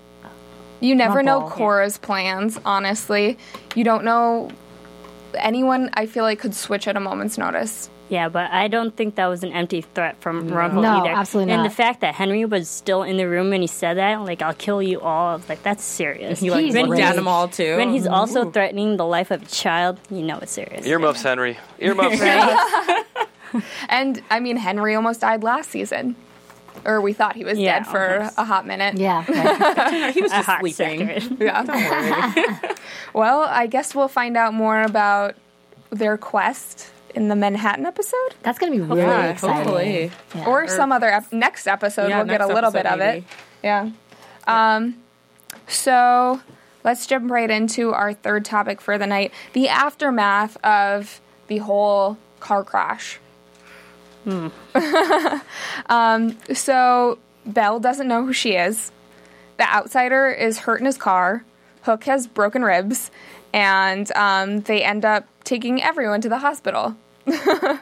You 0.81 0.95
never 0.95 1.23
know 1.23 1.41
Rumple. 1.43 1.57
Cora's 1.57 1.97
plans, 1.99 2.59
honestly. 2.67 3.39
You 3.77 3.85
don't 3.85 4.05
know 4.05 4.51
anyone, 5.35 5.91
I 5.95 6.07
feel 6.07 6.25
like, 6.25 6.41
could 6.41 6.55
switch 6.55 6.87
at 6.89 6.97
a 6.97 7.01
moment's 7.01 7.39
notice. 7.39 7.89
Yeah, 8.11 8.29
but 8.29 8.51
I 8.51 8.69
don't 8.69 8.95
think 8.95 9.15
that 9.15 9.27
was 9.29 9.43
an 9.43 9.53
empty 9.53 9.81
threat 9.81 10.17
from 10.21 10.49
Rumple 10.49 10.83
No, 10.83 10.99
either. 11.05 11.09
absolutely 11.11 11.55
And 11.55 11.65
the 11.65 11.71
fact 11.71 12.01
that 12.03 12.15
Henry 12.15 12.45
was 12.45 12.69
still 12.69 13.03
in 13.03 13.17
the 13.17 13.27
room 13.27 13.49
when 13.51 13.63
he 13.63 13.67
said 13.67 13.95
that, 13.97 14.21
like, 14.21 14.43
I'll 14.43 14.53
kill 14.55 14.83
you 14.83 15.01
all, 15.01 15.41
like, 15.49 15.63
that's 15.63 15.83
serious. 15.83 16.39
he 16.41 16.51
like 16.51 16.65
He's 16.67 16.75
looked 16.75 17.01
at 17.01 17.17
them 17.17 17.27
all 17.27 17.49
too. 17.49 17.77
when 17.79 17.91
he's 17.93 18.07
also 18.07 18.51
threatening 18.51 18.99
the 18.99 19.07
life 19.07 19.31
of 19.31 19.43
a 19.43 19.47
child, 19.47 19.99
you 20.11 20.21
know 20.23 20.39
it's 20.39 20.53
serious. 20.53 20.87
Earmuffs, 20.87 21.23
Henry. 21.23 21.57
Earmuffs. 21.79 22.19
Henry 22.21 23.03
And, 23.89 24.21
I 24.31 24.39
mean, 24.41 24.57
Henry 24.59 24.95
almost 24.95 25.21
died 25.21 25.43
last 25.43 25.71
season. 25.71 26.17
Or 26.85 27.01
we 27.01 27.13
thought 27.15 27.37
he 27.37 27.45
was 27.45 27.59
Yeah, 27.59 27.79
dead 27.79 27.87
for 27.87 28.15
almost. 28.17 28.35
a 28.39 28.45
hot 28.45 28.67
minute. 28.67 28.97
Yeah, 28.99 29.25
right. 29.27 30.13
he 30.15 30.21
was 30.21 30.33
a 30.33 30.35
just 30.35 30.47
heart 30.47 30.61
sleeping. 30.61 31.07
sector. 31.21 31.45
Yeah. 31.45 32.75
well, 33.15 33.41
I 33.49 33.67
guess 33.67 33.95
we'll 33.95 34.09
find 34.09 34.37
out 34.37 34.53
more 34.53 34.83
about 34.83 35.37
their 35.91 36.19
quest 36.19 36.91
in 37.15 37.29
the 37.29 37.37
Manhattan 37.37 37.87
episode. 37.87 38.35
that's 38.43 38.59
gonna 38.59 38.73
be 38.73 38.81
really 38.81 39.01
Yeah, 39.03 39.27
exciting. 39.31 39.57
hopefully. 39.57 40.11
Yeah. 40.35 40.45
or 40.47 40.67
some 40.69 40.91
other 40.93 41.09
ep- 41.09 41.33
next 41.33 41.67
episode 41.67 42.09
Yeah, 42.09 42.19
we'll 42.19 42.27
get 42.27 42.41
a 42.41 42.47
little 42.47 42.71
bit 42.71 42.87
episode, 42.87 42.95
of 43.09 43.15
it 43.17 43.25
yeah 43.63 43.91
um 44.47 44.97
so 45.69 46.41
let's 46.83 47.07
jump 47.07 47.31
right 47.31 47.51
into 47.51 47.93
our 47.93 48.13
third 48.13 48.45
topic 48.45 48.81
for 48.81 48.99
the 48.99 49.07
night 49.07 49.33
the 49.53 49.69
aftermath 49.69 50.57
of 50.65 51.21
the 51.47 51.59
whole 51.59 52.19
car 52.41 52.65
crash 52.65 53.19
um 55.89 56.37
so 56.53 57.19
belle 57.47 57.79
doesn't 57.81 58.09
know 58.09 58.25
who 58.25 58.33
she 58.33 58.53
is 58.55 58.91
the 59.57 59.65
outsider 59.73 60.29
is 60.31 60.61
hurt 60.61 60.81
in 60.81 60.87
his 60.87 60.97
car 60.97 61.45
hook 61.83 62.05
has 62.05 62.27
broken 62.27 62.63
ribs 62.65 63.11
and 63.53 64.11
um, 64.17 64.61
they 64.63 64.83
end 64.83 65.05
up 65.05 65.27
taking 65.45 65.81
everyone 65.83 66.21
to 66.21 66.29
the 66.29 66.39
hospital 66.39 66.97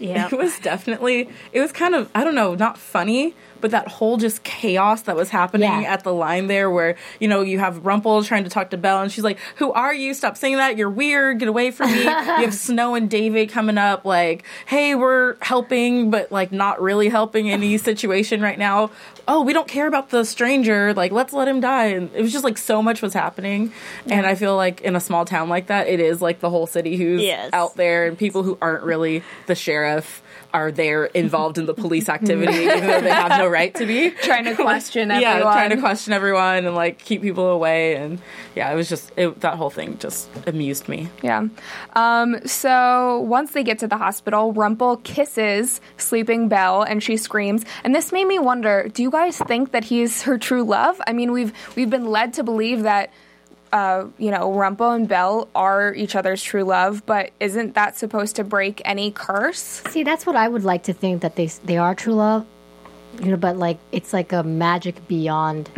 Yeah. 0.00 0.26
It 0.26 0.36
was 0.36 0.58
definitely, 0.58 1.28
it 1.52 1.60
was 1.60 1.70
kind 1.70 1.94
of, 1.94 2.10
I 2.16 2.24
don't 2.24 2.34
know, 2.34 2.56
not 2.56 2.76
funny, 2.76 3.32
but 3.60 3.70
that 3.70 3.86
whole 3.86 4.16
just 4.16 4.42
chaos 4.42 5.02
that 5.02 5.14
was 5.14 5.30
happening 5.30 5.70
Yeah. 5.70 5.92
at 5.92 6.02
the 6.02 6.12
line 6.12 6.48
there 6.48 6.68
where, 6.68 6.96
you 7.20 7.28
know, 7.28 7.42
you 7.42 7.60
have 7.60 7.86
Rumple 7.86 8.24
trying 8.24 8.42
to 8.42 8.50
talk 8.50 8.70
to 8.70 8.76
Belle 8.76 9.02
and 9.02 9.12
she's 9.12 9.22
like, 9.22 9.38
Who 9.56 9.70
are 9.72 9.94
you? 9.94 10.12
Stop 10.12 10.36
saying 10.36 10.56
that. 10.56 10.76
You're 10.76 10.90
weird. 10.90 11.38
Get 11.38 11.46
away 11.46 11.70
from 11.70 11.92
me. 11.92 12.02
you 12.02 12.08
have 12.08 12.52
Snow 12.54 12.96
and 12.96 13.08
David 13.08 13.50
coming 13.50 13.78
up 13.78 14.04
like, 14.04 14.42
Hey, 14.66 14.96
we're 14.96 15.36
helping, 15.40 16.10
but 16.10 16.32
like 16.32 16.50
not 16.50 16.82
really 16.82 17.08
helping 17.08 17.48
any 17.48 17.78
situation 17.78 18.40
right 18.42 18.58
now. 18.58 18.90
Oh, 19.26 19.42
we 19.42 19.52
don't 19.52 19.68
care 19.68 19.86
about 19.86 20.10
the 20.10 20.24
stranger. 20.24 20.92
Like, 20.92 21.12
let's 21.12 21.32
let 21.32 21.48
him 21.48 21.60
die. 21.60 21.86
And 21.86 22.10
it 22.14 22.20
was 22.22 22.32
just 22.32 22.44
like 22.44 22.58
so 22.58 22.82
much 22.82 23.00
was 23.02 23.14
happening. 23.14 23.72
And 24.10 24.26
I 24.26 24.34
feel 24.34 24.56
like 24.56 24.80
in 24.82 24.96
a 24.96 25.00
small 25.00 25.24
town 25.24 25.48
like 25.48 25.68
that, 25.68 25.86
it 25.88 26.00
is 26.00 26.20
like 26.20 26.40
the 26.40 26.50
whole 26.50 26.66
city 26.66 26.96
who's 26.96 27.22
Yes. 27.22 27.50
out 27.52 27.76
there 27.76 28.06
and 28.06 28.18
people 28.18 28.42
who 28.42 28.58
aren't 28.60 28.82
really 28.84 29.22
the 29.46 29.54
sheriff 29.54 30.22
are 30.54 30.72
there 30.72 31.04
involved 31.06 31.58
in 31.58 31.66
the 31.66 31.74
police 31.74 32.08
activity 32.08 32.52
even 32.52 32.86
though 32.86 33.00
they 33.00 33.10
have 33.10 33.38
no 33.38 33.46
right 33.46 33.74
to 33.74 33.84
be 33.84 34.10
trying 34.22 34.44
to 34.44 34.54
question 34.54 35.10
everyone 35.10 35.38
yeah 35.38 35.42
trying 35.42 35.70
to 35.70 35.76
question 35.76 36.12
everyone 36.12 36.64
and 36.64 36.74
like 36.74 36.98
keep 36.98 37.20
people 37.20 37.48
away 37.48 37.96
and 37.96 38.20
yeah 38.54 38.72
it 38.72 38.76
was 38.76 38.88
just 38.88 39.12
it, 39.16 39.40
that 39.40 39.56
whole 39.56 39.70
thing 39.70 39.98
just 39.98 40.30
amused 40.46 40.88
me 40.88 41.08
Yeah. 41.22 41.48
Um, 41.94 42.46
so 42.46 43.20
once 43.20 43.52
they 43.52 43.64
get 43.64 43.78
to 43.80 43.88
the 43.88 43.96
hospital, 43.96 44.52
Rumple 44.52 44.98
kisses 44.98 45.80
sleeping 45.96 46.48
Belle 46.48 46.82
and 46.82 47.02
she 47.02 47.16
screams. 47.16 47.64
And 47.82 47.94
this 47.94 48.12
made 48.12 48.26
me 48.26 48.38
wonder, 48.38 48.88
do 48.92 49.02
you 49.02 49.10
guys 49.10 49.38
think 49.38 49.72
that 49.72 49.84
he's 49.84 50.22
her 50.22 50.38
true 50.38 50.62
love? 50.62 51.00
I 51.06 51.12
mean, 51.12 51.32
we've 51.32 51.52
we've 51.76 51.90
been 51.90 52.06
led 52.06 52.34
to 52.34 52.44
believe 52.44 52.82
that 52.84 53.10
uh, 53.74 54.06
you 54.18 54.30
know, 54.30 54.52
Rumple 54.54 54.90
and 54.92 55.08
Belle 55.08 55.48
are 55.54 55.92
each 55.94 56.14
other's 56.14 56.42
true 56.42 56.62
love, 56.62 57.02
but 57.06 57.30
isn't 57.40 57.74
that 57.74 57.96
supposed 57.98 58.36
to 58.36 58.44
break 58.44 58.80
any 58.84 59.10
curse? 59.10 59.82
See, 59.90 60.04
that's 60.04 60.24
what 60.24 60.36
I 60.36 60.46
would 60.48 60.62
like 60.64 60.84
to 60.84 60.92
think 60.92 61.22
that 61.22 61.34
they 61.36 61.46
they 61.64 61.76
are 61.76 61.94
true 61.94 62.14
love, 62.14 62.46
you 63.20 63.30
know. 63.32 63.36
But 63.36 63.56
like, 63.56 63.78
it's 63.90 64.12
like 64.12 64.32
a 64.32 64.42
magic 64.44 65.06
beyond 65.08 65.68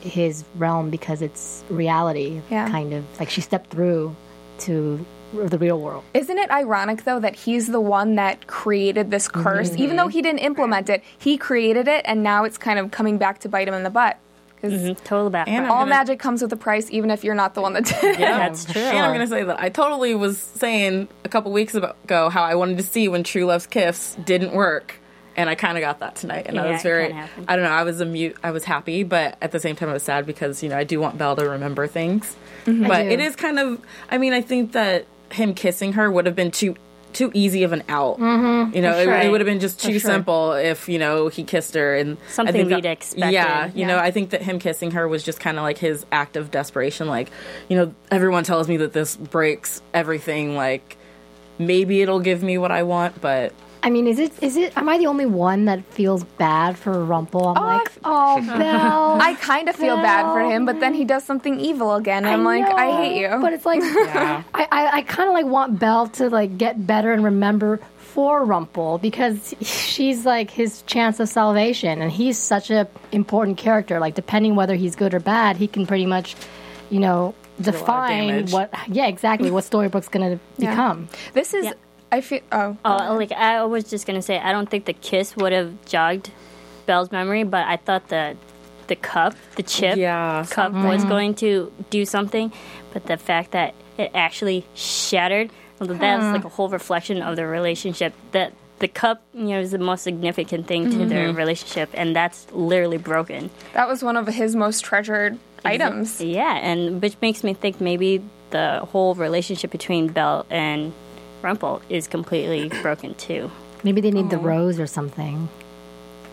his 0.00 0.44
realm 0.56 0.90
because 0.90 1.20
it's 1.22 1.64
reality, 1.68 2.40
Yeah. 2.50 2.68
kind 2.70 2.92
of 2.94 3.04
like 3.18 3.28
she 3.30 3.40
stepped 3.40 3.70
through 3.70 4.14
to 4.60 5.04
the 5.34 5.58
real 5.58 5.80
world. 5.80 6.02
Isn't 6.14 6.38
it 6.38 6.50
ironic 6.50 7.04
though 7.04 7.20
that 7.20 7.34
he's 7.34 7.66
the 7.66 7.80
one 7.80 8.14
that 8.14 8.46
created 8.46 9.10
this 9.10 9.26
curse, 9.28 9.74
even 9.76 9.96
though 9.96 10.08
he 10.08 10.22
didn't 10.22 10.40
implement 10.40 10.88
it, 10.88 11.02
he 11.18 11.36
created 11.36 11.86
it, 11.88 12.02
and 12.04 12.22
now 12.22 12.44
it's 12.44 12.58
kind 12.58 12.78
of 12.78 12.90
coming 12.92 13.18
back 13.18 13.38
to 13.40 13.48
bite 13.48 13.66
him 13.68 13.74
in 13.74 13.82
the 13.82 13.90
butt. 13.90 14.16
Because 14.60 15.00
Total 15.04 15.30
background. 15.30 15.56
And 15.56 15.66
I'm 15.66 15.72
all 15.72 15.78
gonna- 15.80 15.90
magic 15.90 16.18
comes 16.18 16.42
with 16.42 16.52
a 16.52 16.56
price, 16.56 16.90
even 16.90 17.10
if 17.10 17.24
you're 17.24 17.34
not 17.34 17.54
the 17.54 17.62
one 17.62 17.72
that 17.74 17.84
did 17.84 18.04
it. 18.04 18.18
yeah 18.20 18.38
That's 18.38 18.64
true. 18.64 18.82
and 18.82 18.98
i'm 18.98 19.12
gonna 19.12 19.26
say 19.26 19.42
that 19.44 19.58
i 19.60 19.68
totally 19.68 20.14
was 20.14 20.38
saying 20.38 21.08
a 21.24 21.28
couple 21.28 21.50
weeks 21.52 21.74
ago 21.74 22.28
how 22.28 22.42
i 22.42 22.54
wanted 22.54 22.76
to 22.76 22.82
see 22.82 23.08
when 23.08 23.22
true 23.24 23.46
love's 23.46 23.66
kiss 23.66 24.16
didn't 24.24 24.52
work 24.52 24.96
and 25.36 25.48
I 25.48 25.54
kind 25.54 25.78
of 25.78 25.80
got 25.80 26.00
that 26.00 26.16
tonight, 26.16 26.46
and 26.48 26.58
I 26.58 26.72
was 26.72 26.82
very, 26.82 27.14
I 27.14 27.54
don't 27.56 27.64
know, 27.64 27.70
I 27.70 27.84
was 27.84 28.00
a 28.00 28.04
mute, 28.04 28.36
I 28.42 28.50
was 28.50 28.64
happy, 28.64 29.04
but 29.04 29.38
at 29.40 29.52
the 29.52 29.60
same 29.60 29.76
time 29.76 29.88
I 29.88 29.92
was 29.92 30.02
sad 30.02 30.26
because 30.26 30.60
you 30.62 30.68
know 30.68 30.76
I 30.76 30.84
do 30.84 31.00
want 31.00 31.16
Belle 31.18 31.36
to 31.36 31.48
remember 31.48 31.86
things, 31.86 32.36
Mm-hmm. 32.66 32.88
but 32.88 33.06
it 33.06 33.20
is 33.20 33.36
kind 33.36 33.58
of, 33.58 33.80
I 34.10 34.18
mean, 34.18 34.32
I 34.34 34.42
think 34.42 34.72
that 34.72 35.06
him 35.30 35.54
kissing 35.54 35.92
her 35.94 36.10
would 36.10 36.26
have 36.26 36.34
been 36.34 36.50
too 36.50 36.74
too 37.12 37.30
easy 37.34 37.62
of 37.64 37.72
an 37.72 37.82
out. 37.88 38.18
Mm-hmm, 38.18 38.74
you 38.76 38.82
know, 38.82 38.96
it, 38.96 39.04
sure. 39.04 39.14
it 39.14 39.30
would 39.30 39.40
have 39.40 39.46
been 39.46 39.60
just 39.60 39.80
too 39.80 39.98
sure. 39.98 40.10
simple 40.10 40.52
if 40.52 40.88
you 40.88 40.98
know 40.98 41.28
he 41.28 41.44
kissed 41.44 41.74
her 41.74 41.96
and 41.96 42.16
I 42.16 42.30
Something 42.30 42.52
think 42.54 42.68
we'd 42.70 42.84
that- 42.84 42.90
expected. 42.92 43.32
Yeah, 43.32 43.66
you 43.66 43.72
Yeah. 43.74 43.86
know, 43.88 43.98
I 43.98 44.10
think 44.10 44.30
that 44.30 44.42
him 44.42 44.58
kissing 44.58 44.92
her 44.92 45.06
was 45.08 45.22
just 45.22 45.40
kind 45.40 45.56
of 45.58 45.62
like 45.62 45.78
his 45.78 46.06
act 46.12 46.36
of 46.36 46.50
desperation. 46.50 47.08
Like, 47.08 47.30
you 47.68 47.76
know, 47.76 47.94
everyone 48.10 48.44
tells 48.44 48.68
me 48.68 48.76
that 48.78 48.92
this 48.92 49.16
breaks 49.16 49.82
everything. 49.94 50.56
Like, 50.56 50.96
maybe 51.58 52.00
it'll 52.02 52.20
give 52.20 52.42
me 52.42 52.58
what 52.58 52.70
I 52.72 52.82
want, 52.84 53.20
but 53.20 53.52
I 53.82 53.90
mean, 53.90 54.06
is 54.06 54.18
it 54.18 54.32
is 54.42 54.56
it? 54.56 54.76
Am 54.76 54.88
I 54.88 54.98
the 54.98 55.06
only 55.06 55.26
one 55.26 55.64
that 55.64 55.84
feels 55.86 56.24
bad 56.24 56.76
for 56.76 57.04
Rumple? 57.04 57.48
I'm 57.48 57.56
oh, 57.56 57.66
like, 57.66 57.92
oh, 58.04 58.40
Belle. 58.58 59.20
I 59.20 59.34
kind 59.40 59.68
of 59.68 59.76
feel 59.76 59.96
bad 59.96 60.32
for 60.32 60.40
him, 60.40 60.66
but 60.66 60.80
then 60.80 60.94
he 60.94 61.04
does 61.04 61.24
something 61.24 61.58
evil 61.58 61.94
again. 61.94 62.24
I'm 62.24 62.44
like, 62.44 62.64
I 62.64 62.96
hate 62.96 63.20
you. 63.20 63.28
But 63.40 63.52
it's 63.52 63.64
like, 63.66 63.80
Yeah. 63.82 64.42
I, 64.54 64.68
I, 64.70 64.96
I 64.98 65.02
kind 65.02 65.28
of 65.28 65.34
like 65.34 65.46
want 65.46 65.78
Belle 65.78 66.08
to 66.08 66.28
like 66.28 66.58
get 66.58 66.86
better 66.86 67.12
and 67.12 67.24
remember 67.24 67.80
for 67.98 68.44
Rumple 68.44 68.98
because 68.98 69.54
she's 69.60 70.26
like 70.26 70.50
his 70.50 70.82
chance 70.82 71.20
of 71.20 71.28
salvation, 71.28 72.02
and 72.02 72.10
he's 72.12 72.36
such 72.38 72.70
a 72.70 72.86
important 73.12 73.56
character. 73.56 73.98
Like 74.00 74.14
depending 74.14 74.56
whether 74.56 74.74
he's 74.74 74.94
good 74.96 75.14
or 75.14 75.20
bad, 75.20 75.56
he 75.56 75.66
can 75.66 75.86
pretty 75.86 76.06
much 76.06 76.36
you 76.90 76.98
know, 77.00 77.16
a 77.16 77.22
lot 77.22 77.34
of 77.58 77.64
define 77.64 78.46
what. 78.48 78.74
Yeah, 78.88 79.06
exactly. 79.06 79.50
What 79.50 79.64
Storybrooke's 79.70 80.08
going 80.08 80.38
to 80.38 80.44
Yeah. 80.58 80.70
become. 80.70 81.08
This 81.32 81.54
is. 81.54 81.64
Yeah. 81.66 81.72
I 82.12 82.20
feel. 82.20 82.40
Oh. 82.52 82.76
Oh, 82.84 83.14
like 83.14 83.32
I 83.32 83.64
was 83.64 83.84
just 83.84 84.06
gonna 84.06 84.22
say, 84.22 84.38
I 84.38 84.52
don't 84.52 84.68
think 84.68 84.84
the 84.84 84.92
kiss 84.92 85.36
would 85.36 85.52
have 85.52 85.72
jogged 85.84 86.30
Belle's 86.86 87.12
memory, 87.12 87.44
but 87.44 87.66
I 87.66 87.76
thought 87.76 88.08
the 88.08 88.36
the 88.88 88.96
cup, 88.96 89.34
the 89.54 89.62
chip 89.62 89.96
Yeah. 89.96 90.44
cup, 90.50 90.72
was 90.72 91.04
going 91.04 91.34
to 91.36 91.72
do 91.90 92.04
something. 92.04 92.52
But 92.92 93.06
the 93.06 93.16
fact 93.16 93.52
that 93.52 93.74
it 93.96 94.10
actually 94.14 94.66
shattered, 94.74 95.50
well, 95.78 95.94
that's 95.94 96.24
like 96.34 96.44
a 96.44 96.48
whole 96.48 96.68
reflection 96.68 97.22
of 97.22 97.36
the 97.36 97.46
relationship. 97.46 98.12
That 98.32 98.52
the 98.80 98.88
cup, 98.88 99.22
you 99.32 99.44
know, 99.44 99.60
is 99.60 99.70
the 99.70 99.78
most 99.78 100.02
significant 100.02 100.66
thing 100.66 100.90
to 100.90 101.06
their 101.06 101.28
mm-hmm. 101.28 101.36
relationship, 101.36 101.90
and 101.94 102.16
that's 102.16 102.50
literally 102.52 102.98
broken. 102.98 103.50
That 103.74 103.86
was 103.86 104.02
one 104.02 104.16
of 104.16 104.26
his 104.26 104.56
most 104.56 104.80
treasured 104.84 105.38
items. 105.64 106.20
Yeah, 106.20 106.56
and 106.56 107.00
which 107.00 107.14
makes 107.22 107.44
me 107.44 107.54
think 107.54 107.80
maybe 107.80 108.22
the 108.50 108.80
whole 108.90 109.14
relationship 109.14 109.70
between 109.70 110.08
Belle 110.08 110.46
and 110.50 110.92
Rumple 111.42 111.82
is 111.88 112.06
completely 112.06 112.68
broken 112.82 113.14
too. 113.14 113.50
Maybe 113.82 114.00
they 114.00 114.10
need 114.10 114.30
the 114.30 114.38
rose 114.38 114.78
or 114.78 114.86
something. 114.86 115.48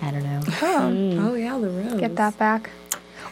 I 0.01 0.11
don't 0.11 0.23
know. 0.23 0.41
Oh 0.61 1.33
yeah, 1.35 1.57
the 1.57 1.69
rose. 1.69 1.99
Get 1.99 2.15
that 2.17 2.37
back. 2.37 2.69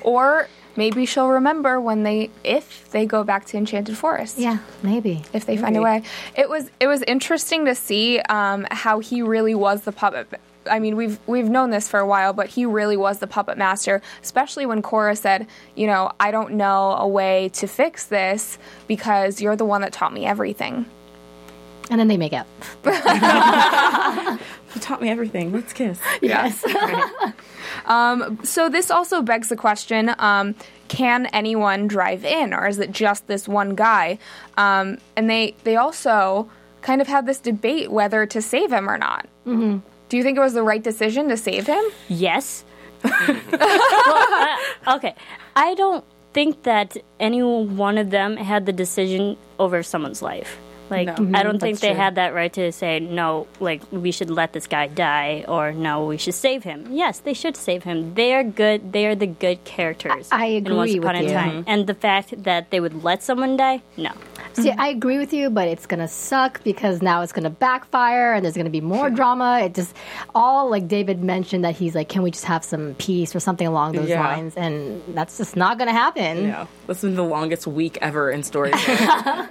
Or 0.02 0.48
maybe 0.76 1.06
she'll 1.06 1.30
remember 1.30 1.80
when 1.82 2.04
they, 2.04 2.30
if 2.44 2.90
they 2.92 3.06
go 3.06 3.24
back 3.24 3.46
to 3.48 3.58
Enchanted 3.58 3.98
Forest. 3.98 4.38
yeah, 4.38 4.60
maybe. 4.84 5.24
if 5.34 5.46
they 5.46 5.58
find 5.58 5.76
a 5.78 5.82
way. 5.82 6.04
It 6.36 6.50
was 6.50 6.70
it 6.80 6.88
was 6.88 7.02
interesting 7.04 7.66
to 7.66 7.76
see 7.76 8.20
um, 8.20 8.66
how 8.72 9.00
he 9.00 9.22
really 9.22 9.56
was 9.56 9.82
the 9.82 9.92
puppet. 9.92 10.28
I 10.68 10.80
mean, 10.80 10.96
we've 10.96 11.20
we've 11.28 11.50
known 11.50 11.70
this 11.70 11.88
for 11.88 12.00
a 12.00 12.08
while, 12.08 12.34
but 12.34 12.48
he 12.48 12.66
really 12.66 12.98
was 12.98 13.20
the 13.20 13.28
puppet 13.28 13.58
master. 13.58 14.02
Especially 14.24 14.66
when 14.66 14.82
Cora 14.82 15.16
said, 15.16 15.46
"You 15.76 15.88
know, 15.88 16.12
I 16.20 16.32
don't 16.32 16.54
know 16.54 16.94
a 16.94 17.08
way 17.08 17.50
to 17.50 17.68
fix 17.68 18.06
this 18.06 18.58
because 18.88 19.42
you're 19.42 19.56
the 19.56 19.66
one 19.66 19.82
that 19.82 19.94
taught 19.94 20.14
me 20.14 20.26
everything." 20.26 20.86
And 21.90 22.00
then 22.00 22.08
they 22.08 22.18
make 22.18 22.34
out. 22.34 22.48
You 22.86 22.92
taught 24.82 25.02
me 25.02 25.10
everything. 25.10 25.52
Let's 25.52 25.72
kiss. 25.72 26.00
Yes. 26.22 26.64
so 28.44 28.70
this 28.70 28.90
also 28.90 29.22
begs 29.22 29.50
the 29.50 29.56
question: 29.56 30.16
um, 30.20 30.56
Can 30.88 31.28
anyone 31.28 31.88
drive 31.88 32.26
in, 32.26 32.54
or 32.54 32.68
is 32.68 32.80
it 32.80 32.92
just 32.92 33.28
this 33.28 33.48
one 33.48 33.76
guy? 33.76 34.18
Um, 34.58 34.98
and 35.16 35.30
they 35.30 35.56
they 35.64 35.76
also 35.76 36.50
kind 36.82 37.02
of 37.02 37.08
had 37.08 37.26
this 37.26 37.40
debate 37.40 37.92
whether 37.92 38.26
to 38.26 38.42
save 38.42 38.72
him 38.72 38.90
or 38.90 38.98
not. 38.98 39.28
Mm-hmm. 39.46 39.80
Do 40.10 40.18
you 40.18 40.24
think 40.24 40.38
it 40.38 40.42
was 40.42 40.54
the 40.54 40.64
right 40.64 40.84
decision 40.84 41.30
to 41.30 41.38
save 41.38 41.68
him? 41.68 41.84
Yes. 42.08 42.64
well, 43.04 43.14
uh, 43.54 44.58
okay. 44.96 45.16
I 45.56 45.74
don't 45.76 46.06
think 46.34 46.64
that 46.64 46.98
any 47.20 47.42
one 47.42 47.98
of 47.98 48.10
them 48.10 48.38
had 48.38 48.66
the 48.66 48.74
decision 48.74 49.38
over 49.58 49.82
someone's 49.84 50.22
life. 50.22 50.58
Like, 50.90 51.08
No. 51.08 51.14
I 51.14 51.44
don't 51.44 51.54
mm-hmm. 51.56 51.60
think 51.60 51.60
That's 51.76 51.82
they 51.82 51.88
true. 51.90 51.98
had 51.98 52.16
that 52.16 52.34
right 52.34 52.54
to 52.54 52.72
say, 52.72 53.00
no, 53.00 53.48
like, 53.60 53.82
we 53.92 54.12
should 54.12 54.30
let 54.30 54.54
this 54.54 54.68
guy 54.68 54.88
die, 54.88 55.46
or 55.48 55.72
no, 55.72 56.06
we 56.06 56.18
should 56.18 56.36
save 56.36 56.64
him. 56.64 56.88
Yes, 56.92 57.20
they 57.20 57.34
should 57.34 57.58
save 57.58 57.84
him. 57.84 58.14
They 58.14 58.34
are 58.34 58.44
good. 58.44 58.92
They 58.94 59.06
are 59.08 59.16
the 59.16 59.28
good 59.28 59.64
characters. 59.66 60.30
I- 60.32 60.46
I 60.46 60.48
in 60.50 60.64
Once 60.76 60.92
agree 60.92 61.00
Upon 61.00 61.16
with 61.16 61.26
a 61.26 61.28
you. 61.28 61.34
Time. 61.34 61.52
Mm-hmm. 61.52 61.70
And 61.70 61.88
the 61.88 61.96
fact 61.96 62.44
that 62.44 62.70
they 62.70 62.80
would 62.80 63.04
let 63.04 63.24
someone 63.24 63.58
die, 63.58 63.82
no. 63.98 64.12
See, 64.54 64.70
mm-hmm. 64.70 64.80
I 64.80 64.88
agree 64.90 65.18
with 65.18 65.34
you, 65.34 65.50
but 65.50 65.68
it's 65.68 65.86
gonna 65.86 66.08
suck 66.08 66.64
because 66.64 67.02
now 67.02 67.22
it's 67.24 67.34
gonna 67.34 67.50
backfire 67.50 68.34
and 68.34 68.46
there's 68.46 68.56
gonna 68.56 68.70
be 68.70 68.80
more 68.80 69.10
drama. 69.10 69.62
It 69.66 69.74
just 69.74 69.94
all 70.34 70.70
like 70.70 70.88
David 70.88 71.24
mentioned 71.24 71.66
that 71.66 71.76
he's 71.76 71.96
like, 71.96 72.08
can 72.10 72.22
we 72.22 72.32
just 72.32 72.46
have 72.46 72.64
some 72.64 72.94
peace 72.96 73.36
or 73.36 73.40
something 73.40 73.66
along 73.68 73.94
those 73.94 74.08
Yeah. 74.08 74.24
lines? 74.24 74.56
And 74.56 75.02
that's 75.16 75.38
just 75.38 75.56
not 75.56 75.78
gonna 75.80 75.92
happen. 75.92 76.46
Yeah, 76.46 76.68
this 76.88 77.02
has 77.02 77.10
been 77.10 77.16
the 77.16 77.24
longest 77.24 77.66
week 77.68 77.98
ever 78.02 78.30
in 78.32 78.44
story. 78.44 78.72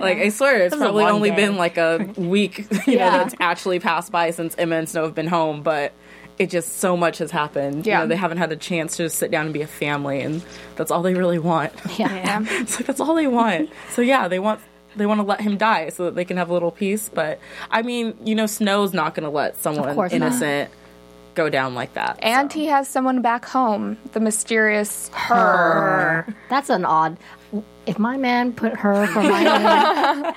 like 0.00 0.18
I 0.18 0.28
swear, 0.30 0.62
it's 0.66 0.76
probably 0.76 1.02
long 1.02 1.20
only 1.30 1.42
day. 1.42 1.46
been 1.48 1.56
like 1.56 1.76
a 1.76 1.98
week, 2.16 2.66
you 2.86 2.98
know, 2.98 3.10
that's 3.10 3.34
actually 3.40 3.80
passed 3.80 4.12
by 4.12 4.30
since 4.30 4.54
Emma 4.56 4.76
and 4.76 4.88
Snow 4.88 5.04
have 5.04 5.14
been 5.14 5.26
home. 5.26 5.62
But 5.62 5.92
it 6.38 6.50
just 6.50 6.78
so 6.78 6.96
much 6.96 7.18
has 7.18 7.30
happened. 7.30 7.86
Yeah. 7.86 7.98
you 7.98 8.04
know, 8.04 8.08
they 8.08 8.16
haven't 8.16 8.38
had 8.38 8.50
a 8.52 8.56
chance 8.56 8.96
to 8.96 9.04
just 9.04 9.18
sit 9.18 9.30
down 9.30 9.46
and 9.46 9.54
be 9.54 9.62
a 9.62 9.66
family, 9.66 10.20
and 10.20 10.42
that's 10.76 10.90
all 10.90 11.02
they 11.02 11.14
really 11.14 11.38
want. 11.38 11.72
Yeah. 11.98 12.44
it's 12.48 12.76
like 12.76 12.86
that's 12.86 13.00
all 13.00 13.14
they 13.14 13.28
want. 13.28 13.70
So 13.90 14.02
yeah, 14.02 14.26
they 14.26 14.40
want 14.40 14.60
they 14.96 15.06
want 15.06 15.20
to 15.20 15.24
let 15.24 15.40
him 15.40 15.56
die 15.56 15.90
so 15.90 16.06
that 16.06 16.16
they 16.16 16.24
can 16.24 16.36
have 16.36 16.50
a 16.50 16.52
little 16.52 16.72
peace. 16.72 17.08
But 17.08 17.38
I 17.70 17.82
mean, 17.82 18.16
you 18.24 18.34
know, 18.34 18.46
Snow's 18.46 18.92
not 18.92 19.14
going 19.14 19.24
to 19.24 19.30
let 19.30 19.56
someone 19.56 19.94
course 19.94 20.12
not. 20.12 20.16
innocent 20.16 20.70
go 21.34 21.48
down 21.48 21.74
like 21.74 21.94
that. 21.94 22.18
And 22.22 22.50
so. 22.50 22.58
he 22.58 22.66
has 22.66 22.88
someone 22.88 23.22
back 23.22 23.44
home, 23.44 23.98
the 24.12 24.20
mysterious 24.20 25.08
her. 25.14 26.26
That's 26.48 26.70
an 26.70 26.84
odd. 26.84 27.16
If 27.86 27.98
my 27.98 28.16
man 28.16 28.52
put 28.52 28.74
her 28.76 29.06
for 29.08 29.22
my 29.22 29.42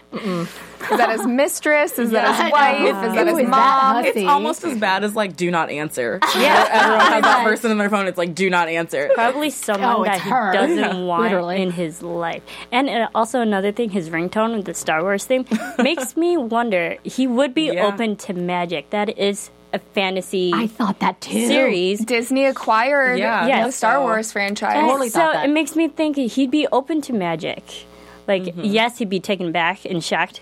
name, 0.12 0.48
Is 0.92 0.98
that 0.98 1.10
his 1.12 1.26
mistress? 1.26 1.98
Is 1.98 2.12
that 2.12 2.44
his 2.44 2.52
wife? 2.52 2.82
Is 2.82 3.16
that 3.16 3.28
his 3.28 3.38
is 3.40 3.44
that 3.46 3.50
mom? 3.50 4.06
It's 4.06 4.18
almost 4.28 4.64
as 4.64 4.78
bad 4.78 5.04
as 5.04 5.16
like 5.16 5.36
do 5.36 5.50
not 5.52 5.70
answer. 5.70 6.20
yeah, 6.38 6.68
everyone 6.72 7.00
has 7.12 7.22
that 7.24 7.44
person 7.46 7.72
in 7.72 7.78
their 7.78 7.90
phone. 7.90 8.08
It's 8.08 8.18
like 8.18 8.36
do 8.36 8.50
not 8.50 8.68
answer. 8.68 9.10
Probably 9.14 9.50
someone 9.50 9.90
Oh, 9.90 10.04
it's 10.04 10.24
that 10.24 10.52
he 10.52 10.58
doesn't 10.58 10.78
Yeah, 10.78 11.04
want 11.06 11.24
literally. 11.24 11.62
in 11.62 11.72
his 11.72 12.02
life. 12.02 12.44
And 12.72 12.90
uh, 12.90 13.10
also 13.16 13.42
another 13.42 13.72
thing, 13.72 13.90
his 13.90 14.10
ringtone 14.10 14.56
with 14.58 14.66
the 14.66 14.74
Star 14.74 15.02
Wars 15.02 15.26
thing 15.26 15.48
makes 15.80 16.16
me 16.18 16.38
wonder. 16.38 16.98
He 17.04 17.28
would 17.28 17.54
be 17.54 17.68
Yeah. 17.72 17.86
open 17.88 18.16
to 18.18 18.34
magic. 18.34 18.90
That 18.92 19.18
is 19.18 19.50
a 19.74 19.80
fantasy 19.80 20.52
I 20.54 20.68
thought 20.68 21.00
that 21.00 21.20
too. 21.22 21.48
series. 21.48 22.04
Disney 22.06 22.46
acquired 22.46 23.20
Yeah, 23.20 23.48
Yeah, 23.48 23.66
the 23.66 23.72
Star 23.72 23.96
so- 23.96 24.02
Wars 24.04 24.32
franchise. 24.32 24.74
And 24.76 24.88
totally 24.88 25.10
so 25.10 25.20
thought 25.20 25.34
that. 25.34 25.50
it 25.50 25.52
makes 25.54 25.76
me 25.76 25.88
think 25.90 26.16
he'd 26.18 26.52
be 26.52 26.68
open 26.72 27.02
to 27.02 27.14
magic. 27.14 27.64
Like, 28.28 28.44
Mm-hmm. 28.44 28.64
yes, 28.66 28.98
he'd 29.00 29.10
be 29.10 29.20
taken 29.20 29.52
back 29.52 29.86
and 29.86 30.04
shocked 30.04 30.42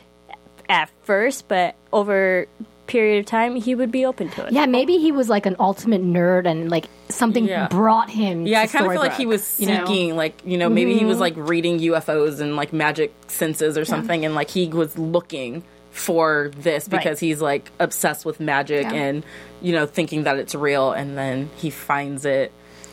at 0.70 0.90
first, 1.04 1.48
but 1.48 1.76
over 1.94 2.48
period 2.88 3.20
of 3.20 3.26
time, 3.26 3.56
he 3.56 3.76
would 3.76 3.92
be 3.92 4.06
open 4.06 4.30
to 4.32 4.48
it. 4.48 4.54
Yeah, 4.54 4.66
maybe 4.66 4.98
he 4.98 5.12
was 5.12 5.30
like 5.30 5.46
an 5.46 5.56
ultimate 5.60 6.04
nerd 6.04 6.46
and 6.46 6.70
like 6.70 6.86
something 7.10 7.46
Yeah. 7.46 7.68
brought 7.68 8.10
him. 8.10 8.46
Yeah, 8.46 8.60
to 8.60 8.64
I 8.64 8.68
kind 8.68 8.86
of 8.86 8.92
feel 8.92 9.02
like 9.02 9.14
he 9.16 9.26
Storybrooke, 9.26 9.28
was 9.30 9.60
you 9.60 9.68
know? 9.68 9.86
seeking, 9.86 10.16
like 10.16 10.42
you 10.46 10.58
know, 10.58 10.70
maybe 10.70 10.98
he 10.98 11.06
was 11.06 11.16
mm-hmm. 11.16 11.22
like 11.22 11.34
reading 11.38 11.80
UFOs 11.80 12.40
and 12.40 12.56
like 12.56 12.74
magic 12.74 13.14
senses 13.28 13.78
or 13.78 13.86
something, 13.86 14.26
and 14.26 14.36
like 14.36 14.50
he 14.50 14.68
was 14.68 14.98
looking 14.98 15.64
for 15.92 16.52
this 16.58 16.88
Right. 16.90 17.00
because 17.00 17.20
he's 17.20 17.42
like 17.42 17.72
obsessed 17.80 18.26
with 18.26 18.40
magic 18.40 18.84
Yeah. 18.84 18.94
and 18.94 19.24
you 19.62 19.72
know 19.72 19.86
thinking 19.86 20.24
that 20.24 20.38
it's 20.38 20.54
real, 20.56 20.92
and 20.92 21.18
then 21.18 21.50
he 21.58 21.70
finds 21.70 22.26
it. 22.26 22.52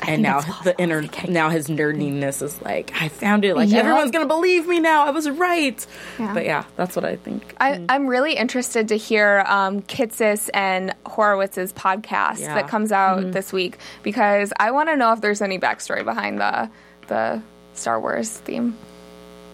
And 0.08 0.22
now 0.22 0.40
the 0.40 0.46
possible. 0.46 0.74
inner, 0.78 1.04
now 1.28 1.50
his 1.50 1.68
nerdiness 1.68 2.42
is 2.42 2.60
like, 2.62 2.92
I 3.00 3.08
found 3.08 3.44
it. 3.44 3.54
Like 3.56 3.68
Yeah. 3.70 3.78
everyone's 3.78 4.10
gonna 4.10 4.26
believe 4.26 4.66
me 4.66 4.80
now. 4.80 5.06
I 5.06 5.10
was 5.10 5.28
right. 5.30 5.86
Yeah. 6.18 6.34
But 6.34 6.44
yeah, 6.44 6.64
that's 6.76 6.94
what 6.96 7.04
I 7.04 7.16
think. 7.16 7.54
I, 7.60 7.84
I'm 7.88 8.06
really 8.06 8.34
interested 8.34 8.88
to 8.88 8.96
hear 8.96 9.44
um, 9.46 9.82
Kitsis 9.82 10.50
and 10.54 10.94
Horowitz's 11.06 11.72
podcast 11.72 12.40
Yeah. 12.40 12.54
that 12.54 12.68
comes 12.68 12.92
out 12.92 13.32
this 13.32 13.52
week 13.52 13.78
because 14.02 14.52
I 14.58 14.70
want 14.72 14.88
to 14.88 14.96
know 14.96 15.12
if 15.12 15.20
there's 15.20 15.40
any 15.42 15.58
backstory 15.58 16.04
behind 16.04 16.40
the 16.40 16.70
the 17.08 17.42
Star 17.74 18.00
Wars 18.00 18.30
theme. 18.38 18.76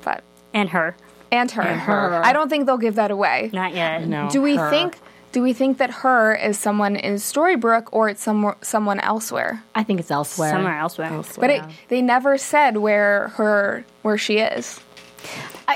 But 0.05 0.23
And 0.55 0.69
her. 0.71 0.97
and 1.31 1.51
her, 1.51 1.63
and 1.63 1.81
her. 1.81 2.23
I 2.25 2.33
don't 2.33 2.49
think 2.49 2.67
they'll 2.67 2.79
give 2.79 2.95
that 2.97 3.11
away. 3.11 3.51
Not 3.53 3.75
yet. 3.75 4.07
No, 4.07 4.29
Do 4.31 4.41
we 4.43 4.57
her. 4.57 4.71
think? 4.71 4.99
Do 5.33 5.43
we 5.43 5.53
think 5.53 5.79
that 5.79 5.91
her 5.91 6.35
is 6.35 6.59
someone 6.59 6.97
in 6.97 7.15
Storybrooke 7.17 7.89
or 7.93 8.09
it's 8.09 8.23
some, 8.23 8.55
someone 8.63 8.99
elsewhere? 9.01 9.63
I 9.75 9.83
think 9.83 10.01
it's 10.01 10.11
elsewhere. 10.11 10.51
Somewhere 10.51 10.79
elsewhere. 10.79 11.23
But 11.39 11.51
it, 11.51 11.63
they 11.89 12.01
never 12.03 12.39
said 12.39 12.79
where 12.79 13.29
her 13.37 13.85
where 14.03 14.17
she 14.19 14.39
is. 14.39 14.81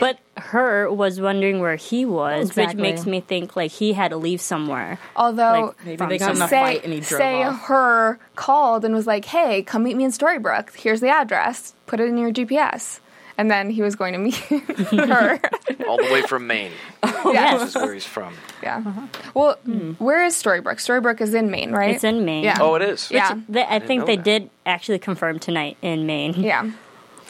But 0.01 0.19
her 0.39 0.91
was 0.91 1.21
wondering 1.21 1.61
where 1.61 1.77
he 1.77 2.07
was, 2.07 2.49
Exactly. 2.49 2.77
which 2.77 2.83
makes 2.83 3.07
me 3.07 3.21
think 3.21 3.55
like 3.57 3.71
he 3.73 3.93
had 3.93 4.11
to 4.13 4.17
leave 4.17 4.41
somewhere. 4.41 4.99
Although 5.17 5.75
Like, 5.79 5.85
Maybe 5.85 6.07
they 6.07 6.19
got 6.19 6.37
in 6.37 6.43
a 6.43 6.49
say 6.49 6.61
fight 6.61 6.85
and 6.85 6.93
he 6.95 7.01
drove 7.01 7.19
say 7.21 7.43
off. 7.43 7.61
her 7.67 8.19
called 8.37 8.85
and 8.87 8.95
was 8.95 9.07
like, 9.07 9.27
"Hey, 9.27 9.63
come 9.63 9.83
meet 9.83 9.97
me 9.97 10.05
in 10.05 10.11
Storybrooke. 10.13 10.75
Here's 10.77 11.01
the 11.01 11.09
address. 11.11 11.75
Put 11.87 12.01
it 12.01 12.09
in 12.09 12.17
your 12.17 12.31
GPS." 12.33 13.01
And 13.39 13.51
then 13.51 13.71
he 13.71 13.83
was 13.83 13.97
going 13.97 14.13
to 14.13 14.19
meet 14.19 14.35
her. 14.37 15.41
all 15.89 15.97
the 15.97 16.11
way 16.13 16.23
from 16.23 16.47
Maine. 16.47 16.71
yes. 17.03 17.61
This 17.61 17.69
is 17.71 17.77
where 17.77 17.95
he's 17.95 18.05
from. 18.05 18.35
Yeah. 18.63 19.09
Well, 19.35 19.55
where 19.99 20.25
is 20.25 20.35
Storybrooke? 20.41 20.77
Storybrooke 20.77 21.21
is 21.21 21.33
in 21.35 21.51
Maine, 21.51 21.73
right? 21.73 21.95
It's 21.95 22.05
in 22.05 22.25
Maine. 22.25 22.45
Yeah. 22.45 22.59
Oh, 22.61 22.75
it 22.75 22.83
is. 22.83 23.11
Yeah. 23.11 23.41
They, 23.49 23.65
I 23.65 23.79
think 23.79 24.07
they 24.07 24.17
that. 24.17 24.25
did 24.25 24.51
actually 24.67 24.99
confirm 24.99 25.39
tonight 25.39 25.77
in 25.83 26.07
Maine. 26.07 26.35
Yeah. 26.35 26.71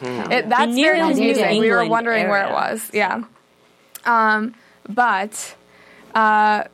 Hmm. 0.00 0.32
It, 0.32 0.48
that's 0.48 0.74
very 0.74 1.00
New 1.00 1.06
confusing. 1.06 1.60
We 1.60 1.70
were 1.70 1.82
England 1.82 1.90
wondering 1.90 2.28
where 2.28 2.46
it 2.48 2.52
was. 2.52 2.90
Yeah. 2.92 3.22
Um, 4.04 4.54
but 4.88 5.54
uh, 6.14 6.64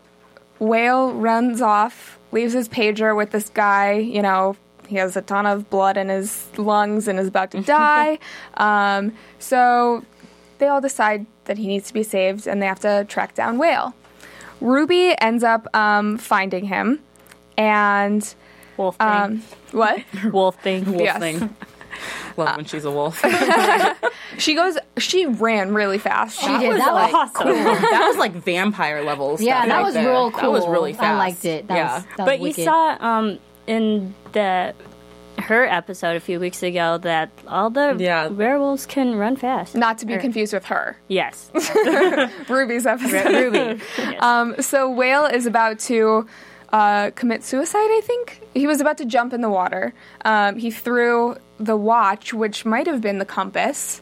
Whale 0.58 1.12
runs 1.12 1.60
off, 1.60 2.18
leaves 2.32 2.54
his 2.54 2.68
pager 2.68 3.14
with 3.14 3.30
this 3.30 3.50
guy. 3.50 3.92
You 3.92 4.22
know, 4.22 4.56
he 4.88 4.96
has 4.96 5.16
a 5.16 5.22
ton 5.22 5.46
of 5.46 5.68
blood 5.70 5.96
in 5.96 6.08
his 6.08 6.48
lungs 6.56 7.08
and 7.08 7.18
is 7.18 7.28
about 7.28 7.50
to 7.52 7.60
die. 7.60 8.18
um, 8.54 9.12
so 9.38 10.04
they 10.58 10.66
all 10.66 10.80
decide 10.80 11.26
that 11.44 11.58
he 11.58 11.66
needs 11.66 11.88
to 11.88 11.94
be 11.94 12.02
saved 12.02 12.46
and 12.46 12.60
they 12.62 12.66
have 12.66 12.80
to 12.80 13.04
track 13.08 13.34
down 13.34 13.58
Whale. 13.58 13.94
Ruby 14.60 15.14
ends 15.20 15.44
up 15.44 15.74
um, 15.76 16.18
finding 16.18 16.64
him. 16.64 17.00
And 17.56 18.34
Wolf 18.76 18.96
thing. 18.96 19.08
um, 19.08 19.42
what? 19.72 20.04
Wolf 20.32 20.60
thing. 20.62 20.84
Wolf 20.92 21.02
yes. 21.02 21.18
thing. 21.18 21.54
Love 22.36 22.56
when 22.56 22.64
she's 22.64 22.84
a 22.84 22.90
wolf. 22.92 23.20
She 24.38 24.54
goes. 24.54 24.78
She 24.98 25.26
ran 25.26 25.74
really 25.74 25.98
fast. 25.98 26.38
She 26.40 26.46
did. 26.46 26.80
That 26.80 26.92
was 26.92 27.12
awesome. 27.12 27.42
cool. 27.42 27.54
that 27.54 28.06
was 28.08 28.16
like 28.16 28.32
vampire 28.32 29.02
levels. 29.02 29.40
Yeah, 29.40 29.62
stuff 29.62 29.68
that 29.68 29.76
right 29.76 29.84
was 29.84 29.94
there. 29.94 30.08
real 30.08 30.30
cool. 30.30 30.52
That 30.52 30.60
was 30.60 30.68
really 30.68 30.92
fast. 30.92 31.04
I 31.04 31.16
liked 31.16 31.44
it. 31.44 31.66
That 31.66 31.74
yeah. 31.74 31.94
was, 31.94 32.04
that 32.04 32.18
was 32.18 32.26
but 32.26 32.40
you 32.40 32.64
saw 32.64 32.96
um 33.00 33.38
in 33.68 34.14
the 34.32 34.74
her 35.38 35.64
episode 35.64 36.16
a 36.16 36.20
few 36.20 36.40
weeks 36.40 36.64
ago 36.64 36.98
that 36.98 37.30
all 37.46 37.70
the 37.70 37.94
Yeah. 37.96 38.26
werewolves 38.26 38.86
can 38.86 39.14
run 39.16 39.36
fast. 39.36 39.76
Not 39.76 39.98
to 39.98 40.06
be 40.06 40.14
Or- 40.14 40.18
confused 40.20 40.52
with 40.52 40.64
her, 40.64 40.96
Yes, 41.06 41.50
Ruby's 42.48 42.86
episode. 42.86 43.26
Ruby. 43.32 43.80
Yes. 43.98 44.22
Um, 44.22 44.60
so 44.60 44.90
Whale 44.90 45.26
is 45.26 45.46
about 45.46 45.78
to 45.80 46.26
uh, 46.72 47.10
commit 47.14 47.44
suicide. 47.44 47.78
I 47.78 48.00
think 48.04 48.42
he 48.54 48.66
was 48.66 48.80
about 48.80 48.98
to 48.98 49.04
jump 49.04 49.32
in 49.32 49.40
the 49.40 49.48
water. 49.50 49.94
Um, 50.24 50.56
he 50.56 50.70
threw 50.70 51.36
the 51.60 51.76
watch, 51.76 52.34
which 52.34 52.64
might 52.64 52.86
have 52.86 53.00
been 53.00 53.18
the 53.18 53.24
compass, 53.24 54.00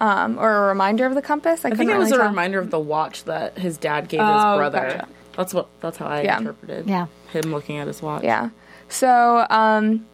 um, 0.00 0.38
or 0.38 0.50
a 0.64 0.68
reminder 0.68 1.06
of 1.06 1.14
the 1.14 1.22
compass. 1.22 1.64
I, 1.64 1.68
I 1.68 1.70
think 1.70 1.88
couldn't 1.88 1.96
it 1.96 1.98
was 1.98 2.10
really 2.10 2.20
a 2.20 2.22
tell. 2.24 2.30
reminder 2.30 2.58
of 2.60 2.70
the 2.70 2.78
watch 2.78 3.24
that 3.24 3.58
his 3.58 3.78
dad 3.78 4.08
gave 4.08 4.20
his 4.20 4.28
Oh, 4.30 4.56
brother. 4.58 4.80
gotcha. 4.80 5.08
That's 5.36 5.54
what. 5.54 5.66
That's 5.80 5.96
how 5.96 6.06
I 6.06 6.22
Yeah. 6.22 6.38
interpreted. 6.38 6.86
Yeah. 6.88 7.06
Him 7.32 7.50
looking 7.52 7.78
at 7.78 7.86
his 7.88 8.00
watch. 8.02 8.22
Yeah. 8.22 8.50
So 8.88 9.46
um, 9.50 10.06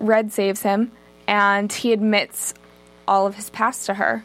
Red 0.00 0.32
saves 0.32 0.62
him, 0.62 0.92
and 1.26 1.72
he 1.72 1.92
admits 1.92 2.54
all 3.06 3.26
of 3.26 3.34
his 3.36 3.50
past 3.50 3.86
to 3.86 3.94
her. 3.94 4.24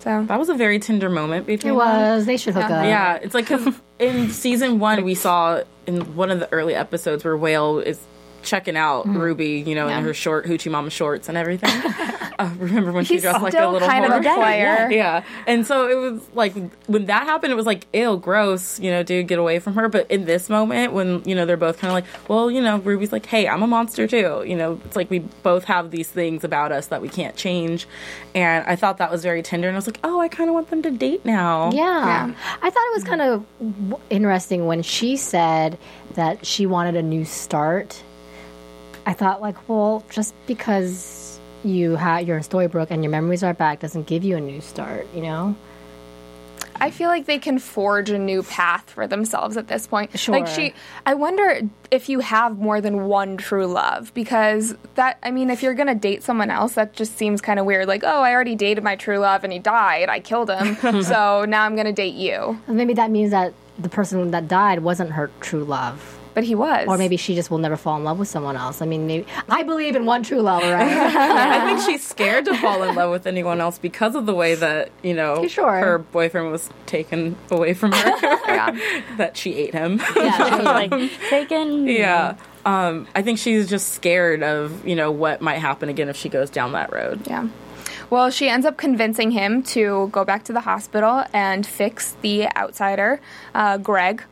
So 0.00 0.24
That 0.24 0.38
was 0.38 0.48
a 0.48 0.54
very 0.54 0.78
tender 0.80 1.08
moment 1.08 1.46
between 1.46 1.74
It 1.74 1.78
them. 1.78 1.86
was. 1.86 2.26
They 2.26 2.36
should 2.36 2.54
hook 2.54 2.68
Yeah. 2.68 2.78
up. 2.80 2.84
Yeah, 2.86 3.14
it's 3.22 3.34
like 3.34 3.46
'cause 3.46 3.68
in 4.00 4.30
season 4.30 4.78
one 4.80 5.04
we 5.04 5.14
saw 5.14 5.62
in 5.86 6.16
one 6.16 6.30
of 6.30 6.40
the 6.40 6.52
early 6.52 6.74
episodes 6.74 7.22
where 7.24 7.36
Whale 7.36 7.78
is 7.78 8.00
checking 8.42 8.76
out 8.76 9.02
Mm-hmm. 9.02 9.18
Ruby, 9.18 9.64
you 9.66 9.74
know, 9.74 9.88
in 9.88 10.04
her 10.04 10.12
short 10.14 10.44
hoochie 10.46 10.70
mama 10.70 10.90
shorts 10.90 11.28
and 11.28 11.36
everything. 11.38 11.70
uh, 12.38 12.50
remember 12.58 12.92
when 12.92 13.04
she 13.04 13.14
he's 13.14 13.22
dressed 13.22 13.40
like 13.42 13.54
a 13.54 13.66
little 13.66 13.88
kind 13.88 14.04
of 14.04 14.12
a 14.12 14.20
whore? 14.20 14.34
player. 14.34 14.90
Yeah, 14.90 15.24
and 15.46 15.66
so 15.66 15.88
it 15.88 15.94
was 15.94 16.22
like 16.34 16.54
when 16.86 17.06
that 17.06 17.24
happened, 17.24 17.52
it 17.52 17.56
was 17.56 17.66
like, 17.66 17.86
ew, 17.92 18.16
gross, 18.18 18.78
you 18.78 18.90
know, 18.90 19.02
dude, 19.02 19.28
get 19.28 19.38
away 19.38 19.58
from 19.58 19.74
her. 19.74 19.88
But 19.88 20.10
in 20.10 20.24
this 20.24 20.48
moment, 20.50 20.92
when 20.92 21.22
you 21.24 21.34
know 21.34 21.46
they're 21.46 21.56
both 21.56 21.78
kind 21.78 21.90
of 21.90 21.94
like, 21.94 22.28
well, 22.28 22.50
you 22.50 22.60
know, 22.60 22.78
Ruby's 22.78 23.12
like, 23.12 23.26
hey, 23.26 23.48
I'm 23.48 23.62
a 23.62 23.66
monster 23.66 24.06
too. 24.06 24.44
You 24.46 24.56
know, 24.56 24.80
it's 24.84 24.96
like 24.96 25.10
we 25.10 25.20
both 25.20 25.64
have 25.64 25.90
these 25.90 26.08
things 26.08 26.44
about 26.44 26.70
us 26.72 26.88
that 26.88 27.00
we 27.02 27.08
can't 27.08 27.34
change, 27.36 27.86
and 28.34 28.64
I 28.66 28.76
thought 28.76 28.98
that 28.98 29.10
was 29.10 29.22
very 29.22 29.42
tender. 29.42 29.68
And 29.68 29.76
I 29.76 29.78
was 29.78 29.86
like, 29.86 30.00
oh, 30.04 30.20
I 30.20 30.28
kind 30.28 30.48
of 30.50 30.54
want 30.54 30.70
them 30.70 30.82
to 30.82 30.90
date 30.90 31.24
now. 31.24 31.70
Yeah. 31.72 31.82
Yeah. 31.82 32.34
I 32.62 32.70
thought 32.70 32.86
it 32.86 32.94
was 32.94 33.04
kind 33.04 33.22
of 33.22 33.46
w- 33.58 33.98
interesting 34.10 34.66
when 34.66 34.82
she 34.82 35.16
said 35.16 35.78
that 36.14 36.44
she 36.46 36.66
wanted 36.66 36.96
a 36.96 37.02
new 37.02 37.24
start. 37.24 38.02
I 39.06 39.12
thought, 39.12 39.40
like, 39.40 39.68
well, 39.68 40.04
just 40.10 40.34
because 40.46 41.40
you 41.64 41.96
ha- 41.96 42.18
you're 42.18 42.36
in 42.36 42.42
Storybrooke 42.42 42.90
and 42.90 43.02
your 43.02 43.10
memories 43.10 43.42
are 43.42 43.54
back 43.54 43.80
doesn't 43.80 44.06
give 44.06 44.24
you 44.24 44.36
a 44.36 44.40
new 44.40 44.60
start, 44.60 45.06
you 45.14 45.22
know? 45.22 45.56
I 46.76 46.90
feel 46.90 47.08
like 47.08 47.26
they 47.26 47.38
can 47.38 47.60
forge 47.60 48.10
a 48.10 48.18
new 48.18 48.42
path 48.42 48.90
for 48.90 49.06
themselves 49.06 49.56
at 49.56 49.68
this 49.68 49.86
point. 49.86 50.18
Sure. 50.18 50.34
Like 50.34 50.48
she 50.48 50.74
I 51.06 51.14
wonder 51.14 51.60
if 51.92 52.08
you 52.08 52.18
have 52.18 52.58
more 52.58 52.80
than 52.80 53.04
one 53.04 53.36
true 53.36 53.66
love 53.66 54.12
because 54.14 54.74
that 54.96 55.18
I 55.22 55.30
mean 55.30 55.48
if 55.48 55.62
you're 55.62 55.74
going 55.74 55.86
to 55.86 55.94
date 55.94 56.24
someone 56.24 56.50
else 56.50 56.72
that 56.74 56.92
just 56.94 57.16
seems 57.16 57.40
kind 57.40 57.60
of 57.60 57.66
weird 57.66 57.86
like 57.86 58.02
oh 58.02 58.22
I 58.22 58.32
already 58.32 58.56
dated 58.56 58.82
my 58.82 58.96
true 58.96 59.18
love 59.18 59.44
and 59.44 59.52
he 59.52 59.60
died 59.60 60.08
I 60.08 60.18
killed 60.18 60.50
him 60.50 60.74
so 61.02 61.44
now 61.44 61.64
I'm 61.64 61.74
going 61.76 61.86
to 61.86 61.92
date 61.92 62.14
you. 62.14 62.60
Maybe 62.66 62.94
that 62.94 63.12
means 63.12 63.30
that 63.30 63.54
the 63.78 63.88
person 63.88 64.32
that 64.32 64.48
died 64.48 64.80
wasn't 64.80 65.12
her 65.12 65.30
true 65.40 65.64
love. 65.64 66.18
But 66.34 66.44
he 66.44 66.54
was. 66.54 66.86
Or 66.88 66.96
maybe 66.96 67.16
she 67.16 67.34
just 67.34 67.50
will 67.50 67.58
never 67.58 67.76
fall 67.76 67.96
in 67.96 68.04
love 68.04 68.18
with 68.18 68.28
someone 68.28 68.56
else. 68.56 68.80
I 68.80 68.86
mean, 68.86 69.06
maybe, 69.06 69.26
I 69.48 69.62
believe 69.64 69.96
in 69.96 70.06
one 70.06 70.22
true 70.22 70.40
love, 70.40 70.62
right? 70.62 70.72
I 71.16 71.66
think 71.66 71.80
she's 71.86 72.06
scared 72.06 72.46
to 72.46 72.56
fall 72.56 72.82
in 72.84 72.94
love 72.94 73.10
with 73.10 73.26
anyone 73.26 73.60
else 73.60 73.78
because 73.78 74.14
of 74.14 74.24
the 74.26 74.34
way 74.34 74.54
that 74.54 74.90
you 75.02 75.12
know 75.14 75.46
Sure. 75.48 75.72
her 75.78 75.98
boyfriend 75.98 76.50
was 76.50 76.70
taken 76.86 77.36
away 77.50 77.74
from 77.74 77.92
her. 77.92 78.38
Yeah. 78.52 78.78
that 79.16 79.36
she 79.36 79.54
ate 79.54 79.72
him. 79.74 80.00
yeah, 80.16 80.60
like 80.64 80.90
taken. 81.30 81.86
yeah. 81.86 82.36
Um, 82.66 83.08
I 83.14 83.22
think 83.22 83.38
she's 83.38 83.68
just 83.68 83.88
scared 83.90 84.42
of 84.42 84.86
you 84.86 84.94
know 84.94 85.10
what 85.10 85.40
might 85.40 85.58
happen 85.58 85.88
again 85.88 86.08
if 86.08 86.16
she 86.16 86.28
goes 86.28 86.48
down 86.50 86.72
that 86.72 86.92
road. 86.92 87.26
Yeah. 87.26 87.48
Well, 88.10 88.30
she 88.30 88.48
ends 88.48 88.66
up 88.66 88.76
convincing 88.76 89.30
him 89.30 89.62
to 89.74 90.08
go 90.12 90.24
back 90.24 90.44
to 90.44 90.52
the 90.52 90.60
hospital 90.60 91.24
and 91.32 91.66
fix 91.66 92.14
the 92.20 92.54
outsider, 92.56 93.20
uh, 93.54 93.78
Greg. 93.78 94.22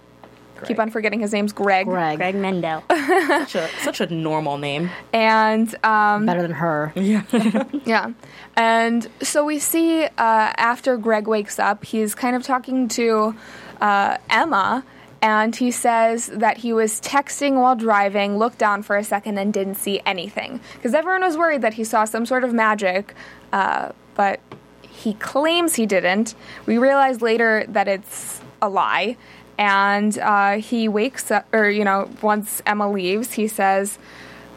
Keep 0.67 0.79
on 0.79 0.91
forgetting 0.91 1.21
his 1.21 1.33
name's 1.33 1.53
Greg. 1.53 1.87
Greg. 1.87 2.19
Greg 2.19 2.35
Mendel. 2.35 2.83
Such 2.91 3.55
a, 3.55 3.69
such 3.81 4.01
a 4.01 4.07
normal 4.07 4.59
name. 4.59 4.91
And 5.13 5.75
um, 5.85 6.27
Better 6.27 6.43
than 6.43 6.53
her. 6.53 6.93
Yeah. 7.85 8.13
And 8.57 9.09
so 9.23 9.45
we 9.45 9.59
see 9.59 10.05
uh, 10.05 10.11
after 10.19 10.97
Greg 10.97 11.27
wakes 11.27 11.59
up, 11.59 11.85
he's 11.85 12.15
kind 12.15 12.37
of 12.37 12.43
talking 12.43 12.89
to 12.89 13.35
uh, 13.81 14.19
Emma, 14.29 14.85
and 15.23 15.55
he 15.55 15.71
says 15.71 16.27
that 16.29 16.59
he 16.59 16.73
was 16.73 17.01
texting 17.01 17.61
while 17.61 17.77
driving, 17.77 18.39
looked 18.39 18.59
down 18.59 18.83
for 18.83 18.97
a 18.97 19.05
second, 19.05 19.39
and 19.39 19.53
didn't 19.53 19.77
see 19.77 20.01
anything. 20.07 20.61
Because 20.75 20.95
everyone 20.95 21.23
was 21.23 21.37
worried 21.37 21.63
that 21.63 21.75
he 21.75 21.85
saw 21.85 22.05
some 22.05 22.27
sort 22.27 22.45
of 22.45 22.53
magic, 22.53 23.15
uh, 23.53 23.91
but 24.15 24.41
he 24.83 25.15
claims 25.15 25.75
he 25.75 25.87
didn't. 25.87 26.35
We 26.67 26.79
realize 26.79 27.23
later 27.23 27.65
that 27.69 27.89
it's 27.89 28.41
a 28.63 28.69
lie. 28.69 29.17
And 29.61 30.19
uh, 30.19 30.53
he 30.57 30.89
wakes 30.89 31.31
up, 31.31 31.47
or, 31.53 31.69
you 31.69 31.85
know, 31.85 32.09
once 32.23 32.63
Emma 32.65 32.91
leaves, 32.91 33.35
he 33.35 33.47
says, 33.47 33.99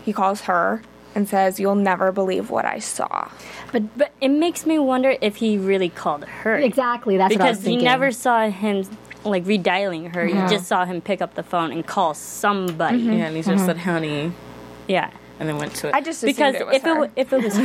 he 0.05 0.13
calls 0.13 0.41
her 0.41 0.81
and 1.13 1.27
says, 1.27 1.59
You'll 1.59 1.75
never 1.75 2.13
believe 2.13 2.49
what 2.49 2.63
I 2.63 2.79
saw. 2.79 3.29
But 3.73 3.97
but 3.97 4.11
it 4.21 4.29
makes 4.29 4.65
me 4.65 4.79
wonder 4.79 5.15
if 5.19 5.35
he 5.37 5.57
really 5.57 5.89
called 5.89 6.23
her. 6.23 6.55
Exactly. 6.55 7.17
That's 7.17 7.33
what 7.35 7.41
I 7.41 7.49
was 7.49 7.57
Because 7.59 7.69
you 7.73 7.81
never 7.81 8.11
saw 8.13 8.47
him 8.49 8.85
like 9.25 9.43
redialing 9.43 10.15
her. 10.15 10.25
You 10.25 10.35
just 10.47 10.67
saw 10.67 10.85
him 10.85 11.01
pick 11.01 11.21
up 11.21 11.35
the 11.35 11.43
phone 11.43 11.71
and 11.73 11.85
call 11.85 12.13
somebody. 12.13 12.99
Yeah, 12.99 13.27
and 13.27 13.35
he 13.35 13.41
just 13.43 13.65
said 13.65 13.77
honey, 13.79 14.31
Yeah. 14.87 15.11
and 15.39 15.49
then 15.49 15.57
went 15.57 15.75
to 15.75 15.89
it. 15.89 15.93
I 15.95 15.99
just 16.01 16.23
Because 16.23 16.55
it 16.55 16.65
was 16.65 16.75
if 16.77 16.81
her. 16.83 16.91
it 16.95 16.99
wa- 16.99 17.07
if 17.17 17.33
it 17.33 17.43
was 17.43 17.57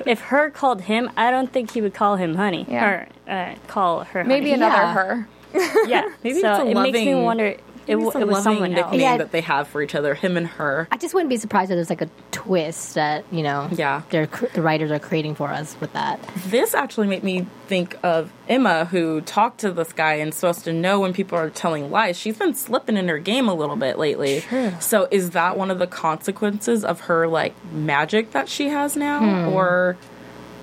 if 0.06 0.20
her 0.20 0.50
called 0.50 0.82
him, 0.82 1.10
I 1.16 1.30
don't 1.30 1.50
think 1.52 1.70
he 1.72 1.80
would 1.80 1.94
call 1.94 2.16
him 2.16 2.34
honey 2.34 2.66
Yeah. 2.68 2.84
or 2.86 3.08
uh, 3.32 3.54
call 3.66 4.04
her. 4.04 4.24
Maybe 4.24 4.50
honey. 4.50 4.62
another 4.62 4.82
Yeah. 4.82 4.94
her. 4.94 5.28
yeah. 5.86 6.08
Maybe 6.22 6.40
so 6.40 6.50
it's 6.52 6.60
a 6.60 6.66
it 6.70 6.74
makes 6.74 6.98
me 6.98 7.14
wonder. 7.14 7.56
It, 7.84 7.94
w- 7.94 8.06
it's 8.10 8.14
a 8.16 8.20
it 8.20 8.28
was 8.28 8.34
loving 8.36 8.42
someone 8.44 8.74
else. 8.74 8.92
nickname 8.92 9.00
Yeah. 9.00 9.16
that 9.16 9.32
they 9.32 9.40
have 9.40 9.66
for 9.66 9.82
each 9.82 9.96
other, 9.96 10.14
him 10.14 10.36
and 10.36 10.46
her. 10.46 10.86
I 10.92 10.96
just 10.98 11.14
wouldn't 11.14 11.30
be 11.30 11.36
surprised 11.36 11.68
if 11.72 11.74
there's 11.74 11.90
like 11.90 12.00
a 12.00 12.08
twist 12.30 12.94
that 12.94 13.24
you 13.32 13.42
know. 13.42 13.68
Yeah. 13.72 14.02
They're 14.10 14.28
cr- 14.28 14.46
the 14.54 14.62
writers 14.62 14.92
are 14.92 15.00
creating 15.00 15.34
for 15.34 15.48
us 15.48 15.76
with 15.80 15.92
that. 15.94 16.20
This 16.46 16.74
actually 16.74 17.08
made 17.08 17.24
me 17.24 17.46
think 17.66 17.98
of 18.04 18.32
Emma, 18.48 18.84
who 18.84 19.20
talked 19.22 19.58
to 19.62 19.72
this 19.72 19.92
guy 19.92 20.14
and 20.14 20.32
supposed 20.32 20.62
to 20.64 20.72
know 20.72 21.00
when 21.00 21.12
people 21.12 21.36
are 21.36 21.50
telling 21.50 21.90
lies. 21.90 22.16
She's 22.16 22.38
been 22.38 22.54
slipping 22.54 22.96
in 22.96 23.08
her 23.08 23.18
game 23.18 23.48
a 23.48 23.54
little 23.54 23.74
bit 23.76 23.98
lately. 23.98 24.44
So 24.78 25.08
is 25.10 25.30
that 25.30 25.58
one 25.58 25.72
of 25.72 25.80
the 25.80 25.88
consequences 25.88 26.84
of 26.84 27.00
her 27.00 27.26
like 27.26 27.52
magic 27.72 28.30
that 28.30 28.48
she 28.48 28.68
has 28.68 28.94
now, 28.96 29.18
hmm. 29.18 29.52
or 29.52 29.96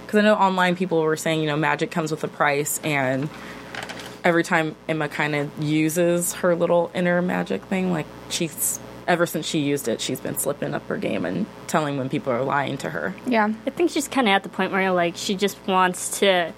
because 0.06 0.20
I 0.20 0.22
know 0.22 0.36
online 0.36 0.78
people 0.78 1.02
were 1.02 1.18
saying 1.18 1.42
you 1.42 1.48
know 1.48 1.58
magic 1.58 1.92
comes 1.92 2.12
with 2.12 2.24
a 2.24 2.30
price 2.30 2.80
and. 2.82 3.30
Every 4.24 4.44
time 4.44 4.76
Emma 4.88 5.08
kind 5.10 5.36
of 5.36 5.52
uses 5.62 6.34
her 6.34 6.56
little 6.56 6.92
inner 6.94 7.22
magic 7.22 7.64
thing, 7.66 7.92
like 7.92 8.06
she's 8.30 8.80
ever 9.08 9.26
since 9.26 9.46
she 9.46 9.60
used 9.60 9.88
it, 9.88 10.00
she's 10.00 10.20
been 10.20 10.38
slipping 10.38 10.74
up 10.74 10.88
her 10.88 10.96
game 10.96 11.26
and 11.26 11.48
telling 11.68 11.98
when 11.98 12.10
people 12.10 12.32
are 12.32 12.44
lying 12.44 12.78
to 12.78 12.90
her. 12.92 13.16
Yeah. 13.26 13.52
I 13.66 13.70
think 13.72 13.92
she's 13.92 14.08
kind 14.08 14.28
of 14.28 14.34
at 14.34 14.44
the 14.44 14.50
point 14.50 14.72
where 14.72 14.92
like 14.92 15.16
she 15.18 15.36
just 15.36 15.58
wants 15.68 16.20
to 16.20 16.54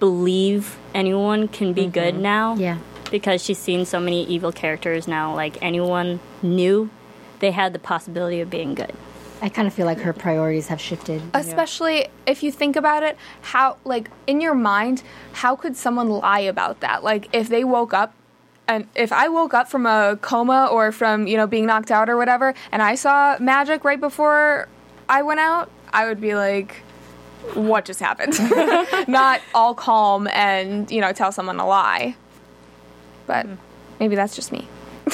believe 0.00 0.78
anyone 0.94 1.46
can 1.48 1.74
be 1.74 1.86
good 1.86 2.14
mm-hmm. 2.14 2.22
now. 2.22 2.54
Yeah. 2.56 2.78
Because 3.10 3.44
she's 3.44 3.58
seen 3.58 3.84
so 3.84 4.00
many 4.00 4.24
evil 4.24 4.52
characters 4.52 5.06
now. 5.06 5.34
Like 5.34 5.62
anyone 5.62 6.18
new, 6.42 6.88
they 7.40 7.50
had 7.50 7.74
the 7.74 7.78
possibility 7.78 8.40
of 8.40 8.48
being 8.48 8.74
good. 8.74 8.94
I 9.42 9.48
kind 9.48 9.66
of 9.66 9.74
feel 9.74 9.86
like 9.86 9.98
her 9.98 10.12
priorities 10.12 10.68
have 10.68 10.80
shifted. 10.80 11.20
Especially 11.34 12.06
if 12.26 12.44
you 12.44 12.52
think 12.52 12.76
about 12.76 13.02
it, 13.02 13.18
how, 13.40 13.76
like, 13.84 14.08
in 14.28 14.40
your 14.40 14.54
mind, 14.54 15.02
how 15.32 15.56
could 15.56 15.76
someone 15.76 16.08
lie 16.08 16.38
about 16.38 16.78
that? 16.80 17.02
Like, 17.02 17.28
if 17.32 17.48
they 17.48 17.64
woke 17.64 17.92
up, 17.92 18.14
and 18.68 18.86
if 18.94 19.10
I 19.10 19.26
woke 19.26 19.52
up 19.52 19.68
from 19.68 19.84
a 19.84 20.16
coma 20.22 20.68
or 20.70 20.92
from, 20.92 21.26
you 21.26 21.36
know, 21.36 21.48
being 21.48 21.66
knocked 21.66 21.90
out 21.90 22.08
or 22.08 22.16
whatever, 22.16 22.54
and 22.70 22.80
I 22.80 22.94
saw 22.94 23.36
magic 23.40 23.82
right 23.82 23.98
before 23.98 24.68
I 25.08 25.22
went 25.22 25.40
out, 25.40 25.72
I 25.92 26.06
would 26.06 26.20
be 26.20 26.36
like, 26.36 26.76
what 27.54 27.84
just 27.84 27.98
happened? 27.98 28.38
Not 29.08 29.40
all 29.56 29.74
calm 29.74 30.28
and, 30.28 30.88
you 30.88 31.00
know, 31.00 31.12
tell 31.12 31.32
someone 31.32 31.58
a 31.58 31.66
lie. 31.66 32.14
But 33.26 33.46
mm-hmm. 33.46 33.56
maybe 33.98 34.14
that's 34.14 34.36
just 34.36 34.52
me. 34.52 34.68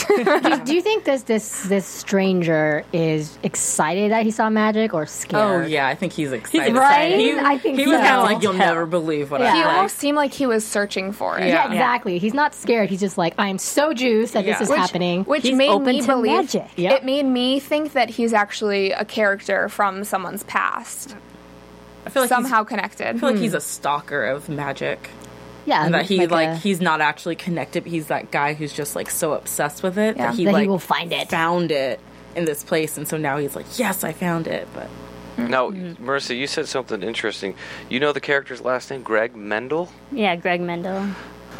do, 0.08 0.64
do 0.64 0.74
you 0.74 0.82
think 0.82 1.04
this 1.04 1.22
this 1.22 1.62
this 1.64 1.86
stranger 1.86 2.84
is 2.92 3.38
excited 3.42 4.10
that 4.10 4.24
he 4.24 4.30
saw 4.30 4.48
magic 4.50 4.94
or 4.94 5.06
scared? 5.06 5.64
Oh 5.64 5.66
yeah, 5.66 5.86
I 5.86 5.94
think 5.94 6.12
he's 6.12 6.32
excited. 6.32 6.74
Right? 6.74 7.16
He, 7.18 7.32
I 7.38 7.58
think 7.58 7.78
he 7.78 7.86
was 7.86 7.96
so. 7.96 8.02
kind 8.02 8.16
of 8.16 8.22
like, 8.24 8.42
"You'll 8.42 8.52
never 8.52 8.86
believe 8.86 9.30
what 9.30 9.40
Yeah. 9.40 9.52
I 9.52 9.56
He 9.56 9.64
like." 9.64 9.76
almost 9.76 9.96
seemed 9.96 10.16
like 10.16 10.32
he 10.32 10.46
was 10.46 10.66
searching 10.66 11.12
for 11.12 11.38
it. 11.38 11.46
Yeah, 11.46 11.66
Yeah. 11.66 11.72
exactly. 11.72 12.18
He's 12.18 12.34
not 12.34 12.54
scared. 12.54 12.90
He's 12.90 13.00
just 13.00 13.18
like, 13.18 13.34
I 13.38 13.48
am 13.48 13.58
so 13.58 13.92
juiced 13.92 14.34
that 14.34 14.44
Yeah. 14.44 14.52
this 14.52 14.62
is 14.62 14.70
Which- 14.70 14.78
happening. 14.78 15.24
Which 15.24 15.42
He's 15.42 15.56
made 15.56 15.70
open 15.70 15.86
me 15.86 16.00
to 16.00 16.06
believe 16.06 16.32
magic. 16.32 16.68
Yep. 16.76 16.92
it 16.92 17.04
made 17.04 17.24
me 17.24 17.60
think 17.60 17.92
that 17.92 18.10
he's 18.10 18.32
actually 18.32 18.92
a 18.92 19.04
character 19.04 19.68
from 19.68 20.04
someone's 20.04 20.42
past, 20.44 21.16
I 22.06 22.10
feel 22.10 22.22
like 22.22 22.28
somehow 22.28 22.64
connected. 22.64 23.06
I 23.06 23.18
feel 23.18 23.30
like 23.30 23.38
he's 23.38 23.52
hmm. 23.52 23.58
a 23.58 23.60
stalker 23.60 24.24
of 24.24 24.48
magic. 24.48 25.10
Yeah, 25.68 25.84
and 25.84 25.94
that 25.94 26.06
he 26.06 26.26
like, 26.26 26.48
a- 26.48 26.56
he's 26.56 26.80
not 26.80 27.00
actually 27.00 27.36
connected. 27.36 27.84
He's 27.86 28.06
that 28.06 28.30
guy 28.30 28.54
who's 28.54 28.72
just 28.72 28.96
like 28.96 29.10
so 29.10 29.32
obsessed 29.32 29.82
with 29.82 29.98
it 29.98 30.16
Yeah. 30.16 30.26
that 30.28 30.34
he 30.36 30.44
That 30.44 30.50
he 30.50 30.54
like 30.54 30.68
will 30.68 30.78
find 30.78 31.12
it. 31.12 31.28
found 31.28 31.70
it 31.70 32.00
in 32.34 32.44
this 32.44 32.62
place, 32.64 32.96
and 32.96 33.06
so 33.06 33.16
now 33.16 33.36
he's 33.38 33.54
like, 33.56 33.66
yes, 33.78 34.04
I 34.04 34.12
found 34.12 34.46
it. 34.46 34.66
But 34.74 34.88
Now, 35.36 35.70
Mm-hmm. 35.70 36.04
Marisa, 36.08 36.36
you 36.36 36.46
said 36.46 36.66
something 36.68 37.02
interesting. 37.02 37.54
You 37.88 38.00
know 38.00 38.12
the 38.12 38.20
character's 38.20 38.60
last 38.60 38.90
name, 38.90 39.02
Greg 39.02 39.36
Mendel? 39.36 39.88
Yeah, 40.10 40.34
Greg 40.36 40.60
Mendel. 40.60 41.04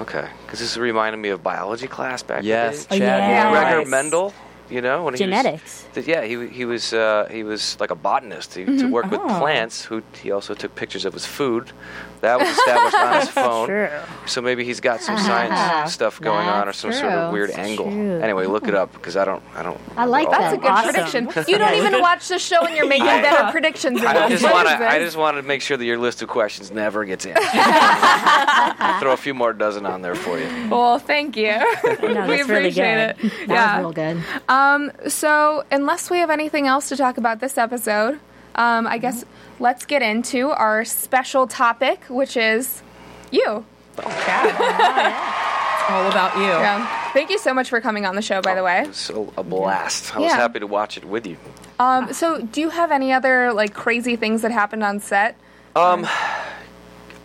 Okay, 0.01 0.27
because 0.47 0.61
this 0.61 0.77
reminded 0.77 1.19
me 1.19 1.29
of 1.31 1.43
biology 1.43 1.87
class 1.89 2.23
back 2.23 2.43
Yes, 2.45 2.85
in 2.87 2.89
the 2.91 2.99
day. 3.01 3.07
Chad. 3.07 3.31
yeah. 3.31 3.51
Gregor 3.51 3.79
Yes. 3.81 3.89
Mendel, 3.89 4.33
you 4.71 4.81
know, 4.81 5.03
when 5.05 5.15
he 5.15 5.19
Genetics. 5.19 5.87
Was, 5.95 6.07
yeah, 6.07 6.23
he 6.23 6.47
he 6.49 6.65
was 6.65 6.93
uh, 6.93 7.27
he 7.31 7.43
was 7.43 7.77
like 7.81 7.91
a 7.91 7.97
botanist. 7.97 8.55
He 8.55 8.65
to 8.65 8.87
work 8.91 9.11
with 9.11 9.21
Oh. 9.23 9.39
plants. 9.41 9.85
Who 9.85 10.03
he 10.23 10.31
also 10.31 10.55
took 10.55 10.75
pictures 10.77 11.05
of 11.05 11.13
his 11.15 11.27
food. 11.27 11.73
That 12.21 12.39
was 12.39 12.49
established 12.49 12.95
on 12.97 13.21
his 13.21 13.29
phone. 13.31 13.67
True. 13.69 13.89
So 14.27 14.41
maybe 14.43 14.65
he's 14.65 14.81
got 14.81 15.01
some 15.01 15.17
science 15.19 15.93
stuff 15.95 16.21
going 16.21 16.47
on, 16.49 16.63
or 16.63 16.67
That's 16.67 16.79
some 16.79 16.93
sort 16.93 17.13
of 17.13 17.33
weird 17.33 17.51
That's 17.51 17.59
angle. 17.59 17.87
true. 17.87 18.21
Anyway, 18.21 18.47
look 18.47 18.67
it 18.69 18.75
up 18.75 18.93
because 18.93 19.17
I 19.17 19.25
don't 19.25 19.43
I 19.55 19.63
don't. 19.63 19.81
I 19.97 20.05
like 20.05 20.27
remember 20.29 20.45
all 20.45 20.51
That's 20.51 20.55
a 20.55 20.61
good 20.61 20.71
Awesome. 20.71 21.27
prediction. 21.27 21.53
You 21.53 21.59
don't 21.59 21.75
even 21.75 22.01
watch 22.01 22.29
the 22.29 22.39
show 22.39 22.65
and 22.65 22.77
you're 22.77 22.87
making 22.89 23.07
better 23.07 23.51
predictions. 23.51 24.01
Than 24.01 24.17
I 24.17 24.21
us. 24.27 24.31
just 24.31 24.45
want 24.45 24.69
to. 24.69 24.89
I 24.89 24.99
just 24.99 25.17
want 25.17 25.37
to 25.37 25.43
make 25.43 25.63
sure 25.63 25.77
that 25.77 25.85
your 25.85 25.99
list 25.99 26.23
of 26.23 26.29
questions 26.29 26.71
never 26.71 27.05
gets 27.05 27.27
answered. 27.27 29.01
Throw 29.01 29.13
a 29.13 29.17
few 29.17 29.35
more 29.35 29.53
dozen 29.53 29.87
on 29.87 30.03
there 30.03 30.15
for 30.15 30.39
you. 30.39 30.69
Well, 30.71 30.99
thank 30.99 31.37
you. 31.37 31.53
No, 31.53 31.97
we 32.03 32.15
that's 32.15 32.49
really 32.49 32.69
appreciate 32.69 33.17
good. 33.17 33.25
it. 33.33 33.49
that 33.49 33.49
yeah. 33.49 33.77
was 33.83 33.85
real 33.85 33.93
good. 33.93 34.25
Um, 34.49 34.93
so, 35.09 35.65
unless 35.71 36.11
we 36.11 36.19
have 36.19 36.31
anything 36.31 36.67
else 36.67 36.89
to 36.89 36.97
talk 36.97 37.17
about 37.19 37.41
this 37.41 37.57
episode, 37.59 38.19
um, 38.55 38.87
I 38.87 38.99
guess 38.99 39.25
let's 39.59 39.85
get 39.85 40.03
into 40.03 40.51
our 40.51 40.85
special 40.85 41.47
topic, 41.47 42.05
which 42.09 42.37
is 42.37 42.83
you. 43.31 43.43
Oh, 43.45 43.65
it's 44.01 45.91
all 45.91 46.07
about 46.09 46.37
you. 46.37 46.45
Yeah. 46.45 47.13
Thank 47.13 47.31
you 47.31 47.39
so 47.39 47.53
much 47.55 47.69
for 47.71 47.81
coming 47.81 48.07
on 48.07 48.15
the 48.15 48.23
show, 48.23 48.41
by 48.41 48.55
the 48.55 48.63
way. 48.63 48.83
It 48.83 48.89
was 48.89 48.97
so 48.97 49.33
a 49.37 49.43
blast. 49.43 50.15
I 50.17 50.21
was 50.21 50.33
happy 50.33 50.61
to 50.61 50.67
watch 50.67 50.97
it 50.97 51.05
with 51.05 51.27
you. 51.27 51.37
Um, 51.81 52.13
so, 52.13 52.41
do 52.41 52.61
you 52.61 52.71
have 52.71 52.91
any 52.91 53.13
other 53.13 53.53
like 53.53 53.75
crazy 53.75 54.17
things 54.17 54.43
that 54.43 54.51
happened 54.51 54.83
on 54.85 55.01
set? 55.01 55.37
Um, 55.77 56.07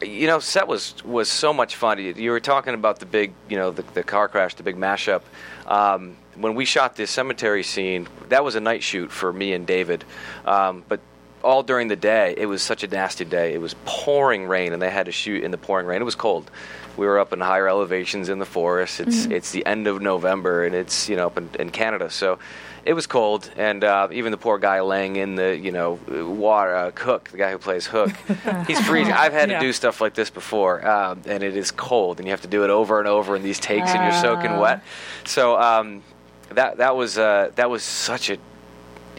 You 0.02 0.28
know, 0.28 0.40
set 0.40 0.68
was 0.68 0.96
was 1.06 1.30
so 1.30 1.54
much 1.54 1.76
fun. 1.78 1.98
You, 1.98 2.14
you 2.14 2.32
were 2.32 2.42
talking 2.42 2.74
about 2.74 3.00
the 3.00 3.06
big, 3.06 3.34
you 3.50 3.56
know, 3.56 3.72
the, 3.72 3.84
the 3.94 4.04
car 4.04 4.28
crash, 4.28 4.54
the 4.56 4.64
big 4.64 4.76
mashup. 4.76 5.22
Um, 5.66 6.18
when 6.36 6.56
we 6.56 6.66
shot 6.66 6.96
this 6.96 7.10
cemetery 7.10 7.64
scene, 7.64 8.08
that 8.30 8.44
was 8.44 8.56
a 8.56 8.60
night 8.60 8.84
shoot 8.84 9.12
for 9.12 9.32
me 9.32 9.54
and 9.54 9.66
David. 9.66 10.04
Um, 10.46 10.84
but 10.90 11.00
all 11.44 11.64
during 11.64 11.88
the 11.88 11.96
day, 11.96 12.34
it 12.38 12.46
was 12.46 12.62
such 12.62 12.84
a 12.84 12.88
nasty 12.88 13.26
day. 13.26 13.54
It 13.54 13.62
was 13.62 13.76
pouring 13.86 14.48
rain, 14.48 14.74
and 14.74 14.82
they 14.82 14.90
had 14.90 15.06
to 15.08 15.12
shoot 15.12 15.44
in 15.44 15.52
the 15.52 15.58
pouring 15.58 15.86
rain. 15.86 16.02
It 16.02 16.06
was 16.06 16.16
cold. 16.16 16.50
We 16.96 17.06
were 17.08 17.20
up 17.20 17.34
in 17.34 17.40
higher 17.40 17.68
elevations 17.68 18.30
in 18.30 18.40
the 18.40 18.46
forest. 18.46 19.00
It's 19.00 19.26
it's 19.26 19.52
the 19.52 19.66
end 19.66 19.88
of 19.88 20.02
November, 20.02 20.64
and 20.66 20.76
it's 20.76 21.10
you 21.10 21.16
know 21.16 21.28
up 21.28 21.38
in, 21.38 21.50
in 21.60 21.70
Canada, 21.72 22.10
so 22.10 22.38
it 22.86 22.94
was 22.94 23.08
cold. 23.08 23.50
And 23.58 23.84
uh, 23.84 24.10
even 24.12 24.32
the 24.32 24.38
poor 24.38 24.60
guy 24.60 24.82
laying 24.82 25.16
in 25.16 25.36
the 25.36 25.58
you 25.58 25.72
know 25.72 26.00
water, 26.08 26.76
uh, 26.76 26.92
Hook, 26.92 27.30
the 27.30 27.38
guy 27.38 27.52
who 27.52 27.58
plays 27.58 27.88
Hook, 27.88 28.12
he's 28.68 28.80
freezing. 28.86 29.14
I've 29.14 29.34
had 29.34 29.50
to 29.50 29.60
do 29.60 29.74
stuff 29.74 30.02
like 30.02 30.14
this 30.14 30.30
before, 30.30 30.88
um, 30.88 31.22
and 31.26 31.42
it 31.42 31.58
is 31.58 31.72
cold, 31.72 32.20
and 32.20 32.28
you 32.28 32.32
have 32.32 32.42
to 32.42 32.48
do 32.48 32.64
it 32.64 32.70
over 32.70 33.00
and 33.00 33.08
over 33.08 33.36
in 33.36 33.44
these 33.44 33.60
takes, 33.60 33.90
and 33.90 34.04
you're 34.04 34.22
soaking 34.22 34.58
wet. 34.60 34.84
So 35.26 35.60
um, 35.60 36.04
that 36.50 36.78
that 36.78 36.96
was 36.96 37.18
uh, 37.18 37.52
that 37.56 37.70
was 37.70 37.84
such 37.84 38.30
a 38.30 38.38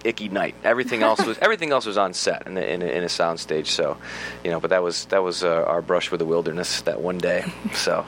icky 0.05 0.28
night. 0.28 0.55
Everything 0.64 1.02
else 1.02 1.24
was 1.24 1.38
everything 1.42 1.72
else 1.72 1.86
was 1.86 1.96
on 1.98 2.12
set 2.14 2.46
in 2.46 2.57
a, 2.57 2.61
in 2.61 2.82
a, 2.82 2.86
in 2.86 3.02
a 3.05 3.09
sound 3.09 3.40
stage. 3.40 3.70
So, 3.70 3.96
you 4.44 4.50
know, 4.50 4.61
but 4.61 4.70
that 4.70 4.82
was 4.82 5.07
that 5.07 5.22
was 5.22 5.42
uh, 5.42 5.64
our 5.66 5.82
brush 5.82 6.11
with 6.11 6.20
the 6.20 6.26
wilderness 6.26 6.82
that 6.82 7.00
one 7.00 7.18
day. 7.18 7.44
So 7.74 8.07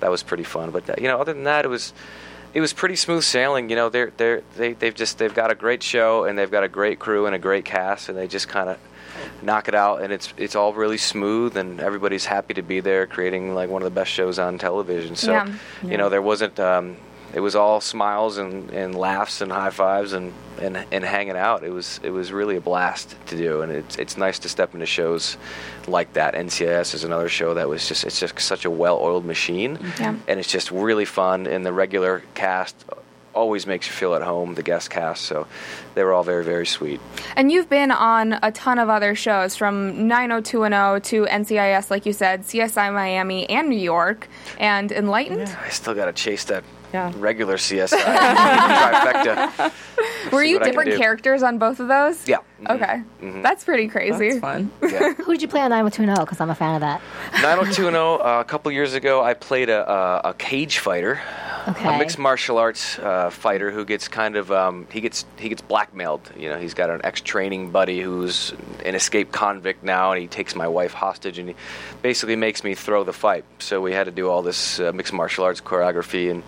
that 0.00 0.10
was 0.10 0.22
pretty 0.22 0.44
fun. 0.44 0.70
But 0.70 0.88
uh, 0.88 0.94
you 0.98 1.08
know, 1.08 1.18
other 1.20 1.32
than 1.32 1.44
that, 1.44 1.64
it 1.64 1.68
was 1.68 1.92
it 2.54 2.60
was 2.60 2.72
pretty 2.72 2.96
smooth 2.96 3.22
sailing. 3.24 3.70
You 3.70 3.76
know, 3.76 3.88
they're 3.88 4.12
they're 4.16 4.42
they 4.56 4.72
they've 4.74 4.94
just 4.94 5.18
they've 5.18 5.34
got 5.34 5.50
a 5.50 5.54
great 5.54 5.82
show 5.82 6.24
and 6.24 6.38
they've 6.38 6.50
got 6.50 6.64
a 6.64 6.68
great 6.68 6.98
crew 6.98 7.26
and 7.26 7.34
a 7.34 7.38
great 7.38 7.64
cast 7.64 8.08
and 8.08 8.16
they 8.16 8.26
just 8.28 8.48
kind 8.48 8.68
of 8.68 8.78
knock 9.42 9.68
it 9.68 9.74
out 9.74 10.00
and 10.02 10.12
it's 10.12 10.32
it's 10.36 10.54
all 10.54 10.72
really 10.72 10.96
smooth 10.96 11.56
and 11.56 11.80
everybody's 11.80 12.24
happy 12.24 12.54
to 12.54 12.62
be 12.62 12.80
there 12.80 13.06
creating 13.06 13.54
like 13.54 13.68
one 13.68 13.82
of 13.82 13.84
the 13.84 13.90
best 14.00 14.10
shows 14.10 14.38
on 14.38 14.56
television 14.56 15.14
so 15.16 15.32
Yeah. 15.32 15.52
you 15.82 15.96
know 15.98 16.08
there 16.08 16.22
wasn't 16.22 16.58
um, 16.60 16.96
it 17.34 17.40
was 17.40 17.54
all 17.54 17.80
smiles 17.80 18.38
and, 18.38 18.70
and 18.70 18.94
laughs 18.94 19.40
and 19.40 19.52
high 19.52 19.70
fives 19.70 20.12
and, 20.12 20.32
and, 20.60 20.76
and 20.90 21.04
hanging 21.04 21.36
out. 21.36 21.62
It 21.62 21.70
was 21.70 22.00
it 22.02 22.10
was 22.10 22.32
really 22.32 22.56
a 22.56 22.60
blast 22.60 23.14
to 23.26 23.36
do, 23.36 23.62
and 23.62 23.70
it's 23.72 23.96
it's 23.96 24.16
nice 24.16 24.38
to 24.40 24.48
step 24.48 24.74
into 24.74 24.86
shows 24.86 25.36
like 25.86 26.12
that. 26.14 26.34
NCIS 26.34 26.94
is 26.94 27.04
another 27.04 27.28
show 27.28 27.54
that 27.54 27.68
was 27.68 27.86
just 27.88 28.04
it's 28.04 28.18
just 28.20 28.38
such 28.40 28.64
a 28.64 28.70
well-oiled 28.70 29.24
machine, 29.24 29.78
Yeah. 29.98 30.16
and 30.28 30.40
it's 30.40 30.50
just 30.50 30.70
really 30.70 31.04
fun. 31.04 31.46
And 31.46 31.64
the 31.64 31.72
regular 31.72 32.22
cast 32.34 32.74
always 33.32 33.64
makes 33.64 33.86
you 33.86 33.92
feel 33.92 34.14
at 34.16 34.22
home. 34.22 34.54
The 34.56 34.62
guest 34.64 34.90
cast, 34.90 35.22
so 35.22 35.46
they 35.94 36.02
were 36.02 36.12
all 36.12 36.24
very 36.24 36.44
very 36.44 36.66
sweet. 36.66 37.00
And 37.36 37.52
you've 37.52 37.68
been 37.68 37.92
on 37.92 38.38
a 38.42 38.50
ton 38.50 38.78
of 38.80 38.88
other 38.88 39.14
shows 39.14 39.54
from 39.56 40.08
90210 40.08 41.00
to 41.02 41.26
NCIS, 41.30 41.90
like 41.90 42.06
you 42.06 42.12
said, 42.12 42.42
CSI 42.42 42.92
Miami 42.92 43.48
and 43.48 43.68
New 43.68 43.78
York, 43.78 44.26
and 44.58 44.90
Enlightened. 44.90 45.48
I 45.64 45.68
still 45.68 45.94
got 45.94 46.06
to 46.06 46.12
chase 46.12 46.42
that 46.44 46.64
Yeah. 46.92 47.12
regular 47.16 47.56
CSI 47.56 47.96
trifecta. 47.98 49.72
Were 50.32 50.42
you 50.42 50.56
what 50.56 50.62
I 50.62 50.64
can 50.66 50.74
different 50.74 50.98
characters 50.98 51.42
on 51.42 51.58
both 51.58 51.80
of 51.80 51.88
those? 51.88 52.26
Yeah. 52.28 52.38
Mhm. 52.62 52.70
Okay. 52.82 53.42
That's 53.42 53.64
pretty 53.64 53.88
crazy. 53.88 54.30
That's 54.30 54.40
fun. 54.40 54.70
Yeah. 54.82 55.12
Who 55.24 55.32
did 55.32 55.42
you 55.42 55.48
play 55.48 55.60
on 55.60 55.70
90210? 55.70 56.24
Because 56.24 56.40
I'm 56.40 56.50
a 56.50 56.54
fan 56.54 56.74
of 56.74 56.80
that. 56.80 57.00
90210. 57.42 57.94
Uh, 58.26 58.40
a 58.40 58.44
couple 58.44 58.70
years 58.72 58.94
ago, 58.94 59.22
I 59.22 59.34
played 59.34 59.68
a, 59.68 59.88
a, 59.90 60.20
a 60.30 60.34
cage 60.34 60.78
fighter, 60.78 61.20
Okay. 61.68 61.94
a 61.94 61.98
mixed 61.98 62.18
martial 62.18 62.58
arts 62.58 62.98
uh, 62.98 63.30
fighter 63.30 63.70
who 63.70 63.84
gets 63.84 64.08
kind 64.08 64.36
of 64.36 64.50
um, 64.50 64.86
he 64.90 65.00
gets 65.00 65.24
he 65.38 65.48
gets 65.48 65.62
blackmailed. 65.62 66.20
You 66.36 66.48
know, 66.48 66.58
he's 66.58 66.74
got 66.74 66.90
an 66.90 67.00
ex-training 67.04 67.70
buddy 67.70 68.00
who's 68.00 68.52
an 68.84 68.94
escaped 68.94 69.32
convict 69.32 69.82
now, 69.82 70.12
and 70.12 70.20
he 70.20 70.26
takes 70.26 70.54
my 70.54 70.68
wife 70.68 70.92
hostage, 70.92 71.38
and 71.38 71.50
he 71.50 71.54
basically 72.02 72.36
makes 72.36 72.64
me 72.64 72.74
throw 72.74 73.04
the 73.04 73.12
fight. 73.12 73.44
So 73.58 73.80
we 73.80 73.92
had 73.92 74.04
to 74.04 74.10
do 74.10 74.28
all 74.28 74.42
this 74.42 74.80
uh, 74.80 74.92
mixed 74.92 75.12
martial 75.12 75.44
arts 75.44 75.60
choreography, 75.60 76.30
and 76.30 76.42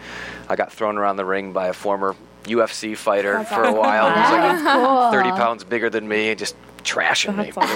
I 0.48 0.56
got 0.56 0.72
thrown 0.72 0.98
around 0.98 1.16
the 1.16 1.24
ring 1.24 1.52
by 1.52 1.68
a 1.68 1.72
former 1.72 2.16
UFC 2.44 2.96
fighter 2.96 3.44
for 3.44 3.64
a 3.64 3.72
while. 3.72 4.12
He 4.12 4.20
was 4.20 4.62
like 4.62 4.74
cool. 4.74 5.10
30 5.12 5.30
pounds 5.32 5.64
bigger 5.64 5.88
than 5.90 6.06
me 6.08 6.30
and 6.30 6.38
just 6.38 6.56
trashing 6.82 7.36
me. 7.36 7.52
But 7.54 7.70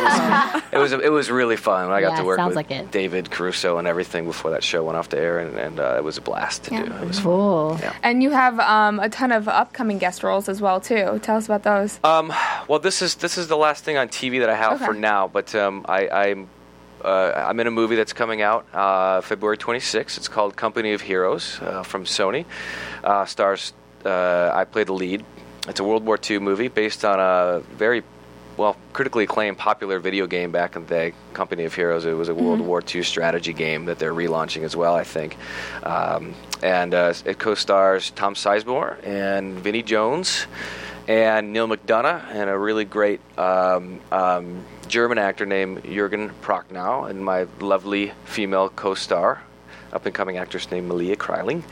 It 0.73 0.79
was, 0.79 0.91
it 0.93 0.97
was 0.97 1.05
it 1.05 1.13
was 1.13 1.31
really 1.31 1.57
fun. 1.57 1.91
I 1.93 2.01
got 2.01 2.13
Yeah, 2.13 2.17
to 2.19 2.25
work 2.25 2.41
with 2.45 2.57
like. 2.57 2.91
David 2.91 3.31
Caruso 3.31 3.79
and 3.79 3.87
everything 3.87 4.25
before 4.27 4.51
that 4.51 4.65
show 4.65 4.83
went 4.83 4.97
off 4.99 5.09
the 5.11 5.19
air, 5.21 5.39
and, 5.39 5.57
and 5.57 5.79
uh, 5.79 5.95
it 5.97 6.03
was 6.03 6.19
a 6.19 6.21
blast 6.21 6.65
to 6.65 6.75
Yeah. 6.75 6.83
do. 6.87 6.93
It 6.93 7.07
was 7.07 7.17
fun. 7.19 7.25
Cool. 7.25 7.79
Yeah. 7.81 7.95
And 8.03 8.23
you 8.23 8.31
have 8.31 8.59
um, 8.59 8.99
a 8.99 9.09
ton 9.09 9.31
of 9.31 9.47
upcoming 9.47 9.99
guest 9.99 10.23
roles 10.25 10.49
as 10.49 10.61
well 10.61 10.81
too. 10.81 11.21
Tell 11.23 11.37
us 11.37 11.45
about 11.47 11.63
those. 11.63 12.01
Um, 12.03 12.33
well, 12.67 12.81
this 12.81 13.01
is 13.01 13.15
this 13.17 13.39
is 13.39 13.47
the 13.47 13.57
last 13.57 13.85
thing 13.85 13.97
on 13.97 14.09
TV 14.09 14.41
that 14.41 14.51
I 14.51 14.57
have 14.57 14.81
for 14.81 14.93
now, 14.95 15.29
but 15.29 15.55
um, 15.55 15.87
I, 15.89 16.09
I'm 16.09 16.49
uh, 17.05 17.31
I'm 17.49 17.61
in 17.61 17.69
a 17.69 17.71
movie 17.71 17.95
that's 17.95 18.13
coming 18.13 18.43
out 18.43 18.67
uh, 18.75 19.21
February 19.21 19.57
26th. 19.59 20.17
It's 20.17 20.27
called 20.29 20.57
Company 20.57 20.93
of 20.95 21.03
Heroes 21.03 21.61
uh, 21.63 21.85
from 21.85 22.05
Sony. 22.07 22.45
Uh, 23.05 23.25
stars 23.25 23.73
uh, 24.07 24.53
I 24.55 24.65
play 24.65 24.85
the 24.85 24.93
lead. 24.93 25.25
It's 25.69 25.81
a 25.81 25.85
World 25.85 26.05
War 26.07 26.19
II 26.19 26.39
movie 26.39 26.69
based 26.69 27.05
on 27.05 27.19
a 27.19 27.61
very 27.75 28.03
well 28.57 28.77
critically 28.93 29.25
acclaimed 29.25 29.59
popular 29.59 29.99
video 29.99 30.27
game 30.27 30.51
back 30.51 30.77
in 30.77 30.83
the 30.83 30.89
day. 30.89 31.15
Company 31.33 31.65
of 31.65 31.75
Heroes. 31.75 32.07
It 32.07 32.15
was 32.15 32.29
a 32.29 32.35
World 32.35 32.61
War 32.61 32.83
II 32.83 33.03
strategy 33.03 33.53
game 33.53 33.85
that 33.87 33.99
they're 33.99 34.15
relaunching 34.15 34.63
as 34.63 34.75
well, 34.75 34.95
I 34.95 35.05
think. 35.05 35.37
Um, 35.83 36.35
and 36.63 36.95
uh, 36.95 37.13
it 37.25 37.39
co-stars 37.39 38.11
Tom 38.13 38.35
Sizemore 38.35 39.05
and 39.05 39.59
Vinnie 39.59 39.83
Jones 39.83 40.47
and 41.09 41.53
Neal 41.53 41.69
McDonough 41.69 42.25
and 42.31 42.51
a 42.51 42.59
really 42.59 42.85
great 42.85 43.21
um, 43.39 44.01
um, 44.11 44.65
German 44.89 45.19
actor 45.19 45.47
named 45.47 45.83
Jürgen 45.85 46.31
Prochnow 46.43 47.09
and 47.11 47.25
my 47.25 47.47
lovely 47.61 48.13
female 48.25 48.71
co-star, 48.71 49.43
up 49.93 50.07
and 50.07 50.15
coming 50.15 50.39
actress 50.39 50.71
named 50.71 50.89
Melia 50.89 51.17
Kreiling. 51.17 51.63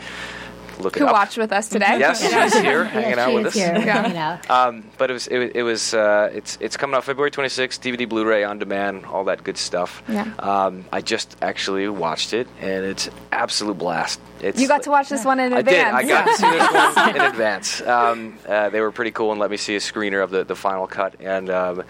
Look 0.79 0.97
it 0.97 1.01
Who 1.01 1.07
up. 1.07 1.13
watched 1.13 1.37
with 1.39 1.53
us 1.53 1.69
today? 1.69 1.99
Yes, 1.99 2.21
she's 2.21 2.31
here, 2.61 2.85
hanging 2.85 3.11
Yeah, 3.19 3.25
out 3.27 3.35
with 3.35 3.47
us. 3.47 3.55
here, 3.55 3.75
Yeah. 3.79 4.41
Um, 4.51 4.85
but 4.99 5.11
it 5.11 5.13
was 5.13 5.27
it, 5.29 5.39
was- 5.39 5.51
it 5.55 5.63
was 5.63 5.95
uh, 5.95 6.31
it's 6.33 6.59
it's 6.61 6.77
coming 6.77 6.97
out 6.97 7.05
February 7.05 7.31
26th, 7.31 7.81
DVD, 7.81 8.09
Blu-ray, 8.09 8.45
on 8.45 8.59
demand, 8.59 9.05
all 9.07 9.25
that 9.25 9.45
good 9.45 9.57
stuff. 9.57 10.03
Yeah. 10.09 10.31
Um, 10.39 10.85
I 10.93 11.01
just 11.01 11.37
actually 11.43 11.89
watched 11.89 12.33
it, 12.33 12.49
and 12.61 12.85
it's 12.85 13.09
absolute 13.33 13.79
blast. 13.79 14.21
It's 14.41 14.61
You 14.61 14.69
got 14.69 14.83
to 14.85 14.91
watch 14.91 15.09
this 15.09 15.25
one 15.25 15.41
in 15.41 15.53
advance. 15.53 15.95
I 15.95 16.03
did. 16.03 16.11
I 16.13 16.25
got 16.25 16.27
to 16.27 16.35
see 16.35 16.51
this 16.51 16.97
one 16.97 17.17
in 17.17 17.23
advance. 17.23 17.81
Um, 17.81 18.39
uh, 18.47 18.69
they 18.71 18.81
were 18.81 18.93
pretty 18.93 19.11
cool 19.13 19.31
and 19.31 19.41
let 19.41 19.51
me 19.51 19.57
see 19.57 19.75
a 19.77 19.81
screener 19.81 20.23
of 20.23 20.31
the, 20.31 20.45
the 20.45 20.57
final 20.57 20.87
cut, 20.87 21.15
and 21.21 21.49
um, 21.51 21.83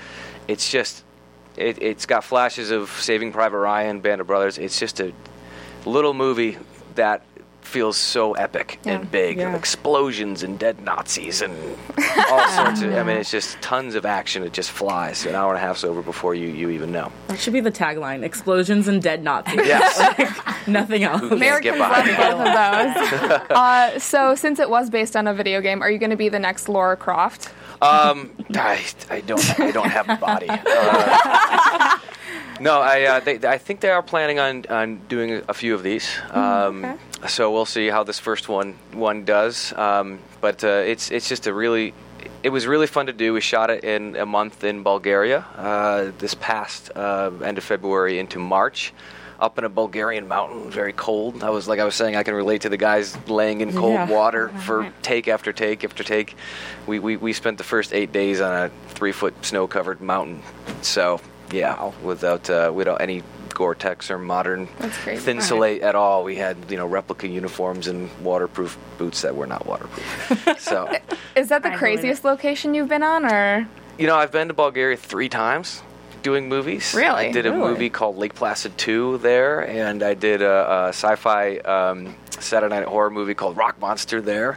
it's 0.46 0.70
just 0.70 1.02
it, 1.56 1.80
it's 1.82 2.06
got 2.06 2.24
flashes 2.24 2.70
of 2.70 2.90
Saving 2.90 3.32
Private 3.32 3.58
Ryan, 3.58 4.00
Band 4.00 4.20
of 4.20 4.26
Brothers. 4.26 4.58
It's 4.58 4.78
just 4.78 5.00
a 5.00 5.12
little 5.86 6.14
movie 6.14 6.58
that 6.96 7.22
feels 7.64 7.96
so 7.96 8.32
epic 8.34 8.78
Yeah. 8.84 8.92
and 8.94 9.10
big, 9.10 9.38
Yeah. 9.38 9.54
explosions 9.56 10.42
and 10.42 10.58
dead 10.58 10.80
Nazis 10.82 11.42
and 11.42 11.52
all 12.30 12.48
sorts 12.50 12.82
of. 12.82 12.94
I 12.94 13.02
mean, 13.02 13.16
it's 13.16 13.30
just 13.30 13.60
tons 13.60 13.94
of 13.94 14.06
action. 14.06 14.42
It 14.44 14.52
just 14.52 14.70
flies. 14.70 15.26
An 15.26 15.34
hour 15.34 15.52
and 15.54 15.58
a 15.62 15.66
half's 15.66 15.82
over 15.84 16.02
before 16.02 16.34
you 16.34 16.48
you 16.48 16.70
even 16.70 16.92
know. 16.92 17.10
That 17.28 17.38
should 17.38 17.52
be 17.52 17.60
the 17.60 17.72
tagline: 17.72 18.22
"Explosions 18.22 18.86
and 18.88 19.02
dead 19.02 19.22
Nazis." 19.24 19.56
Yes. 19.66 19.98
Nothing 20.66 21.02
else. 21.04 21.20
Who 21.20 21.32
Americans 21.32 21.76
get 21.76 21.78
love 21.78 22.04
both 22.04 22.46
of 22.46 23.48
those. 23.48 23.50
uh, 23.56 23.98
so, 23.98 24.34
since 24.34 24.58
it 24.58 24.70
was 24.70 24.88
based 24.90 25.16
on 25.16 25.26
a 25.26 25.34
video 25.34 25.60
game, 25.60 25.82
are 25.82 25.90
you 25.90 25.98
going 25.98 26.10
to 26.10 26.16
be 26.16 26.28
the 26.28 26.38
next 26.38 26.68
Laura 26.68 26.96
Croft? 26.96 27.50
Um, 27.82 28.30
I, 28.54 28.80
I 29.10 29.20
don't 29.20 29.60
I 29.60 29.70
don't 29.70 29.90
have 29.90 30.08
a 30.08 30.16
body. 30.16 30.46
Uh, 30.48 30.58
no, 32.68 32.74
I 32.80 32.96
uh, 33.12 33.20
they, 33.26 33.36
I 33.56 33.58
think 33.58 33.80
they 33.80 33.90
are 33.90 34.02
planning 34.02 34.38
on, 34.46 34.64
on 34.80 34.86
doing 35.08 35.42
a 35.48 35.54
few 35.54 35.74
of 35.74 35.82
these. 35.82 36.06
Um, 36.30 36.98
So 37.26 37.50
we'll 37.54 37.64
see 37.78 37.86
how 37.88 38.02
this 38.04 38.18
first 38.18 38.48
one 38.58 38.70
one 38.92 39.24
does. 39.24 39.72
Um, 39.86 40.18
but 40.46 40.58
uh, 40.62 40.92
it's 40.92 41.10
it's 41.16 41.28
just 41.32 41.46
a 41.46 41.54
really 41.62 41.86
it 42.42 42.50
was 42.50 42.66
really 42.66 42.86
fun 42.86 43.06
to 43.06 43.12
do. 43.24 43.32
We 43.32 43.40
shot 43.40 43.68
it 43.70 43.80
in 43.94 44.02
a 44.16 44.26
month 44.26 44.56
in 44.70 44.82
Bulgaria 44.82 45.38
uh, 45.56 46.12
this 46.18 46.34
past 46.34 46.80
uh, 46.94 47.30
end 47.48 47.56
of 47.58 47.64
February 47.64 48.18
into 48.18 48.38
March. 48.38 48.92
Up 49.40 49.58
in 49.58 49.64
a 49.64 49.68
Bulgarian 49.82 50.28
mountain, 50.28 50.70
very 50.70 50.92
cold. 50.92 51.42
I 51.42 51.50
was 51.50 51.64
like 51.70 51.80
I 51.80 51.84
was 51.84 51.96
saying, 52.00 52.14
I 52.20 52.22
can 52.28 52.34
relate 52.34 52.60
to 52.66 52.68
the 52.68 52.82
guys 52.90 53.16
laying 53.40 53.60
in 53.64 53.70
cold 53.72 53.94
Yeah. 53.94 54.08
water 54.18 54.44
for 54.66 54.92
take 55.02 55.26
after 55.34 55.52
take 55.52 55.78
after 55.88 56.04
take. 56.04 56.28
We, 56.86 56.96
we, 57.06 57.16
we 57.16 57.32
spent 57.32 57.56
the 57.58 57.64
first 57.74 57.92
eight 57.92 58.12
days 58.12 58.40
on 58.40 58.52
a 58.64 58.70
three 58.96 59.12
foot 59.12 59.34
snow 59.44 59.66
covered 59.66 60.00
mountain. 60.00 60.38
So 60.82 61.20
yeah, 61.54 61.92
without 62.02 62.50
uh, 62.50 62.72
without 62.74 63.00
any 63.00 63.22
Gore-Tex 63.54 64.10
or 64.10 64.18
modern 64.18 64.68
That's 64.78 64.96
thin 64.96 65.18
Thinsulate 65.18 65.82
at 65.82 65.94
all. 65.94 66.24
We 66.24 66.36
had 66.36 66.56
you 66.68 66.76
know 66.76 66.86
replica 66.86 67.28
uniforms 67.28 67.86
and 67.86 68.10
waterproof 68.22 68.76
boots 68.98 69.22
that 69.22 69.34
were 69.36 69.46
not 69.46 69.64
waterproof. 69.66 70.58
so 70.60 70.90
Is 71.36 71.48
that 71.48 71.62
the 71.62 71.72
I 71.72 71.76
craziest 71.76 72.24
location 72.24 72.74
you've 72.74 72.88
been 72.88 73.04
on, 73.04 73.24
or 73.24 73.68
you 73.98 74.06
know 74.08 74.16
I've 74.16 74.32
been 74.32 74.48
to 74.48 74.54
Bulgaria 74.54 74.96
three 74.96 75.28
times 75.28 75.82
doing 76.22 76.48
movies. 76.48 76.94
Really? 76.94 77.26
I 77.28 77.32
did 77.32 77.46
a 77.46 77.52
Really? 77.52 77.68
movie 77.70 77.90
called 77.90 78.16
Lake 78.16 78.34
Placid 78.34 78.76
2 78.78 79.18
there, 79.18 79.60
and 79.68 80.02
I 80.02 80.14
did 80.14 80.40
a, 80.40 80.86
a 80.86 80.88
sci-fi 80.88 81.58
um, 81.58 82.16
Saturday 82.40 82.74
night 82.74 82.88
horror 82.88 83.10
movie 83.10 83.34
called 83.34 83.56
Rock 83.58 83.78
Monster 83.78 84.22
there, 84.22 84.56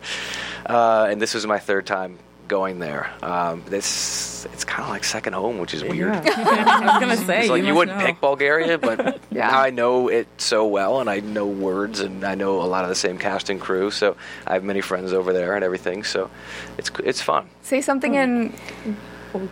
uh, 0.66 1.08
and 1.10 1.22
this 1.22 1.34
was 1.34 1.46
my 1.46 1.60
third 1.60 1.86
time 1.86 2.18
going 2.48 2.80
there. 2.80 3.12
Um, 3.22 3.64
this 3.68 4.46
it's 4.54 4.64
kind 4.64 4.84
of 4.84 4.90
like 4.90 5.04
second 5.04 5.34
home, 5.34 5.58
which 5.60 5.74
is 5.74 5.84
weird. 5.84 6.14
I 6.26 6.82
was 6.82 7.00
gonna 7.00 7.18
say 7.26 7.42
It's 7.42 7.50
like 7.50 7.62
you, 7.62 7.70
must 7.70 7.76
wouldn't 7.78 7.98
know. 8.00 8.06
pick 8.06 8.22
Bulgaria, 8.22 8.78
but 8.78 9.20
Yeah. 9.32 9.50
now 9.50 9.60
I 9.62 9.70
know 9.70 10.08
it 10.08 10.28
so 10.38 10.66
well, 10.66 11.00
and 11.00 11.10
I 11.10 11.20
know 11.20 11.46
words, 11.46 12.00
and 12.00 12.24
I 12.24 12.36
know 12.36 12.62
a 12.62 12.66
lot 12.66 12.84
of 12.84 12.90
the 12.90 12.96
same 12.96 13.18
cast 13.18 13.50
and 13.50 13.60
crew. 13.60 13.92
So 13.92 14.16
I 14.46 14.54
have 14.54 14.64
many 14.64 14.82
friends 14.82 15.14
over 15.14 15.34
there 15.34 15.56
and 15.56 15.64
everything. 15.64 16.04
So 16.04 16.30
it's 16.78 16.92
it's 17.04 17.22
fun. 17.22 17.48
say 17.62 17.82
something 17.82 18.16
in 18.16 18.54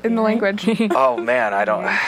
in 0.03 0.15
the 0.15 0.21
language? 0.21 0.65
Oh 0.91 1.17
man, 1.17 1.53
I 1.53 1.65
don't. 1.65 1.83
I, 1.83 1.99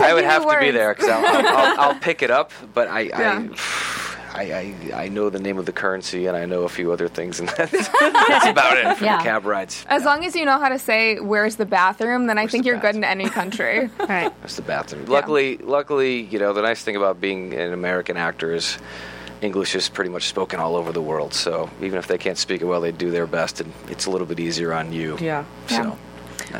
I 0.00 0.14
would 0.14 0.24
have 0.24 0.44
knew 0.44 0.52
to 0.52 0.60
be 0.60 0.70
there 0.70 0.94
because 0.94 1.08
I'll, 1.10 1.24
I'll, 1.26 1.46
I'll, 1.46 1.80
I'll 1.80 1.94
pick 2.00 2.22
it 2.22 2.30
up, 2.30 2.50
but 2.72 2.88
I. 2.88 3.00
Yeah. 3.00 3.46
I 3.50 3.50
I, 4.34 4.74
I, 4.92 5.04
I 5.04 5.08
know 5.08 5.30
the 5.30 5.38
name 5.38 5.58
of 5.58 5.66
the 5.66 5.72
currency 5.72 6.26
and 6.26 6.36
I 6.36 6.44
know 6.44 6.62
a 6.64 6.68
few 6.68 6.90
other 6.92 7.08
things, 7.08 7.38
and 7.40 7.48
that's, 7.56 7.70
that's 7.70 8.46
about 8.46 8.76
it 8.76 8.96
for 8.98 9.04
Yeah. 9.04 9.18
the 9.18 9.22
cab 9.22 9.44
rides. 9.46 9.84
As 9.88 10.04
long 10.04 10.24
as 10.24 10.34
you 10.34 10.44
know 10.44 10.58
how 10.58 10.68
to 10.68 10.78
say 10.78 11.20
"Where's 11.20 11.56
the 11.56 11.66
bathroom," 11.66 12.26
then 12.26 12.36
I 12.38 12.46
think 12.46 12.64
the 12.64 12.70
you're 12.70 12.78
good 12.80 12.96
in 12.96 13.04
any 13.04 13.28
country. 13.28 13.90
Right. 13.98 14.32
That's 14.42 14.56
the 14.56 14.62
bathroom. 14.62 15.06
Luckily, 15.06 15.56
luckily, 15.58 16.22
you 16.22 16.38
know, 16.38 16.52
the 16.52 16.62
nice 16.62 16.82
thing 16.82 16.96
about 16.96 17.20
being 17.20 17.54
an 17.54 17.72
American 17.72 18.16
actor 18.16 18.52
is 18.54 18.76
English 19.40 19.74
is 19.74 19.88
pretty 19.88 20.10
much 20.10 20.24
spoken 20.28 20.60
all 20.60 20.76
over 20.76 20.92
the 20.92 21.00
world. 21.02 21.32
So 21.34 21.70
even 21.80 21.98
if 21.98 22.06
they 22.06 22.18
can't 22.18 22.36
speak 22.38 22.60
it 22.60 22.64
well, 22.66 22.80
they 22.80 22.92
do 22.92 23.10
their 23.10 23.26
best, 23.26 23.60
and 23.60 23.72
it's 23.88 24.06
a 24.06 24.10
little 24.10 24.26
bit 24.26 24.40
easier 24.40 24.72
on 24.72 24.92
you. 24.92 25.16
Yeah. 25.20 25.44
So. 25.68 25.96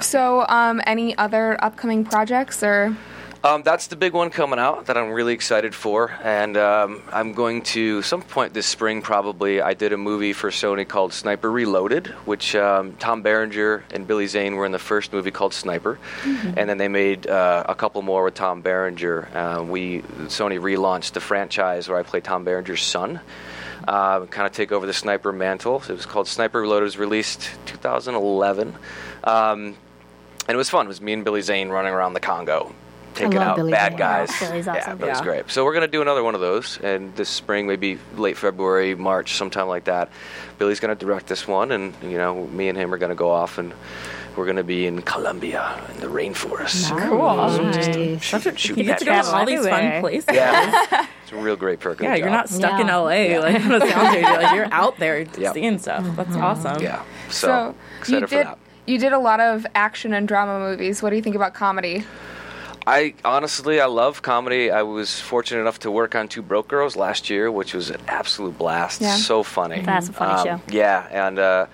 so, 0.00 0.46
um, 0.48 0.80
any 0.86 1.16
other 1.18 1.62
upcoming 1.62 2.04
projects 2.04 2.62
or? 2.62 2.96
Um, 3.44 3.62
that's 3.62 3.88
the 3.88 3.96
big 3.96 4.14
one 4.14 4.30
coming 4.30 4.58
out 4.58 4.86
that 4.86 4.96
I'm 4.96 5.10
really 5.10 5.34
excited 5.34 5.74
for, 5.74 6.10
and 6.22 6.56
um, 6.56 7.02
I'm 7.12 7.34
going 7.34 7.60
to 7.74 8.00
some 8.00 8.22
point 8.22 8.54
this 8.54 8.64
spring 8.64 9.02
probably. 9.02 9.60
I 9.60 9.74
did 9.74 9.92
a 9.92 9.98
movie 9.98 10.32
for 10.32 10.48
Sony 10.48 10.88
called 10.88 11.12
Sniper 11.12 11.52
Reloaded, 11.52 12.06
which 12.24 12.56
um, 12.56 12.94
Tom 12.94 13.20
Berenger 13.20 13.84
and 13.92 14.06
Billy 14.06 14.26
Zane 14.28 14.56
were 14.56 14.64
in 14.64 14.72
the 14.72 14.78
first 14.78 15.12
movie 15.12 15.30
called 15.30 15.52
Sniper, 15.52 15.98
and 16.24 16.70
then 16.70 16.78
they 16.78 16.88
made 16.88 17.26
uh, 17.26 17.64
a 17.68 17.74
couple 17.74 18.00
more 18.00 18.24
with 18.24 18.32
Tom 18.32 18.62
Berenger. 18.62 19.28
Uh, 19.36 19.62
we 19.62 20.00
Sony 20.28 20.58
relaunched 20.58 21.12
the 21.12 21.20
franchise 21.20 21.86
where 21.86 21.98
I 21.98 22.02
play 22.02 22.22
Tom 22.22 22.46
Berenger's 22.46 22.82
son. 22.82 23.20
Uh, 23.86 24.24
kind 24.24 24.46
of 24.46 24.52
take 24.54 24.72
over 24.72 24.86
the 24.86 24.94
sniper 24.94 25.32
mantle. 25.32 25.82
It 25.86 25.90
was 25.90 26.06
called 26.06 26.28
Sniper 26.28 26.62
Reloaded. 26.62 26.84
It 26.84 26.96
was 26.96 26.96
released 26.96 27.50
2011. 27.66 28.74
Um, 29.22 29.76
and 30.46 30.54
it 30.54 30.56
was 30.56 30.70
fun. 30.70 30.86
It 30.86 30.88
was 30.88 31.02
me 31.02 31.12
and 31.12 31.24
Billy 31.24 31.42
Zane 31.42 31.68
running 31.68 31.92
around 31.92 32.14
the 32.14 32.20
Congo, 32.20 32.74
taking 33.14 33.38
love 33.38 33.48
out 33.48 33.56
Billy 33.56 33.72
bad 33.72 33.92
Zane. 33.92 33.98
guys. 33.98 34.30
Yeah, 34.40 34.48
Billy's 34.50 34.66
Yeah. 34.66 34.94
Billy's 34.94 35.16
Yeah. 35.18 35.22
great. 35.24 35.50
So 35.50 35.64
we're 35.64 35.74
gonna 35.74 35.88
do 35.88 36.02
another 36.02 36.22
one 36.22 36.34
of 36.34 36.40
those, 36.40 36.78
and 36.82 37.14
this 37.16 37.28
spring, 37.28 37.66
maybe 37.66 37.98
late 38.16 38.36
February, 38.36 38.94
March, 38.94 39.34
sometime 39.36 39.68
like 39.68 39.84
that. 39.84 40.08
Billy's 40.58 40.80
gonna 40.80 40.94
direct 40.94 41.26
this 41.26 41.46
one, 41.48 41.72
and 41.72 41.94
you 42.02 42.18
know, 42.18 42.46
me 42.46 42.68
and 42.68 42.76
him 42.78 42.92
are 42.94 42.98
gonna 42.98 43.14
go 43.14 43.30
off, 43.30 43.58
and 43.58 43.72
we're 44.36 44.46
gonna 44.46 44.64
be 44.64 44.86
in 44.86 45.00
Colombia 45.02 45.80
in 45.94 46.00
the 46.00 46.08
rainforest. 46.08 46.90
Nice. 46.90 48.22
Shoot, 48.22 48.58
shoot 48.58 48.76
You 48.78 48.84
get 48.84 48.98
to 48.98 49.04
go 49.04 49.22
to 49.22 49.26
all 49.28 49.46
these 49.46 49.66
fun 49.66 50.00
places. 50.00 50.28
Yeah, 50.34 50.86
it's 51.22 51.32
a 51.32 51.36
real 51.36 51.56
great 51.56 51.80
perk. 51.80 52.00
Yeah, 52.00 52.12
the 52.12 52.18
you're 52.18 52.26
job. 52.28 52.32
not 52.34 52.48
stuck 52.48 52.80
in 52.80 52.88
Yeah. 52.88 52.96
LA 52.98 53.38
like 53.38 53.64
on 53.64 53.74
a 53.74 53.80
sound 53.80 54.14
You're 54.14 54.22
like 54.42 54.54
you're 54.54 54.68
out 54.72 54.98
there 54.98 55.20
Yep. 55.38 55.54
seeing 55.54 55.78
stuff. 55.78 56.04
That's 56.16 56.30
mm-hmm. 56.30 56.42
awesome. 56.42 56.82
Yeah. 56.82 57.02
So, 57.28 57.46
So, 58.02 58.12
you 58.12 58.18
excited 58.18 58.28
for 58.28 58.36
did 58.36 58.46
that. 58.46 58.58
you 58.86 58.98
did 58.98 59.12
a 59.12 59.18
lot 59.18 59.40
of 59.40 59.66
action 59.74 60.12
and 60.14 60.26
drama 60.26 60.58
movies. 60.58 61.02
What 61.02 61.10
do 61.10 61.16
you 61.16 61.22
think 61.22 61.36
about 61.36 61.54
comedy? 61.54 62.04
I 62.86 63.14
honestly, 63.24 63.80
I 63.80 63.86
love 63.86 64.20
comedy. 64.22 64.70
I 64.70 64.82
was 64.82 65.18
fortunate 65.20 65.60
enough 65.60 65.78
to 65.80 65.90
work 65.90 66.14
on 66.14 66.28
Two 66.28 66.42
Broke 66.42 66.68
Girls 66.68 66.96
last 66.96 67.30
year, 67.30 67.50
which 67.50 67.72
was 67.74 67.90
an 67.90 68.00
absolute 68.08 68.58
blast. 68.58 69.00
Yeah. 69.00 69.16
So 69.16 69.42
funny. 69.42 69.80
That's 69.80 70.08
a 70.10 70.12
funny 70.12 70.42
show. 70.48 70.60
Yeah, 70.68 71.06
and 71.10 71.38
uh, 71.38 71.66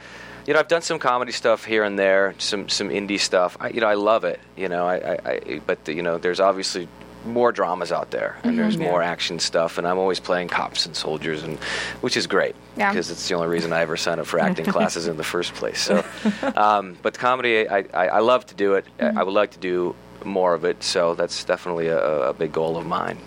you 0.47 0.55
know, 0.55 0.61
I've 0.61 0.69
done 0.69 0.83
some 0.83 0.99
comedy 1.01 1.33
stuff 1.33 1.65
here 1.65 1.83
and 1.85 1.99
there, 1.99 2.35
some 2.39 2.69
some 2.69 2.91
indie 2.91 3.19
stuff. 3.19 3.57
I, 3.61 3.71
you 3.71 3.81
know, 3.81 3.89
I 3.89 3.95
love 3.95 4.25
it. 4.25 4.39
You 4.57 4.69
know, 4.69 4.87
I, 4.87 4.97
I, 5.15 5.19
I 5.25 5.61
but 5.67 5.87
you 5.89 6.03
know, 6.03 6.19
there's 6.19 6.39
obviously 6.41 6.87
more 7.27 7.53
dramas 7.53 7.93
out 7.93 8.11
there, 8.13 8.39
and 8.45 8.59
there's 8.59 8.79
more 8.79 9.03
action 9.03 9.39
stuff, 9.41 9.77
and 9.79 9.87
I'm 9.87 9.99
always 9.99 10.19
playing 10.21 10.49
cops 10.49 10.87
and 10.87 10.97
soldiers, 10.97 11.43
and 11.43 11.59
which 12.01 12.17
is 12.17 12.27
great 12.27 12.55
Yeah. 12.79 12.91
because 12.91 13.11
it's 13.11 13.29
the 13.29 13.35
only 13.35 13.49
reason 13.49 13.75
I 13.75 13.81
ever 13.83 13.99
signed 13.99 14.21
up 14.21 14.27
for 14.27 14.39
acting 14.49 14.65
classes 14.65 15.07
in 15.07 15.19
the 15.19 15.25
first 15.25 15.53
place. 15.53 15.81
So, 15.83 16.03
um, 16.57 16.97
but 17.03 17.19
comedy, 17.19 17.69
I, 17.69 17.85
I, 17.93 18.09
I 18.09 18.19
love 18.21 18.47
to 18.47 18.55
do 18.55 18.75
it. 18.75 18.87
I- 18.99 19.09
I 19.21 19.23
would 19.23 19.35
like 19.35 19.51
to 19.51 19.59
do 19.59 19.95
more 20.25 20.55
of 20.55 20.65
it. 20.65 20.83
So 20.83 21.15
that's 21.15 21.45
definitely 21.45 21.89
a, 21.89 21.99
a 21.99 22.33
big 22.33 22.53
goal 22.53 22.77
of 22.77 22.87
mine. 22.87 23.19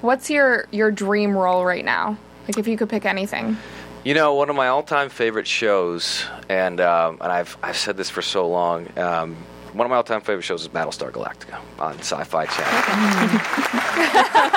What's 0.00 0.30
your 0.30 0.66
your 0.70 0.90
dream 0.90 1.36
role 1.36 1.64
right 1.64 1.84
now? 1.84 2.16
Like 2.46 2.58
if 2.58 2.66
you 2.66 2.76
could 2.76 2.88
pick 2.88 3.04
anything. 3.04 3.56
You 4.02 4.14
know, 4.14 4.34
one 4.34 4.48
of 4.48 4.56
my 4.56 4.68
all-time 4.68 5.10
favorite 5.10 5.46
shows, 5.46 6.24
and 6.48 6.80
um, 6.80 7.18
and 7.20 7.30
I've 7.30 7.56
I've 7.62 7.76
said 7.76 7.96
this 7.96 8.08
for 8.08 8.22
so 8.22 8.48
long. 8.48 8.88
Um, 8.98 9.36
one 9.72 9.86
of 9.86 9.90
my 9.90 9.96
all-time 9.96 10.22
favorite 10.22 10.42
shows 10.42 10.62
is 10.62 10.68
Battlestar 10.68 11.12
Galactica 11.12 11.60
on 11.78 11.96
Sci-Fi 11.98 12.46
Channel. 12.46 13.40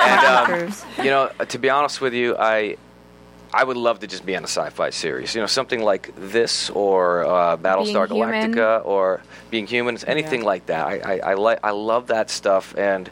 and 0.00 0.70
um, 0.70 1.04
you 1.04 1.10
know, 1.10 1.30
to 1.46 1.58
be 1.58 1.70
honest 1.70 2.00
with 2.00 2.14
you, 2.14 2.36
I 2.38 2.76
I 3.60 3.64
would 3.64 3.76
love 3.76 4.00
to 4.00 4.06
just 4.06 4.24
be 4.26 4.34
on 4.36 4.42
a 4.42 4.48
sci-fi 4.48 4.90
series. 4.90 5.34
You 5.34 5.40
know, 5.40 5.46
something 5.46 5.82
like 5.82 6.10
this 6.16 6.70
or 6.70 7.24
uh, 7.24 7.56
Battlestar 7.56 8.08
Being 8.08 8.20
Human. 8.22 8.52
Galactica 8.54 8.84
or 8.84 9.22
Being 9.50 9.66
Human, 9.66 9.96
anything 10.06 10.40
Yeah. 10.40 10.46
like 10.52 10.66
that. 10.66 10.86
I 10.86 10.94
I, 11.14 11.16
I, 11.30 11.34
li- 11.34 11.60
I 11.62 11.70
love 11.70 12.08
that 12.08 12.30
stuff 12.30 12.74
and. 12.76 13.08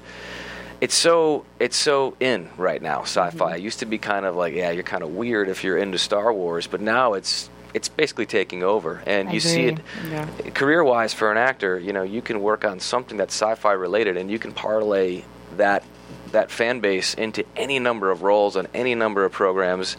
It's 0.81 0.97
so 0.97 1.45
it's 1.61 1.77
so 1.77 2.17
in 2.19 2.49
right 2.59 2.83
now, 2.83 3.03
sci-fi. 3.03 3.55
It 3.55 3.63
used 3.63 3.79
to 3.79 3.87
be 3.87 3.99
kind 3.99 4.27
of 4.27 4.35
like, 4.35 4.53
yeah, 4.53 4.73
you're 4.73 4.83
kind 4.83 5.05
of 5.05 5.11
weird 5.11 5.49
if 5.49 5.63
you're 5.63 5.79
into 5.79 5.97
Star 5.97 6.33
Wars, 6.33 6.67
but 6.67 6.81
now 6.81 7.15
it's 7.15 7.49
it's 7.73 7.89
basically 7.89 8.27
taking 8.27 8.65
over, 8.65 9.01
and 9.07 9.29
I 9.29 9.33
you 9.33 9.39
see 9.39 9.67
it. 9.67 9.79
Yeah. 10.11 10.27
career-wise 10.55 11.15
for 11.15 11.31
an 11.31 11.39
actor. 11.39 11.79
You 11.79 11.93
know, 11.93 12.03
you 12.03 12.21
can 12.21 12.43
work 12.43 12.65
on 12.65 12.81
something 12.81 13.17
that's 13.17 13.33
sci-fi 13.33 13.75
related, 13.75 14.17
and 14.17 14.29
you 14.29 14.41
can 14.41 14.51
parlay 14.51 15.23
that 15.57 15.85
that 16.33 16.51
fan 16.51 16.81
base 16.81 17.15
into 17.15 17.45
any 17.55 17.79
number 17.79 18.11
of 18.11 18.23
roles 18.23 18.57
on 18.57 18.67
any 18.75 18.97
number 18.97 19.25
of 19.25 19.31
programs, 19.31 19.97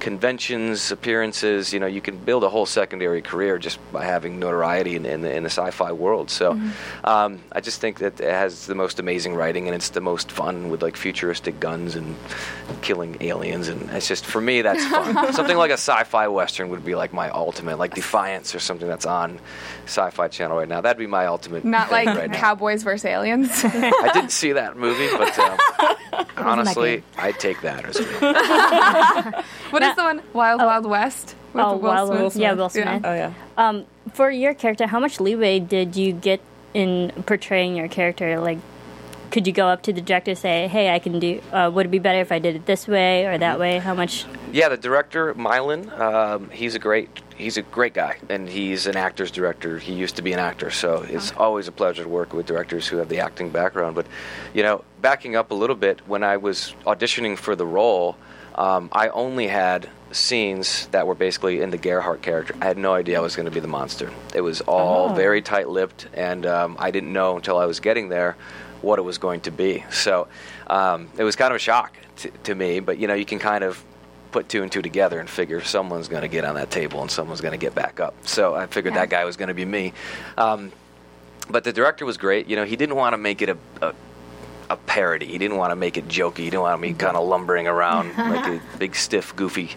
conventions, 0.00 0.90
appearances. 0.92 1.72
You 1.72 1.80
know, 1.80 1.86
you 1.86 2.00
can 2.00 2.16
build 2.18 2.44
a 2.44 2.48
whole 2.48 2.66
secondary 2.66 3.22
career 3.22 3.58
just 3.58 3.78
by 3.92 4.04
having 4.04 4.38
notoriety 4.38 4.96
in, 4.96 5.04
in, 5.06 5.22
the, 5.22 5.34
in 5.34 5.42
the 5.42 5.50
sci-fi 5.50 5.92
world. 5.92 6.30
So, 6.30 6.54
Mm-hmm. 6.54 7.06
um, 7.06 7.40
I 7.52 7.60
just 7.60 7.80
think 7.80 7.98
that 7.98 8.20
it 8.20 8.30
has 8.30 8.66
the 8.66 8.74
most 8.74 8.98
amazing 9.00 9.34
writing, 9.34 9.66
and 9.66 9.74
it's 9.74 9.90
the 9.90 10.00
most 10.00 10.30
fun 10.30 10.70
with 10.70 10.82
like 10.82 10.96
futuristic 10.96 11.58
guns 11.60 11.94
and 11.96 12.14
killing 12.82 13.16
aliens, 13.20 13.68
and 13.68 13.90
it's 13.90 14.06
just 14.08 14.24
for 14.24 14.40
me 14.40 14.62
that's 14.62 14.84
fun. 14.88 15.32
something 15.32 15.56
like 15.56 15.70
a 15.70 15.74
sci-fi 15.78 16.28
western 16.28 16.68
would 16.70 16.84
be 16.84 16.94
like 16.94 17.12
my 17.12 17.28
ultimate, 17.30 17.78
like 17.78 17.94
Defiance 17.94 18.54
or 18.54 18.58
something 18.58 18.86
that's 18.88 19.06
on 19.06 19.38
Sci-Fi 19.86 20.28
Channel 20.28 20.56
right 20.56 20.68
now. 20.68 20.80
That'd 20.80 20.98
be 20.98 21.06
my 21.06 21.26
ultimate. 21.26 21.64
Not 21.64 21.90
like 21.90 22.06
right 22.06 22.30
now. 22.30 22.36
Cowboys 22.38 22.82
versus 22.82 23.04
Aliens. 23.06 23.50
I 23.64 24.10
didn't 24.12 24.30
see 24.32 24.52
that 24.52 24.76
movie, 24.76 25.08
but 25.16 25.38
um, 25.38 26.26
honestly. 26.36 27.02
I'd 27.18 27.38
take 27.38 27.60
that 27.62 27.84
as 27.84 27.98
well. 27.98 29.42
what 29.70 29.82
is 29.90 29.96
the 29.96 30.02
one? 30.02 30.22
Wild 30.32 30.60
Wild 30.60 30.86
West 30.86 31.34
with 31.52 31.64
oh, 31.64 31.76
Will 31.76 31.80
well, 31.80 32.30
Smith? 32.30 32.42
yeah, 32.42 32.52
Will 32.52 32.68
Smith. 32.68 33.02
Oh 33.04 33.14
yeah. 33.14 33.32
Um, 33.56 33.86
for 34.12 34.30
your 34.30 34.54
character, 34.54 34.86
how 34.86 35.00
much 35.00 35.20
leeway 35.20 35.58
did 35.60 35.96
you 35.96 36.12
get 36.12 36.40
in 36.74 37.12
portraying 37.26 37.76
your 37.76 37.88
character? 37.88 38.38
Like, 38.38 38.58
could 39.30 39.46
you 39.46 39.52
go 39.52 39.66
up 39.66 39.82
to 39.82 39.92
the 39.92 40.00
director 40.00 40.32
and 40.32 40.38
say, 40.38 40.68
"Hey, 40.68 40.94
I 40.94 40.98
can 40.98 41.18
do. 41.18 41.40
Uh, 41.52 41.70
would 41.72 41.86
it 41.86 41.90
be 41.90 41.98
better 41.98 42.20
if 42.20 42.30
I 42.32 42.38
did 42.38 42.56
it 42.56 42.66
this 42.66 42.86
way 42.86 43.26
or 43.26 43.38
that 43.38 43.58
way?" 43.58 43.78
How 43.78 43.94
much? 43.94 44.24
Yeah, 44.52 44.68
the 44.68 44.76
director 44.76 45.34
Mylan, 45.34 45.98
um, 45.98 46.50
he's 46.50 46.74
a 46.74 46.78
great 46.78 47.08
he's 47.36 47.56
a 47.56 47.62
great 47.62 47.94
guy, 47.94 48.16
and 48.28 48.48
he's 48.48 48.86
an 48.86 48.96
actor's 48.96 49.30
director. 49.30 49.78
He 49.78 49.92
used 49.92 50.16
to 50.16 50.22
be 50.22 50.32
an 50.32 50.38
actor, 50.38 50.70
so 50.70 51.04
it's 51.08 51.32
always 51.32 51.68
a 51.68 51.72
pleasure 51.72 52.04
to 52.04 52.08
work 52.08 52.32
with 52.32 52.46
directors 52.46 52.86
who 52.86 52.96
have 52.98 53.08
the 53.08 53.20
acting 53.20 53.50
background. 53.50 53.94
But 53.94 54.06
you 54.54 54.62
know, 54.62 54.84
backing 55.02 55.36
up 55.36 55.50
a 55.50 55.54
little 55.54 55.76
bit, 55.76 56.06
when 56.06 56.22
I 56.22 56.36
was 56.36 56.74
auditioning 56.86 57.36
for 57.36 57.56
the 57.56 57.66
role, 57.66 58.16
um, 58.56 58.88
I 58.92 59.08
only 59.08 59.46
had 59.46 59.88
scenes 60.12 60.86
that 60.88 61.06
were 61.06 61.14
basically 61.14 61.60
in 61.60 61.70
the 61.70 61.78
Gerhardt 61.78 62.22
character. 62.22 62.54
I 62.60 62.64
had 62.64 62.78
no 62.78 62.94
idea 62.94 63.18
I 63.18 63.20
was 63.20 63.36
going 63.36 63.46
to 63.46 63.52
be 63.52 63.60
the 63.60 63.68
monster. 63.68 64.10
It 64.34 64.40
was 64.40 64.60
all 64.62 65.14
very 65.14 65.42
tight-lipped, 65.42 66.08
and 66.14 66.46
um, 66.46 66.76
I 66.78 66.90
didn't 66.90 67.12
know 67.12 67.36
until 67.36 67.58
I 67.58 67.66
was 67.66 67.80
getting 67.80 68.08
there 68.08 68.36
what 68.82 68.98
it 68.98 69.02
was 69.02 69.18
going 69.18 69.40
to 69.42 69.50
be. 69.50 69.84
So 69.90 70.28
um, 70.68 71.08
it 71.18 71.24
was 71.24 71.36
kind 71.36 71.52
of 71.52 71.56
a 71.56 71.60
shock 71.60 71.96
to, 72.16 72.30
to 72.44 72.54
me. 72.54 72.80
But 72.80 72.98
you 72.98 73.06
know, 73.08 73.14
you 73.14 73.24
can 73.24 73.38
kind 73.38 73.64
of 73.64 73.82
put 74.32 74.48
two 74.48 74.62
and 74.62 74.70
two 74.70 74.82
together 74.82 75.18
and 75.18 75.28
figure 75.28 75.60
someone's 75.62 76.08
going 76.08 76.22
to 76.22 76.28
get 76.28 76.44
on 76.44 76.54
that 76.56 76.70
table 76.70 77.00
and 77.00 77.10
someone's 77.10 77.40
going 77.40 77.52
to 77.52 77.58
get 77.58 77.74
back 77.74 78.00
up. 78.00 78.14
So 78.26 78.54
I 78.54 78.66
figured 78.66 78.94
that 78.94 79.08
guy 79.08 79.24
was 79.24 79.36
going 79.36 79.48
to 79.48 79.54
be 79.54 79.64
me. 79.64 79.92
Um, 80.36 80.72
but 81.48 81.64
the 81.64 81.72
director 81.72 82.04
was 82.04 82.16
great. 82.16 82.46
You 82.46 82.56
know, 82.56 82.64
he 82.64 82.76
didn't 82.76 82.96
want 82.96 83.14
to 83.14 83.18
make 83.18 83.40
it 83.40 83.48
a, 83.48 83.58
a 83.80 83.94
a 84.68 84.76
parody. 84.76 85.26
He 85.26 85.38
didn't 85.38 85.56
want 85.56 85.70
to 85.70 85.76
make 85.76 85.96
it 85.96 86.08
jokey. 86.08 86.38
He 86.38 86.50
didn't 86.50 86.62
want 86.62 86.80
me 86.80 86.92
kind 86.92 87.16
of 87.16 87.26
lumbering 87.26 87.66
around 87.66 88.16
like 88.18 88.46
a 88.46 88.60
big, 88.78 88.94
stiff, 88.96 89.34
goofy, 89.36 89.70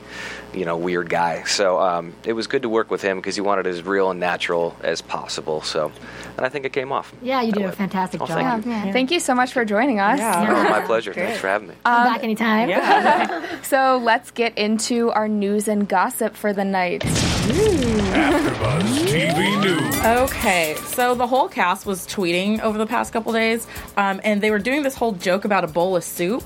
you 0.53 0.65
know, 0.65 0.77
weird 0.77 1.09
guy. 1.09 1.43
So 1.43 1.79
um, 1.79 2.13
it 2.23 2.33
was 2.33 2.47
good 2.47 2.63
to 2.63 2.69
work 2.69 2.91
with 2.91 3.01
him 3.01 3.17
because 3.17 3.35
he 3.35 3.41
wanted 3.41 3.67
it 3.67 3.71
as 3.71 3.83
real 3.83 4.09
and 4.11 4.19
natural 4.19 4.75
as 4.81 5.01
possible. 5.01 5.61
So, 5.61 5.91
and 6.37 6.45
I 6.45 6.49
think 6.49 6.65
it 6.65 6.73
came 6.73 6.91
off. 6.91 7.13
Yeah, 7.21 7.41
you 7.41 7.51
that 7.51 7.59
did 7.59 7.69
a 7.69 7.71
fantastic 7.71 8.21
Oh, 8.21 8.25
job. 8.25 8.37
thank 8.37 8.65
you. 8.65 8.71
Yeah. 8.71 8.91
Thank 8.91 9.11
you 9.11 9.19
so 9.19 9.35
much 9.35 9.53
for 9.53 9.65
joining 9.65 9.99
us. 9.99 10.19
Yeah. 10.19 10.65
Oh, 10.67 10.69
my 10.69 10.81
pleasure. 10.85 11.13
Thanks 11.13 11.39
for 11.39 11.47
having 11.47 11.69
me. 11.69 11.75
Come 11.85 12.03
back 12.03 12.23
anytime. 12.23 12.69
Yeah. 12.69 13.45
So 13.63 13.99
let's 14.01 14.31
get 14.31 14.57
into 14.57 15.11
our 15.11 15.27
news 15.27 15.67
and 15.67 15.87
gossip 15.87 16.35
for 16.35 16.53
the 16.53 16.65
night. 16.65 17.01
AfterBuzz 17.03 19.07
TV 19.07 19.63
News. 19.63 20.29
Okay, 20.31 20.75
so 20.85 21.13
the 21.13 21.27
whole 21.27 21.47
cast 21.47 21.85
was 21.85 22.07
tweeting 22.07 22.61
over 22.61 22.77
the 22.77 22.87
past 22.87 23.13
couple 23.13 23.31
days, 23.33 23.67
um, 23.97 24.19
and 24.23 24.41
they 24.41 24.49
were 24.49 24.59
doing 24.59 24.81
this 24.83 24.95
whole 24.95 25.11
joke 25.11 25.45
about 25.45 25.63
a 25.63 25.67
bowl 25.67 25.95
of 25.95 26.03
soup. 26.03 26.43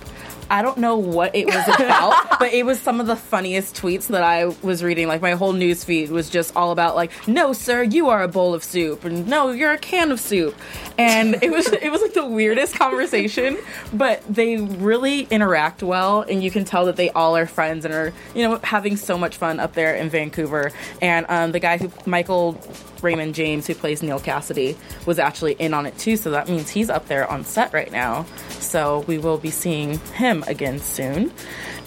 I 0.53 0.61
don't 0.61 0.77
know 0.77 0.97
what 0.97 1.35
it 1.35 1.47
was 1.47 1.67
about, 1.67 2.13
but 2.39 2.53
it 2.53 2.63
was 2.63 2.79
some 2.79 3.01
of 3.01 3.07
the 3.07 3.15
funniest 3.15 3.75
tweets 3.75 4.05
that 4.09 4.21
I 4.21 4.45
was 4.61 4.83
reading. 4.83 5.07
Like 5.07 5.19
my 5.19 5.31
whole 5.31 5.51
news 5.51 5.83
feed 5.83 6.11
was 6.11 6.29
just 6.29 6.55
all 6.55 6.71
about 6.71 6.95
like, 6.95 7.11
"No, 7.27 7.53
sir, 7.53 7.81
you 7.81 8.09
are 8.09 8.21
a 8.21 8.27
bowl 8.27 8.53
of 8.53 8.63
soup," 8.63 9.03
and 9.03 9.27
"No, 9.27 9.49
you're 9.49 9.71
a 9.71 9.79
can 9.79 10.11
of 10.11 10.19
soup," 10.19 10.55
and 10.99 11.41
it 11.41 11.49
was 11.49 11.67
it 11.81 11.91
was 11.91 12.03
like 12.03 12.13
the 12.13 12.27
weirdest 12.27 12.75
conversation. 12.75 13.57
But 13.93 14.21
they 14.29 14.57
really 14.57 15.21
interact 15.31 15.81
well, 15.81 16.21
and 16.21 16.43
you 16.43 16.51
can 16.51 16.65
tell 16.65 16.85
that 16.85 16.97
they 16.97 17.09
all 17.09 17.35
are 17.35 17.47
friends 17.47 17.83
and 17.83 17.91
are 17.91 18.13
you 18.35 18.47
know 18.47 18.59
having 18.63 18.95
so 18.95 19.17
much 19.17 19.37
fun 19.37 19.59
up 19.59 19.73
there 19.73 19.95
in 19.95 20.07
Vancouver. 20.07 20.71
And 21.01 21.25
um, 21.29 21.51
the 21.51 21.59
guy 21.59 21.79
who 21.79 21.91
Michael 22.05 22.61
Raymond 23.03 23.35
James, 23.35 23.67
who 23.67 23.75
plays 23.75 24.01
Neal 24.01 24.19
Cassidy, 24.19 24.77
was 25.05 25.19
actually 25.19 25.53
in 25.53 25.73
on 25.73 25.85
it 25.85 25.97
too. 25.97 26.17
So 26.17 26.31
that 26.31 26.47
means 26.47 26.69
he's 26.69 26.89
up 26.89 27.07
there 27.07 27.29
on 27.29 27.43
set 27.43 27.73
right 27.73 27.91
now. 27.91 28.25
So 28.59 28.99
we 29.07 29.17
will 29.17 29.37
be 29.37 29.51
seeing 29.51 29.99
him 29.99 30.43
again 30.47 30.79
soon. 30.79 31.31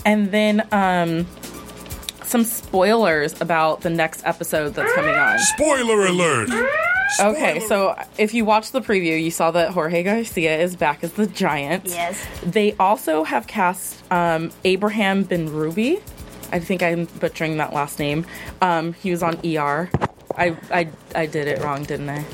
And 0.05 0.31
then 0.31 0.67
um, 0.73 1.27
some 2.25 2.45
spoilers 2.45 3.41
about 3.41 3.81
the 3.81 3.91
next 3.91 4.25
episode 4.25 4.75
that's 4.75 4.93
coming 4.95 5.15
on. 5.15 5.39
Spoiler 5.39 6.07
alert! 6.07 6.51
Okay, 7.21 7.61
so 7.61 7.97
if 8.19 8.35
you 8.35 8.45
watched 8.45 8.73
the 8.73 8.81
preview, 8.81 9.23
you 9.23 9.31
saw 9.31 9.53
that 9.53 9.71
Jorge 9.71 10.03
Garcia 10.03 10.59
is 10.59 10.75
back 10.75 11.05
as 11.05 11.13
the 11.13 11.27
giant. 11.27 11.87
Yes. 11.87 12.25
They 12.43 12.75
also 12.75 13.23
have 13.23 13.47
cast 13.47 14.03
um, 14.13 14.51
Abraham 14.65 15.25
Benrubi. 15.25 16.03
I 16.53 16.59
think 16.59 16.83
I'm 16.83 17.07
butchering 17.21 17.59
that 17.59 17.73
last 17.73 17.99
name. 17.99 18.27
Um, 18.61 18.93
he 18.93 19.11
was 19.11 19.23
on 19.23 19.39
ER. 19.47 19.89
I, 20.37 20.57
I 20.71 20.89
I 21.15 21.27
did 21.27 21.49
it 21.49 21.63
wrong, 21.63 21.85
didn't 21.85 22.09
I? 22.11 22.25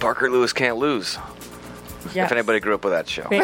Parker 0.00 0.30
Lewis 0.30 0.52
can't 0.52 0.76
lose. 0.78 1.16
Yeah. 2.14 2.24
If 2.24 2.32
anybody 2.32 2.60
grew 2.60 2.74
up 2.74 2.82
with 2.82 2.94
that 2.94 3.08
show. 3.08 3.22
no. 3.30 3.38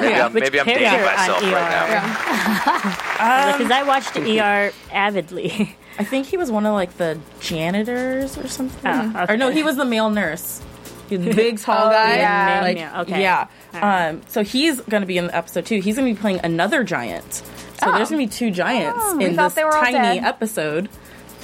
Maybe 0.00 0.14
I'm, 0.14 0.32
Which 0.32 0.42
maybe 0.44 0.58
I'm 0.58 0.66
dating 0.66 0.82
myself 1.04 1.42
ER? 1.42 1.52
right 1.52 1.70
now. 1.90 3.52
Because 3.58 3.70
I 3.70 3.82
watched 3.82 4.16
ER 4.16 4.72
avidly. 4.90 5.76
I 5.98 6.04
think 6.04 6.26
he 6.26 6.36
was 6.38 6.50
one 6.50 6.64
of 6.64 6.72
like 6.72 6.96
the 6.96 7.18
janitors 7.40 8.38
or 8.38 8.48
something. 8.48 8.80
Oh, 8.90 9.26
Or 9.28 9.36
no, 9.36 9.50
he 9.50 9.62
was 9.62 9.76
the 9.76 9.84
male 9.84 10.08
nurse. 10.08 10.62
He 11.10 11.18
was 11.18 11.26
the 11.26 11.34
big 11.36 11.58
tall 11.58 11.90
guy. 11.90 12.16
yeah. 12.16 12.60
Like, 12.62 12.76
Yeah, 12.78 13.00
okay. 13.02 13.20
Yeah. 13.20 13.48
Um, 13.74 14.22
so 14.28 14.42
he's 14.42 14.80
going 14.80 15.02
to 15.02 15.06
be 15.06 15.18
in 15.18 15.26
the 15.26 15.36
episode 15.36 15.66
too. 15.66 15.80
He's 15.80 15.96
going 15.96 16.08
to 16.08 16.14
be 16.14 16.20
playing 16.20 16.40
another 16.42 16.82
giant. 16.84 17.30
So 17.82 17.92
there's 17.92 18.08
going 18.10 18.26
to 18.26 18.26
be 18.26 18.26
two 18.28 18.50
giants 18.50 18.98
Oh, 19.02 19.18
in 19.20 19.36
thought 19.36 19.48
this 19.48 19.54
they 19.54 19.64
were 19.64 19.74
all 19.74 19.82
tiny 19.82 20.20
dead. 20.20 20.24
episode. 20.24 20.88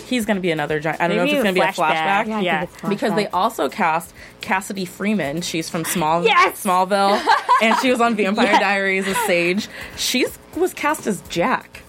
He's 0.07 0.25
going 0.25 0.37
to 0.37 0.41
be 0.41 0.51
another 0.51 0.79
giant. 0.81 1.01
I 1.01 1.09
don't 1.09 1.17
Maybe 1.17 1.33
know 1.33 1.39
if 1.41 1.45
it's 1.47 1.55
going 1.55 1.55
to 1.55 1.61
be 1.61 1.65
a 1.67 1.71
flashback. 1.73 2.25
flashback. 2.25 2.29
Yeah, 2.29 2.41
Yeah. 2.41 2.61
think 2.67 2.73
it's 2.83 2.89
Because 2.89 3.15
they 3.15 3.27
also 3.29 3.69
cast 3.69 4.15
Cassidy 4.41 4.85
Freeman. 4.85 5.41
She's 5.43 5.69
from 5.69 5.85
Small 5.85 6.25
Yes! 6.25 6.63
Smallville, 6.65 7.21
and 7.63 7.77
she 7.81 7.91
was 7.91 8.01
on 8.01 8.15
Vampire 8.15 8.53
Diaries 8.59 9.07
as 9.09 9.17
Sage. 9.27 9.69
She 9.97 10.27
was 10.57 10.73
cast 10.75 11.07
as 11.07 11.21
Jack. 11.29 11.83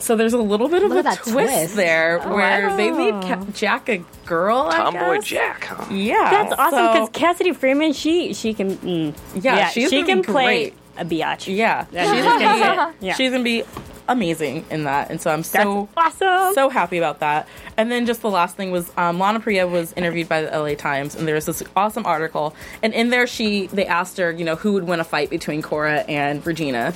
So 0.00 0.16
there's 0.16 0.32
a 0.32 0.38
little 0.38 0.68
bit 0.68 0.82
of 0.84 0.90
Look 0.90 1.00
a 1.00 1.02
that 1.02 1.18
twist, 1.18 1.32
twist. 1.32 1.76
there 1.76 2.20
where 2.20 2.74
they 2.76 2.90
made. 2.90 3.12
Ca- 3.22 3.44
Jack 3.52 3.88
a 3.90 3.98
girl. 4.24 4.68
I 4.72 4.76
Tomboy 4.76 5.16
guess. 5.16 5.24
Jack, 5.24 5.64
huh? 5.64 5.84
Yeah, 5.92 6.30
That's 6.30 6.52
awesome 6.58 6.78
so- 6.78 6.92
because 6.92 7.08
Cassidy 7.12 7.52
Freeman, 7.52 7.92
she 7.92 8.32
she 8.32 8.54
can, 8.54 8.76
mm, 8.78 9.14
Yeah, 9.42 9.68
she's 9.68 9.90
she 9.90 10.04
can 10.04 10.22
be 10.22 10.26
play 10.26 10.44
great. 10.70 10.74
A 10.98 11.04
biatch. 11.04 11.54
yeah, 11.54 11.84
she's 11.90 12.24
gonna 12.24 12.88
be 12.90 12.96
Yeah. 13.06 13.14
she's 13.14 13.30
gonna 13.30 13.44
be 13.44 13.64
amazing 14.08 14.64
in 14.70 14.84
that, 14.84 15.10
and 15.10 15.20
so 15.20 15.30
I'm 15.30 15.40
That's 15.42 15.50
so 15.50 15.88
awesome. 15.96 16.54
so 16.54 16.68
happy 16.70 16.96
about 16.98 17.20
that. 17.20 17.46
And 17.76 17.90
then 17.92 18.06
just 18.06 18.22
the 18.22 18.30
last 18.30 18.56
thing 18.56 18.70
was 18.70 18.90
um, 18.96 19.18
Lana 19.18 19.38
Parrilla 19.40 19.70
was 19.70 19.92
interviewed 19.92 20.28
by 20.28 20.42
the 20.42 20.50
LA 20.58 20.74
Times, 20.74 21.14
and 21.14 21.28
there 21.28 21.34
was 21.34 21.46
this 21.46 21.62
awesome 21.76 22.06
article, 22.06 22.54
and 22.82 22.94
in 22.94 23.10
there 23.10 23.26
she 23.26 23.66
they 23.68 23.86
asked 23.86 24.16
her, 24.16 24.30
you 24.32 24.44
know, 24.44 24.56
who 24.56 24.72
would 24.72 24.84
win 24.84 24.98
a 25.00 25.04
fight 25.04 25.30
between 25.30 25.62
Cora 25.62 26.00
and 26.08 26.44
Regina, 26.46 26.94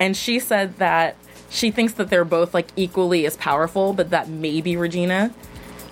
and 0.00 0.16
she 0.16 0.38
said 0.40 0.76
that 0.78 1.16
she 1.50 1.70
thinks 1.70 1.94
that 1.94 2.10
they're 2.10 2.24
both 2.26 2.52
like 2.52 2.66
equally 2.76 3.24
as 3.24 3.36
powerful, 3.36 3.92
but 3.94 4.10
that 4.10 4.28
maybe 4.28 4.76
Regina 4.76 5.32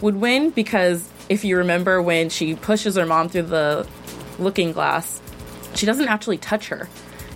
would 0.02 0.16
win 0.16 0.50
because 0.50 1.08
if 1.30 1.44
you 1.44 1.56
remember 1.56 2.02
when 2.02 2.28
she 2.28 2.54
pushes 2.54 2.96
her 2.96 3.06
mom 3.06 3.28
through 3.30 3.42
the 3.42 3.86
looking 4.38 4.72
glass, 4.72 5.20
she 5.74 5.86
doesn't 5.86 6.08
actually 6.08 6.36
touch 6.38 6.68
her. 6.68 6.88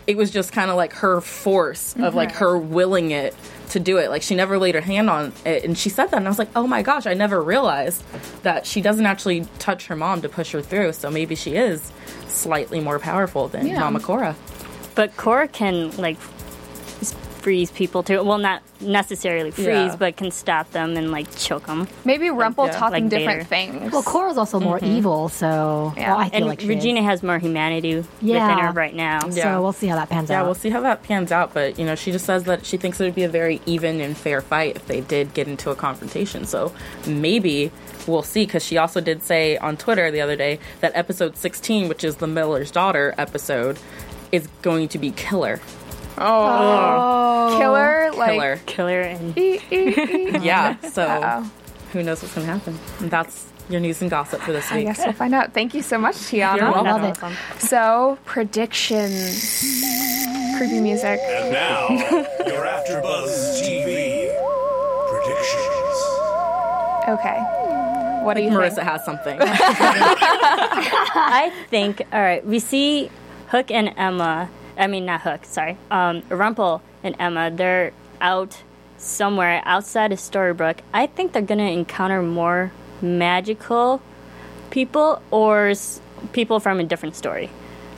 It 0.07 0.17
was 0.17 0.31
just 0.31 0.53
kind 0.53 0.71
of 0.71 0.77
like 0.77 0.93
her 0.95 1.21
force 1.21 1.95
of 1.97 2.15
like 2.15 2.33
mhm. 2.33 2.39
her 2.39 2.59
willing 2.59 3.11
it 3.11 3.35
to 3.71 3.81
do 3.81 3.99
it. 3.99 4.11
Like 4.11 4.23
she 4.23 4.35
never 4.35 4.59
laid 4.59 4.75
her 4.75 4.81
hand 4.81 5.09
on 5.09 5.33
it, 5.45 5.65
and 5.65 5.77
she 5.79 5.89
said 5.89 6.07
that, 6.07 6.17
and 6.17 6.27
I 6.27 6.31
was 6.31 6.39
like, 6.39 6.51
oh 6.57 6.67
my 6.67 6.83
gosh, 6.83 7.07
I 7.07 7.15
never 7.15 7.43
realized 7.43 8.03
that 8.43 8.67
she 8.67 8.81
doesn't 8.81 9.07
actually 9.07 9.47
touch 9.59 9.87
her 9.87 9.97
mom 9.97 10.23
to 10.23 10.29
push 10.29 10.53
her 10.53 10.63
through. 10.63 10.93
So 10.95 11.11
maybe 11.11 11.35
she 11.35 11.57
is 11.57 11.93
slightly 12.29 12.81
more 12.81 12.99
powerful 12.99 13.49
than 13.49 13.67
Yeah. 13.67 13.81
Mama 13.81 14.01
Cora. 14.01 14.37
But 14.95 15.17
Cora 15.17 15.49
can 15.49 15.97
like 15.97 16.19
freeze 17.41 17.71
people 17.71 18.03
too. 18.03 18.23
Well, 18.23 18.39
not 18.39 18.63
necessarily 18.81 19.51
freeze, 19.51 19.67
Yeah. 19.67 19.97
but 19.99 20.17
can 20.17 20.31
stop 20.31 20.71
them 20.73 20.97
and 20.97 21.11
like 21.11 21.35
choke 21.37 21.67
them. 21.67 21.89
Maybe 22.05 22.31
Rumple 22.31 22.67
yeah. 22.67 22.73
talking 22.73 23.05
Like 23.05 23.11
different 23.11 23.49
Vader. 23.49 23.73
things. 23.79 23.93
Well, 23.93 24.03
Cora's 24.03 24.39
also 24.39 24.61
more 24.61 24.79
mm-hmm. 24.79 24.97
evil, 24.97 25.29
so 25.29 25.93
Yeah. 25.97 26.11
well, 26.11 26.19
I 26.19 26.29
feel 26.29 26.37
And 26.39 26.47
like 26.47 26.61
she 26.61 26.69
Regina 26.69 27.01
is. 27.01 27.07
has 27.07 27.23
more 27.23 27.39
humanity 27.39 27.97
within 27.97 28.07
Yeah. 28.23 28.67
her 28.67 28.73
right 28.73 28.95
now. 28.95 29.21
Yeah. 29.31 29.55
So 29.55 29.63
we'll 29.63 29.73
see 29.73 29.87
how 29.87 29.97
that 29.97 30.09
pans 30.09 30.31
out. 30.31 30.35
Yeah, 30.35 30.43
we'll 30.43 30.55
see 30.55 30.71
how 30.71 30.81
that 30.83 31.03
pans 31.03 31.33
out. 31.33 31.53
But 31.55 31.79
you 31.79 31.85
know, 31.85 31.95
she 31.95 32.13
just 32.13 32.25
says 32.27 32.45
that 32.45 32.65
she 32.65 32.77
thinks 32.77 33.01
it 33.01 33.05
would 33.05 33.15
be 33.15 33.25
a 33.25 33.29
very 33.29 33.61
even 33.67 34.01
and 34.01 34.17
fair 34.17 34.41
fight 34.41 34.77
if 34.77 34.87
they 34.87 35.01
did 35.01 35.35
get 35.35 35.49
into 35.49 35.71
a 35.71 35.75
confrontation. 35.75 36.45
So 36.47 36.73
maybe 37.07 37.71
we'll 38.07 38.23
see. 38.23 38.45
Because 38.47 38.65
she 38.65 38.77
also 38.79 39.01
did 39.01 39.23
say 39.23 39.57
on 39.59 39.77
Twitter 39.77 40.11
the 40.11 40.21
other 40.21 40.37
day 40.37 40.59
that 40.81 40.93
episode 40.95 41.37
16, 41.37 41.89
which 41.89 42.05
is 42.05 42.17
the 42.17 42.27
Miller's 42.27 42.71
daughter 42.71 43.15
episode, 43.19 43.79
is 44.33 44.47
going 44.63 44.89
to 44.89 44.99
be 44.99 45.11
killer. 45.11 45.61
Oh, 46.21 47.57
Killer, 47.59 48.11
oh. 48.13 48.17
like 48.17 48.33
killer. 48.33 48.57
Killer 48.67 49.01
and. 49.01 49.35
Yeah. 50.45 50.77
So 50.81 51.03
Uh-oh. 51.07 51.51
who 51.93 52.03
knows 52.03 52.23
what's 52.23 52.35
gonna 52.35 52.47
happen? 52.47 52.79
And 53.01 53.11
that's 53.11 53.47
your 53.69 53.81
news 53.81 54.01
and 54.03 54.11
gossip 54.11 54.41
for 54.41 54.53
this 54.53 54.71
I 54.73 54.77
week. 54.79 54.87
guess 54.87 54.99
we'll 54.99 55.13
find 55.13 55.35
out. 55.35 55.53
Thank 55.55 55.75
you 55.75 55.83
so 55.83 55.99
much, 55.99 56.17
Tiona. 56.17 56.57
You're 56.57 56.73
welcome. 56.73 57.03
Love 57.03 57.23
it. 57.57 57.61
So, 57.63 58.19
predictions. 58.25 59.61
Creepy 60.59 60.81
music. 60.81 61.21
And 61.21 61.53
now, 61.53 61.89
your 62.47 62.65
AfterBuzz 62.67 63.63
TV 63.63 64.29
predictions. 65.09 65.99
Okay. 67.09 67.39
What 68.25 68.35
do 68.37 68.43
you 68.43 68.51
Marisa 68.51 68.75
think? 68.77 68.89
has 68.89 69.05
something. 69.05 69.39
I 69.41 71.51
think, 71.71 72.03
all 72.13 72.21
right, 72.21 72.45
we 72.45 72.59
see 72.59 73.11
Hook 73.49 73.71
and 73.71 73.95
Emma. 73.97 74.51
I 74.81 74.87
mean, 74.89 75.05
not 75.05 75.21
Hook, 75.21 75.45
sorry. 75.45 75.77
Um, 75.91 76.23
Rumple 76.29 76.83
and 77.05 77.15
Emma, 77.21 77.51
they're 77.53 77.93
out 78.21 78.63
somewhere 78.97 79.63
outside 79.65 80.11
of 80.13 80.19
Storybrooke. 80.19 80.79
I 80.93 81.07
think 81.07 81.33
they're 81.33 81.43
going 81.43 81.59
to 81.59 81.71
encounter 81.71 82.23
more 82.23 82.73
magical 83.03 84.01
people 84.71 85.21
or 85.31 85.69
s- 85.69 86.01
people 86.33 86.61
from 86.61 86.81
a 86.81 86.85
different 86.85 87.15
story. 87.17 87.51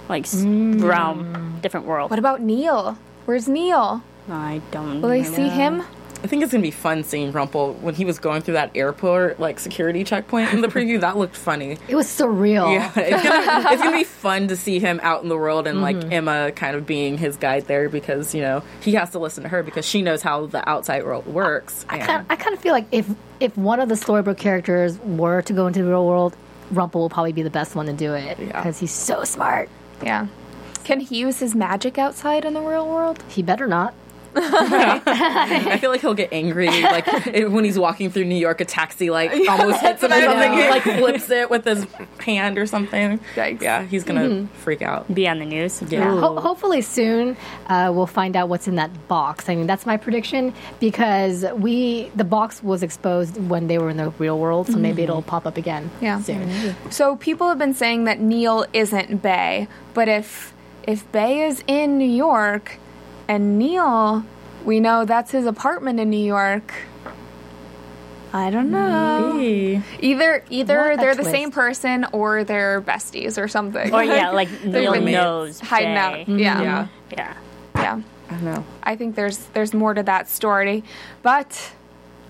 Like 0.09 0.24
s 0.24 0.43
realm, 0.45 1.59
different 1.62 1.87
world. 1.87 2.11
What 2.11 2.18
about 2.18 2.41
Neal? 2.43 2.99
Where's 3.24 3.49
Neal? 3.49 4.03
I 4.28 4.61
don't 4.70 5.01
Will 5.01 5.09
they 5.11 5.22
know. 5.22 5.33
see 5.37 5.49
him? 5.49 5.83
I 6.23 6.29
think 6.29 6.43
it's 6.43 6.53
gonna 6.53 6.62
be 6.62 6.70
fun 6.70 7.03
seeing 7.03 7.33
Rumple 7.33 7.75
when 7.75 7.95
he 7.95 8.05
was 8.05 8.18
going 8.18 8.43
through 8.43 8.55
that 8.55 8.70
airport 8.77 9.41
like 9.41 9.59
security 9.59 10.05
checkpoint 10.05 10.53
in 10.53 10.61
the 10.61 10.68
preview. 10.68 11.01
That 11.01 11.16
looked 11.16 11.37
funny. 11.37 11.79
It 11.89 11.97
was 11.97 12.07
surreal. 12.07 12.73
Yeah, 12.73 12.93
it's 12.97 13.23
gonna, 13.23 13.70
it's 13.73 13.83
gonna 13.83 13.97
be 13.97 14.05
fun 14.05 14.49
to 14.49 14.57
see 14.57 14.79
him 14.79 15.01
out 15.03 15.23
in 15.23 15.29
the 15.29 15.37
world 15.37 15.66
and 15.66 15.81
like 15.81 15.97
mm-hmm. 15.97 16.12
Emma 16.12 16.53
kind 16.53 16.77
of 16.77 16.87
being 16.87 17.18
his 17.18 17.37
guide 17.37 17.66
there 17.66 17.89
because 17.89 18.35
you 18.35 18.41
know 18.41 18.62
he 18.81 18.95
has 18.95 19.11
to 19.11 19.18
listen 19.18 19.43
to 19.43 19.49
her 19.49 19.62
because 19.62 19.85
she 19.85 20.01
knows 20.01 20.23
how 20.23 20.47
the 20.47 20.66
outside 20.68 21.05
world 21.05 21.27
works. 21.27 21.85
I 21.89 21.99
and- 21.99 22.07
kind, 22.07 22.27
I 22.31 22.37
kind 22.37 22.55
of 22.55 22.62
feel 22.62 22.73
like 22.73 22.87
if 22.93 23.09
if 23.41 23.57
one 23.57 23.81
of 23.81 23.89
the 23.89 23.97
storybook 23.97 24.39
characters 24.39 24.99
were 25.01 25.43
to 25.43 25.53
go 25.53 25.66
into 25.66 25.83
the 25.83 25.89
real 25.89 26.07
world, 26.07 26.37
Rumple 26.70 27.01
will 27.01 27.11
probably 27.11 27.33
be 27.33 27.43
the 27.43 27.51
best 27.51 27.75
one 27.75 27.87
to 27.87 27.93
do 27.93 28.14
it 28.14 28.39
Yeah. 28.39 28.47
because 28.47 28.79
he's 28.79 28.93
so 28.93 29.25
smart. 29.25 29.68
Yeah. 30.03 30.29
Can 30.85 31.01
he 31.01 31.16
use 31.16 31.39
his 31.39 31.55
magic 31.55 31.99
outside 31.99 32.45
in 32.45 32.55
the 32.55 32.61
real 32.61 32.89
world? 32.89 33.23
He 33.29 33.43
better 33.43 33.66
not. 33.66 33.95
I 34.37 35.78
feel 35.78 35.91
like 35.91 36.01
he'll 36.01 36.14
get 36.14 36.33
angry, 36.33 36.68
like 36.68 37.07
when 37.26 37.64
he's 37.64 37.78
walking 37.78 38.11
through 38.11 38.24
New 38.24 38.37
York, 38.37 38.61
a 38.61 38.64
taxi 38.64 39.11
like 39.11 39.30
almost 39.49 39.80
hits 39.80 40.03
him 40.03 40.11
or 40.11 40.14
I 40.14 40.24
something. 40.24 40.53
He 40.53 40.68
like 40.68 40.83
flips 40.99 41.30
it 41.30 41.51
with 41.51 41.64
his 41.64 41.87
hand 42.18 42.57
or 42.57 42.66
something. 42.66 43.20
Yikes. 43.35 43.61
Yeah, 43.61 43.83
he's 43.85 44.05
gonna 44.05 44.22
mm-hmm. 44.22 44.55
freak 44.55 44.80
out. 44.80 45.12
Be 45.12 45.28
on 45.28 45.39
the 45.39 45.45
news. 45.45 45.83
Yeah. 45.83 46.18
Ho- 46.18 46.41
hopefully 46.41 46.80
soon 46.80 47.37
uh, 47.66 47.93
we'll 47.95 48.07
find 48.07 48.35
out 48.35 48.49
what's 48.49 48.66
in 48.66 48.76
that 48.76 49.09
box. 49.09 49.49
I 49.49 49.55
mean, 49.55 49.66
that's 49.66 49.85
my 49.85 49.97
prediction 49.99 50.55
because 50.80 51.45
we 51.55 52.11
the 52.14 52.24
box 52.24 52.62
was 52.62 52.83
exposed 52.83 53.37
when 53.37 53.66
they 53.66 53.78
were 53.78 53.91
in 53.91 53.99
the 53.99 54.11
real 54.12 54.39
world, 54.39 54.68
so 54.68 54.78
maybe 54.78 55.03
mm-hmm. 55.03 55.11
it'll 55.11 55.22
pop 55.22 55.47
up 55.47 55.57
again 55.59 55.91
Yeah. 56.01 56.20
soon. 56.22 56.49
Mm-hmm. 56.49 56.91
So 56.91 57.16
people 57.16 57.49
have 57.49 57.59
been 57.59 57.74
saying 57.74 58.05
that 58.05 58.20
Neal 58.20 58.64
isn't 58.72 59.20
Bae, 59.22 59.68
but 59.93 60.09
if 60.09 60.55
if 60.85 61.11
Bae 61.12 61.45
is 61.45 61.62
in 61.66 61.99
New 61.99 62.09
York 62.09 62.78
and 63.29 63.59
Neal, 63.59 64.25
we 64.64 64.81
know 64.81 65.05
that's 65.05 65.31
his 65.31 65.47
apartment 65.47 66.01
in 66.01 66.11
New 66.11 66.25
York. 66.25 66.73
I 68.35 68.49
don't 68.51 68.70
know. 68.70 69.37
Hey. 69.39 69.83
Either 70.01 70.43
either 70.49 70.79
What 70.93 71.01
they're 71.01 71.14
the 71.14 71.23
twist. 71.23 71.31
same 71.37 71.51
person 71.51 72.07
or 72.12 72.45
they're 72.45 72.81
besties 72.81 73.37
or 73.43 73.47
something. 73.47 73.93
Or 73.95 74.03
yeah, 74.03 74.31
like 74.31 74.49
They've 74.62 74.73
Neal 74.73 74.93
been 74.93 75.05
knows. 75.05 75.61
hiding 75.61 75.89
Faye. 75.95 75.97
out. 75.99 76.18
Yeah. 76.18 76.25
Mm-hmm. 76.25 76.39
Yeah, 76.39 76.87
Yeah. 77.12 77.35
Yeah. 77.77 78.01
I 78.31 78.41
know. 78.41 78.64
I 78.83 78.97
think 78.97 79.16
there's 79.16 79.37
there's 79.53 79.75
more 79.75 79.93
to 79.93 80.03
that 80.05 80.31
story, 80.31 80.83
but 81.23 81.73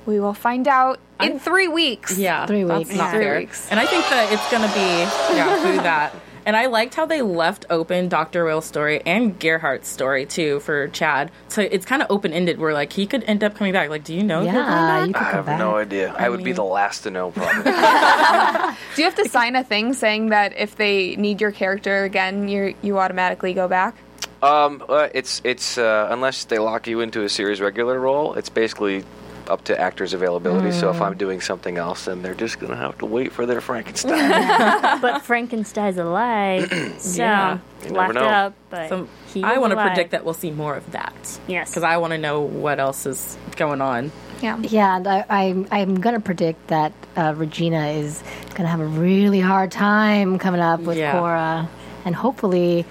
we 0.05 0.19
will 0.19 0.35
find 0.35 0.67
out 0.67 0.99
in 1.21 1.39
three 1.39 1.69
weeks. 1.69 2.19
Yeah, 2.19 2.47
Three 2.47 2.65
that's 2.65 2.89
weeks. 2.89 2.97
not 2.99 3.11
Three 3.13 3.23
fair. 3.25 3.39
weeks. 3.39 3.69
And 3.71 3.79
I 3.79 3.87
think 3.87 4.05
that 4.11 4.33
it's 4.33 4.51
gonna 4.51 4.67
be 4.75 5.37
yeah, 5.37 5.59
who 5.63 5.77
that. 5.83 6.13
And 6.45 6.57
I 6.57 6.67
liked 6.67 6.95
how 6.95 7.07
they 7.07 7.23
left 7.23 7.67
open 7.71 8.09
Dr. 8.09 8.45
Whale's 8.45 8.65
story 8.65 9.01
and 9.07 9.39
Gerhardt's 9.39 9.89
story 9.89 10.27
too 10.27 10.61
for 10.61 10.89
Chad. 10.89 11.31
So 11.49 11.63
it's 11.63 11.87
kind 11.87 12.03
of 12.03 12.11
open 12.11 12.33
ended. 12.33 12.59
Where 12.59 12.73
like 12.75 12.93
he 12.93 13.07
could 13.07 13.23
end 13.25 13.45
up 13.45 13.55
coming 13.55 13.73
back. 13.73 13.91
Like, 13.91 14.05
do 14.05 14.15
you 14.15 14.23
know? 14.23 14.41
if 14.43 14.51
he'll 14.51 14.63
come 14.65 14.69
Yeah, 14.71 15.05
you 15.05 15.13
could 15.13 15.23
I 15.23 15.31
have 15.31 15.47
back. 15.47 15.59
no 15.59 15.77
idea. 15.77 16.15
I, 16.19 16.29
would 16.29 16.43
be 16.43 16.53
the 16.53 16.65
last 16.65 17.03
to 17.05 17.11
know, 17.11 17.31
probably. 17.31 17.63
Do 18.95 19.03
you 19.03 19.05
have 19.09 19.15
to 19.17 19.29
sign 19.29 19.55
a 19.57 19.65
thing 19.65 19.93
saying 19.95 20.31
that 20.31 20.57
if 20.57 20.77
they 20.77 21.17
need 21.17 21.41
your 21.41 21.53
character 21.53 22.05
again, 22.05 22.49
you 22.49 22.75
you 22.83 22.99
automatically 22.99 23.55
go 23.55 23.69
back? 23.69 23.95
um, 24.43 24.83
uh, 24.89 25.09
it's 25.15 25.41
it's 25.45 25.79
uh, 25.79 26.09
unless 26.11 26.45
they 26.47 26.59
lock 26.59 26.87
you 26.89 27.01
into 27.01 27.23
a 27.23 27.29
series 27.29 27.61
regular 27.61 27.99
role, 28.01 28.35
it's 28.35 28.49
basically 28.49 29.05
up 29.49 29.65
to 29.65 29.79
actors' 29.81 30.15
availability. 30.15 30.73
So 30.73 30.91
if 30.91 31.01
I'm 31.01 31.17
doing 31.17 31.41
something 31.41 31.79
else, 31.79 32.05
then 32.07 32.23
they're 32.23 32.35
just 32.35 32.59
gonna 32.61 32.77
have 32.77 32.97
to 32.99 33.07
wait 33.07 33.33
for 33.33 33.47
their 33.47 33.61
Frankenstein. 33.61 34.31
But 35.01 35.23
Frankenstein's 35.25 35.99
alive, 35.99 36.69
so 36.99 37.23
Yeah. 37.23 37.59
You 37.83 37.91
never 37.91 37.95
locked 37.97 38.15
know. 38.15 38.21
up. 38.23 38.55
But 38.71 38.89
So 38.89 39.09
he 39.33 39.43
I 39.43 39.59
want 39.59 39.73
to 39.73 39.81
predict 39.83 40.11
that 40.13 40.25
we'll 40.25 40.35
see 40.35 40.51
more 40.51 40.75
of 40.77 40.91
that. 40.93 41.39
Yes. 41.49 41.71
because 41.71 41.83
I 41.83 41.97
want 41.97 42.13
to 42.13 42.19
know 42.19 42.41
what 42.41 42.79
else 42.81 43.07
is 43.07 43.37
going 43.57 43.81
on. 43.81 44.13
Yeah. 44.43 44.59
Yeah, 44.59 44.97
and 44.97 45.07
I, 45.07 45.25
I'm 45.29 45.67
I'm 45.71 45.95
gonna 46.01 46.21
predict 46.21 46.67
that 46.69 46.93
uh, 47.17 47.33
Regina 47.37 47.89
is 47.89 48.23
gonna 48.55 48.69
have 48.69 48.81
a 48.81 48.85
really 48.87 49.41
hard 49.41 49.71
time 49.71 50.39
coming 50.39 50.61
up 50.61 50.81
with 50.81 50.99
Yeah. 50.99 51.13
Cora, 51.13 51.69
and 52.05 52.15
hopefully, 52.15 52.85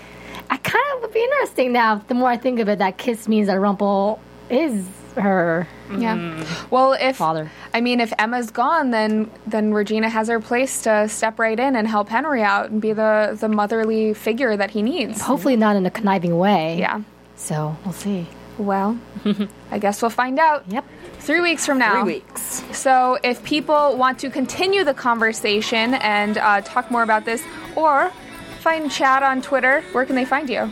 I 0.50 0.56
kind 0.58 0.84
of 0.96 1.02
would 1.02 1.14
be 1.14 1.22
interesting 1.24 1.74
now. 1.74 1.96
The 2.08 2.14
more 2.14 2.30
I 2.30 2.38
think 2.38 2.60
of 2.60 2.70
it, 2.70 2.80
that 2.80 2.98
kiss 2.98 3.28
means 3.28 3.48
that 3.48 3.60
Rumple 3.60 4.20
is 4.50 4.86
her 5.16 5.68
Yeah. 5.98 6.46
Well, 6.70 6.94
if 6.94 7.18
father. 7.18 7.52
I 7.74 7.82
mean, 7.82 8.00
if 8.00 8.14
Emma's 8.18 8.52
gone, 8.52 8.92
then 8.92 9.30
then 9.46 9.74
Regina 9.74 10.10
has 10.10 10.28
her 10.28 10.40
place 10.40 10.84
to 10.84 11.08
step 11.10 11.40
right 11.40 11.60
in 11.60 11.76
and 11.76 11.88
help 11.88 12.10
Henry 12.10 12.44
out 12.44 12.70
and 12.70 12.82
be 12.82 12.94
the 12.94 13.38
the 13.40 13.50
motherly 13.50 14.14
figure 14.14 14.56
that 14.58 14.72
he 14.72 14.82
needs. 14.82 15.22
Hopefully, 15.22 15.56
not 15.56 15.76
in 15.76 15.86
a 15.86 15.92
conniving 15.92 16.38
way. 16.38 16.78
Yeah. 16.80 17.02
So 17.36 17.76
we'll 17.84 17.94
see. 17.94 18.28
Well, 18.58 19.00
I 19.72 19.80
guess 19.80 20.02
we'll 20.02 20.12
find 20.12 20.38
out. 20.40 20.66
Yep. 20.68 20.86
Three 21.20 21.42
weeks 21.42 21.66
from 21.66 21.78
now. 21.78 22.04
Three 22.04 22.14
weeks. 22.16 22.64
So, 22.72 23.18
if 23.24 23.44
people 23.44 23.98
want 23.98 24.20
to 24.20 24.30
continue 24.30 24.84
the 24.84 24.94
conversation 24.94 25.96
and 25.96 26.38
uh, 26.38 26.62
talk 26.62 26.92
more 26.92 27.04
about 27.04 27.26
this, 27.26 27.44
or 27.76 28.12
find 28.60 28.92
Chad 28.92 29.24
on 29.24 29.42
Twitter, 29.42 29.82
where 29.92 30.06
can 30.06 30.16
they 30.16 30.26
find 30.26 30.50
you? 30.50 30.72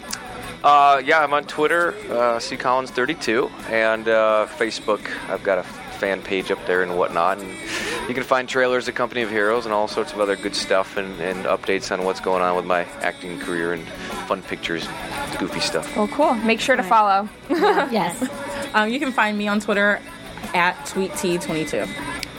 Uh, 0.63 1.01
yeah, 1.05 1.19
I'm 1.23 1.33
on 1.33 1.45
Twitter, 1.45 1.93
uh, 2.09 2.37
ccollins32, 2.39 3.49
and 3.69 4.07
uh, 4.07 4.47
Facebook. 4.57 4.99
I've 5.29 5.43
got 5.43 5.57
a 5.57 5.63
fan 5.63 6.21
page 6.21 6.49
up 6.51 6.65
there 6.65 6.81
and 6.81 6.97
whatnot. 6.97 7.39
And 7.39 7.49
you 8.07 8.13
can 8.13 8.23
find 8.23 8.47
trailers 8.47 8.87
of 8.87 8.95
Company 8.95 9.21
of 9.21 9.29
Heroes 9.29 9.65
and 9.65 9.73
all 9.73 9.87
sorts 9.87 10.13
of 10.13 10.19
other 10.19 10.35
good 10.35 10.55
stuff 10.55 10.97
and, 10.97 11.19
and 11.21 11.45
updates 11.45 11.91
on 11.91 12.03
what's 12.03 12.19
going 12.19 12.41
on 12.41 12.55
with 12.55 12.65
my 12.65 12.83
acting 13.01 13.39
career 13.39 13.73
and 13.73 13.85
fun 14.27 14.41
pictures 14.41 14.87
and 14.87 15.39
goofy 15.39 15.59
stuff. 15.59 15.95
Well, 15.95 16.07
cool. 16.09 16.33
Make 16.35 16.59
sure 16.59 16.75
to 16.75 16.83
follow. 16.83 17.29
Yes. 17.49 18.27
Um, 18.71 18.89
you 18.89 18.99
can 18.99 19.11
find 19.11 19.35
me 19.35 19.47
on 19.47 19.59
Twitter 19.59 19.99
at 20.53 20.75
tweett22. 20.85 21.87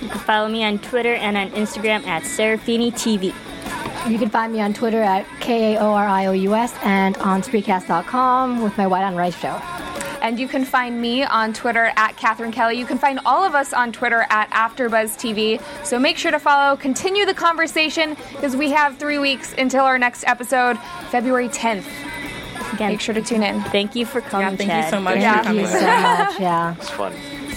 You 0.01 0.09
can 0.09 0.19
follow 0.21 0.49
me 0.49 0.63
on 0.63 0.79
Twitter 0.79 1.13
and 1.15 1.37
on 1.37 1.51
Instagram 1.51 2.07
at 2.07 2.23
Serafini 2.23 2.93
TV. 2.93 3.35
You 4.09 4.19
can 4.19 4.31
find 4.31 4.53
me 4.53 4.61
on 4.61 4.73
Twitter 4.73 5.01
at 5.03 5.27
K 5.41 5.75
A 5.75 5.81
O 5.81 5.93
R 5.93 6.07
I 6.07 6.27
O 6.27 6.33
U 6.33 6.55
S 6.55 6.75
and 6.83 7.17
on 7.19 7.43
Spreecast.com 7.43 8.63
with 8.63 8.77
my 8.77 8.87
White 8.87 9.05
on 9.05 9.15
Rice 9.15 9.39
show. 9.39 9.61
And 10.23 10.39
you 10.39 10.49
can 10.49 10.65
find 10.65 11.01
me 11.01 11.23
on 11.25 11.53
Twitter 11.53 11.93
at 11.97 12.17
Catherine 12.17 12.51
Kelley. 12.53 12.77
You 12.79 12.85
can 12.87 12.99
find 12.99 13.21
all 13.25 13.43
of 13.45 13.55
us 13.55 13.73
on 13.73 13.91
Twitter 13.93 14.27
at 14.31 14.51
AfterBuzzTV. 14.51 15.63
So 15.85 15.99
make 15.99 16.19
sure 16.19 16.31
to 16.31 16.39
follow, 16.39 16.77
continue 16.77 17.25
the 17.25 17.33
conversation 17.35 18.17
because 18.33 18.55
we 18.57 18.71
have 18.71 18.99
three 18.99 19.19
weeks 19.19 19.55
until 19.57 19.85
our 19.85 19.99
next 19.99 20.25
episode, 20.27 20.79
February 21.11 21.49
10th. 21.49 21.87
Again, 22.75 22.91
Make 22.93 23.01
sure 23.01 23.15
to 23.15 23.23
tune 23.23 23.43
in. 23.43 23.63
thank 23.65 23.95
you 23.97 24.05
for 24.07 24.21
Yeah, 24.21 24.29
coming, 24.29 24.57
thank 24.57 24.71
Chad. 24.71 24.85
you 24.85 24.91
so 24.91 25.01
much 25.01 25.17
Yeah. 25.19 25.39
for 25.39 25.45
Thank 25.45 25.59
you 25.61 25.67
so 25.67 25.81
much. 25.81 26.41
Yeah. 26.41 26.75
It's 26.77 26.91
fun. 26.91 27.13